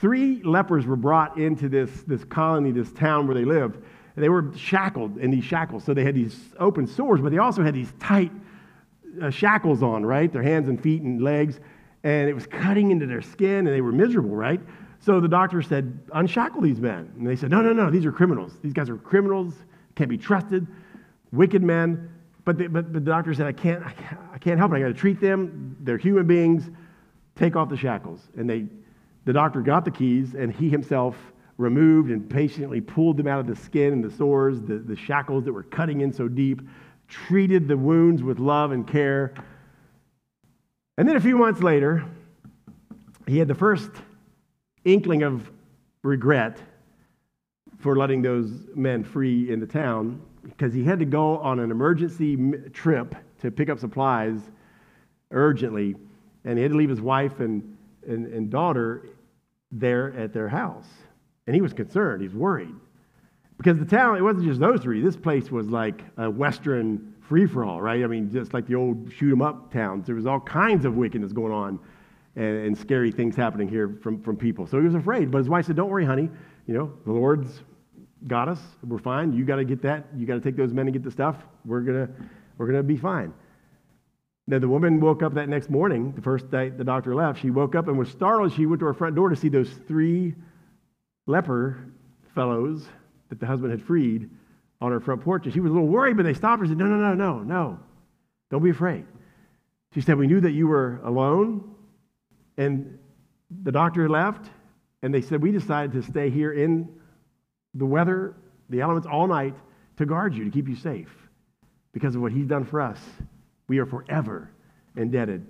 three 0.00 0.42
lepers 0.42 0.86
were 0.86 0.96
brought 0.96 1.38
into 1.38 1.68
this, 1.68 1.90
this 2.06 2.24
colony, 2.24 2.70
this 2.70 2.92
town 2.92 3.26
where 3.26 3.34
they 3.34 3.44
lived. 3.44 3.76
And 3.76 4.24
they 4.24 4.28
were 4.28 4.50
shackled 4.56 5.18
in 5.18 5.30
these 5.30 5.44
shackles. 5.44 5.84
So 5.84 5.94
they 5.94 6.04
had 6.04 6.14
these 6.14 6.38
open 6.58 6.86
sores, 6.86 7.20
but 7.20 7.32
they 7.32 7.38
also 7.38 7.62
had 7.62 7.74
these 7.74 7.92
tight 7.98 8.32
uh, 9.22 9.30
shackles 9.30 9.82
on, 9.82 10.04
right? 10.04 10.32
Their 10.32 10.42
hands 10.42 10.68
and 10.68 10.82
feet 10.82 11.02
and 11.02 11.22
legs. 11.22 11.60
And 12.06 12.28
it 12.28 12.34
was 12.34 12.46
cutting 12.46 12.90
into 12.90 13.06
their 13.06 13.22
skin, 13.22 13.66
and 13.66 13.68
they 13.68 13.80
were 13.80 13.92
miserable, 13.92 14.36
right? 14.36 14.60
So 15.00 15.20
the 15.20 15.28
doctor 15.28 15.60
said, 15.60 15.98
Unshackle 16.12 16.60
these 16.60 16.80
men. 16.80 17.12
And 17.16 17.26
they 17.26 17.36
said, 17.36 17.50
No, 17.50 17.60
no, 17.60 17.72
no, 17.72 17.90
these 17.90 18.06
are 18.06 18.12
criminals. 18.12 18.52
These 18.62 18.72
guys 18.72 18.88
are 18.88 18.96
criminals 18.96 19.54
can't 19.96 20.10
be 20.10 20.18
trusted, 20.18 20.66
wicked 21.32 21.62
men. 21.62 22.10
But 22.44 22.58
the, 22.58 22.68
but 22.68 22.92
the 22.92 23.00
doctor 23.00 23.34
said, 23.34 23.46
I 23.46 23.52
can't, 23.52 23.84
I 23.84 23.90
can't, 23.90 24.20
I 24.32 24.38
can't 24.38 24.58
help 24.58 24.72
it. 24.72 24.76
I 24.76 24.80
got 24.80 24.88
to 24.88 24.94
treat 24.94 25.20
them. 25.20 25.76
They're 25.80 25.98
human 25.98 26.26
beings. 26.26 26.70
Take 27.34 27.56
off 27.56 27.68
the 27.68 27.76
shackles. 27.76 28.20
And 28.36 28.48
they, 28.48 28.66
the 29.24 29.32
doctor 29.32 29.60
got 29.60 29.84
the 29.84 29.90
keys, 29.90 30.34
and 30.34 30.52
he 30.54 30.68
himself 30.68 31.16
removed 31.58 32.10
and 32.10 32.30
patiently 32.30 32.80
pulled 32.80 33.16
them 33.16 33.26
out 33.26 33.40
of 33.40 33.46
the 33.48 33.56
skin 33.56 33.92
and 33.94 34.04
the 34.04 34.10
sores, 34.10 34.60
the, 34.60 34.78
the 34.78 34.94
shackles 34.94 35.44
that 35.44 35.52
were 35.52 35.64
cutting 35.64 36.02
in 36.02 36.12
so 36.12 36.28
deep, 36.28 36.60
treated 37.08 37.66
the 37.66 37.76
wounds 37.76 38.22
with 38.22 38.38
love 38.38 38.70
and 38.70 38.86
care. 38.86 39.34
And 40.98 41.08
then 41.08 41.16
a 41.16 41.20
few 41.20 41.36
months 41.36 41.62
later, 41.62 42.04
he 43.26 43.38
had 43.38 43.48
the 43.48 43.54
first 43.54 43.90
inkling 44.84 45.22
of 45.22 45.50
regret 46.02 46.58
for 47.78 47.96
letting 47.96 48.22
those 48.22 48.50
men 48.74 49.04
free 49.04 49.50
in 49.50 49.60
the 49.60 49.66
town 49.66 50.22
because 50.42 50.72
he 50.72 50.84
had 50.84 50.98
to 51.00 51.04
go 51.04 51.38
on 51.38 51.58
an 51.58 51.70
emergency 51.70 52.36
trip 52.72 53.14
to 53.40 53.50
pick 53.50 53.68
up 53.68 53.78
supplies 53.78 54.40
urgently, 55.32 55.96
and 56.44 56.56
he 56.56 56.62
had 56.62 56.70
to 56.70 56.78
leave 56.78 56.88
his 56.88 57.00
wife 57.00 57.40
and, 57.40 57.76
and, 58.06 58.26
and 58.28 58.48
daughter 58.48 59.08
there 59.72 60.14
at 60.16 60.32
their 60.32 60.48
house. 60.48 60.86
And 61.46 61.54
he 61.54 61.60
was 61.60 61.72
concerned, 61.72 62.22
he's 62.22 62.34
worried. 62.34 62.74
Because 63.58 63.78
the 63.78 63.84
town, 63.84 64.16
it 64.16 64.22
wasn't 64.22 64.46
just 64.46 64.60
those 64.60 64.80
three. 64.80 65.00
This 65.02 65.16
place 65.16 65.50
was 65.50 65.68
like 65.68 66.02
a 66.16 66.30
Western 66.30 67.14
free 67.28 67.46
for 67.46 67.64
all, 67.64 67.80
right? 67.80 68.02
I 68.02 68.06
mean, 68.06 68.30
just 68.30 68.54
like 68.54 68.66
the 68.66 68.74
old 68.74 69.12
shoot 69.12 69.32
'em 69.32 69.42
up 69.42 69.72
towns. 69.72 70.06
There 70.06 70.14
was 70.14 70.26
all 70.26 70.40
kinds 70.40 70.84
of 70.84 70.96
wickedness 70.96 71.32
going 71.32 71.52
on 71.52 71.78
and, 72.36 72.66
and 72.66 72.78
scary 72.78 73.10
things 73.10 73.34
happening 73.34 73.68
here 73.68 73.98
from, 74.02 74.22
from 74.22 74.36
people. 74.36 74.66
So 74.66 74.78
he 74.78 74.84
was 74.84 74.94
afraid. 74.94 75.30
But 75.30 75.38
his 75.38 75.48
wife 75.48 75.66
said, 75.66 75.76
Don't 75.76 75.90
worry, 75.90 76.04
honey. 76.04 76.30
You 76.66 76.74
know, 76.74 76.92
the 77.04 77.12
Lord's 77.12 77.62
got 78.26 78.48
us. 78.48 78.60
We're 78.86 78.98
fine. 78.98 79.32
You 79.32 79.44
got 79.44 79.56
to 79.56 79.64
get 79.64 79.82
that. 79.82 80.06
You 80.16 80.26
got 80.26 80.34
to 80.34 80.40
take 80.40 80.56
those 80.56 80.72
men 80.72 80.86
and 80.86 80.92
get 80.92 81.02
the 81.02 81.10
stuff. 81.10 81.36
We're 81.64 81.80
going 81.80 82.06
to 82.06 82.12
we're 82.58 82.72
to 82.72 82.82
be 82.82 82.96
fine. 82.96 83.34
Now, 84.46 84.58
the 84.58 84.68
woman 84.68 85.00
woke 85.00 85.22
up 85.22 85.34
that 85.34 85.48
next 85.48 85.70
morning, 85.70 86.12
the 86.12 86.22
first 86.22 86.50
day 86.50 86.70
the 86.70 86.84
doctor 86.84 87.14
left. 87.14 87.40
She 87.40 87.50
woke 87.50 87.74
up 87.74 87.88
and 87.88 87.98
was 87.98 88.08
startled. 88.08 88.52
She 88.52 88.64
went 88.64 88.80
to 88.80 88.86
her 88.86 88.94
front 88.94 89.16
door 89.16 89.28
to 89.28 89.36
see 89.36 89.48
those 89.48 89.70
three 89.88 90.34
leper 91.26 91.84
fellows 92.34 92.86
that 93.28 93.40
the 93.40 93.46
husband 93.46 93.72
had 93.72 93.82
freed 93.82 94.30
on 94.80 94.92
her 94.92 95.00
front 95.00 95.22
porch. 95.22 95.44
And 95.44 95.54
she 95.54 95.60
was 95.60 95.70
a 95.70 95.74
little 95.74 95.88
worried, 95.88 96.16
but 96.16 96.24
they 96.24 96.34
stopped 96.34 96.58
her 96.58 96.64
and 96.64 96.70
said, 96.70 96.78
No, 96.78 96.86
no, 96.86 96.96
no, 96.96 97.14
no, 97.14 97.42
no. 97.42 97.78
Don't 98.50 98.62
be 98.62 98.70
afraid. 98.70 99.04
She 99.94 100.00
said, 100.00 100.16
We 100.18 100.26
knew 100.26 100.40
that 100.40 100.52
you 100.52 100.66
were 100.66 101.00
alone. 101.04 101.74
And 102.56 102.98
the 103.62 103.72
doctor 103.72 104.08
left. 104.08 104.50
And 105.02 105.12
they 105.12 105.22
said, 105.22 105.42
We 105.42 105.52
decided 105.52 105.92
to 105.92 106.02
stay 106.02 106.30
here 106.30 106.52
in 106.52 106.88
the 107.74 107.86
weather, 107.86 108.34
the 108.70 108.80
elements 108.80 109.06
all 109.10 109.26
night 109.26 109.54
to 109.98 110.06
guard 110.06 110.34
you, 110.34 110.44
to 110.44 110.50
keep 110.50 110.68
you 110.68 110.76
safe. 110.76 111.10
Because 111.92 112.14
of 112.14 112.20
what 112.20 112.32
he's 112.32 112.46
done 112.46 112.64
for 112.64 112.80
us, 112.80 113.00
we 113.68 113.78
are 113.78 113.86
forever 113.86 114.50
indebted 114.96 115.46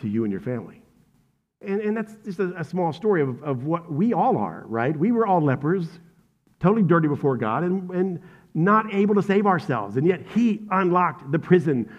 to 0.00 0.08
you 0.08 0.24
and 0.24 0.32
your 0.32 0.40
family. 0.40 0.82
And, 1.62 1.80
and 1.80 1.96
that's 1.96 2.14
just 2.24 2.38
a, 2.38 2.54
a 2.58 2.64
small 2.64 2.92
story 2.92 3.20
of, 3.20 3.42
of 3.42 3.64
what 3.64 3.92
we 3.92 4.14
all 4.14 4.38
are, 4.38 4.64
right? 4.66 4.96
We 4.96 5.12
were 5.12 5.26
all 5.26 5.42
lepers, 5.42 5.86
totally 6.60 6.82
dirty 6.82 7.08
before 7.08 7.36
God, 7.36 7.64
and, 7.64 7.90
and 7.90 8.20
not 8.54 8.92
able 8.92 9.14
to 9.14 9.22
save 9.22 9.46
ourselves. 9.46 9.96
And 9.96 10.06
yet 10.06 10.20
he 10.34 10.60
unlocked 10.70 11.30
the 11.32 11.38
prison 11.38 11.90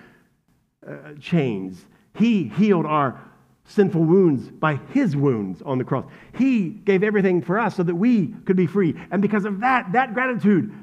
uh, 0.88 1.14
chains. 1.20 1.86
He 2.16 2.47
healed 2.47 2.86
our 2.86 3.20
sinful 3.66 4.03
wounds 4.03 4.49
by 4.49 4.76
his 4.93 5.16
wounds 5.16 5.62
on 5.62 5.78
the 5.78 5.84
cross. 5.84 6.05
He 6.38 6.70
gave 6.70 7.03
everything 7.03 7.41
for 7.41 7.59
us 7.59 7.76
so 7.76 7.84
that 7.84 7.95
we 7.95 8.28
could 8.45 8.57
be 8.57 8.68
free. 8.68 8.95
And 9.12 9.22
because 9.22 9.45
of 9.45 9.62
that, 9.62 9.91
that 9.93 10.14
gratitude, 10.14 10.74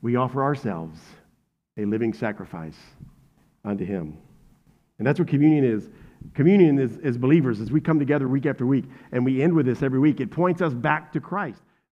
we 0.00 0.16
offer 0.16 0.42
ourselves 0.42 1.00
a 1.76 1.84
living 1.84 2.12
sacrifice 2.12 2.76
unto 3.64 3.84
him. 3.84 4.18
And 4.98 5.06
that's 5.06 5.18
what 5.18 5.28
communion 5.28 5.64
is. 5.64 5.88
communion 6.34 6.78
is, 6.78 6.98
as 7.04 7.16
believers, 7.16 7.60
as 7.60 7.70
we 7.70 7.80
come 7.80 7.98
together 7.98 8.26
week 8.28 8.46
after 8.46 8.66
week, 8.66 8.84
and 9.12 9.24
we 9.24 9.42
end 9.42 9.52
with 9.52 9.66
this 9.66 9.82
every 9.82 10.00
week, 10.00 10.20
it 10.20 10.30
points 10.30 10.60
us 10.60 10.74
back 10.74 11.12
to 11.12 11.20
Christ. 11.20 11.62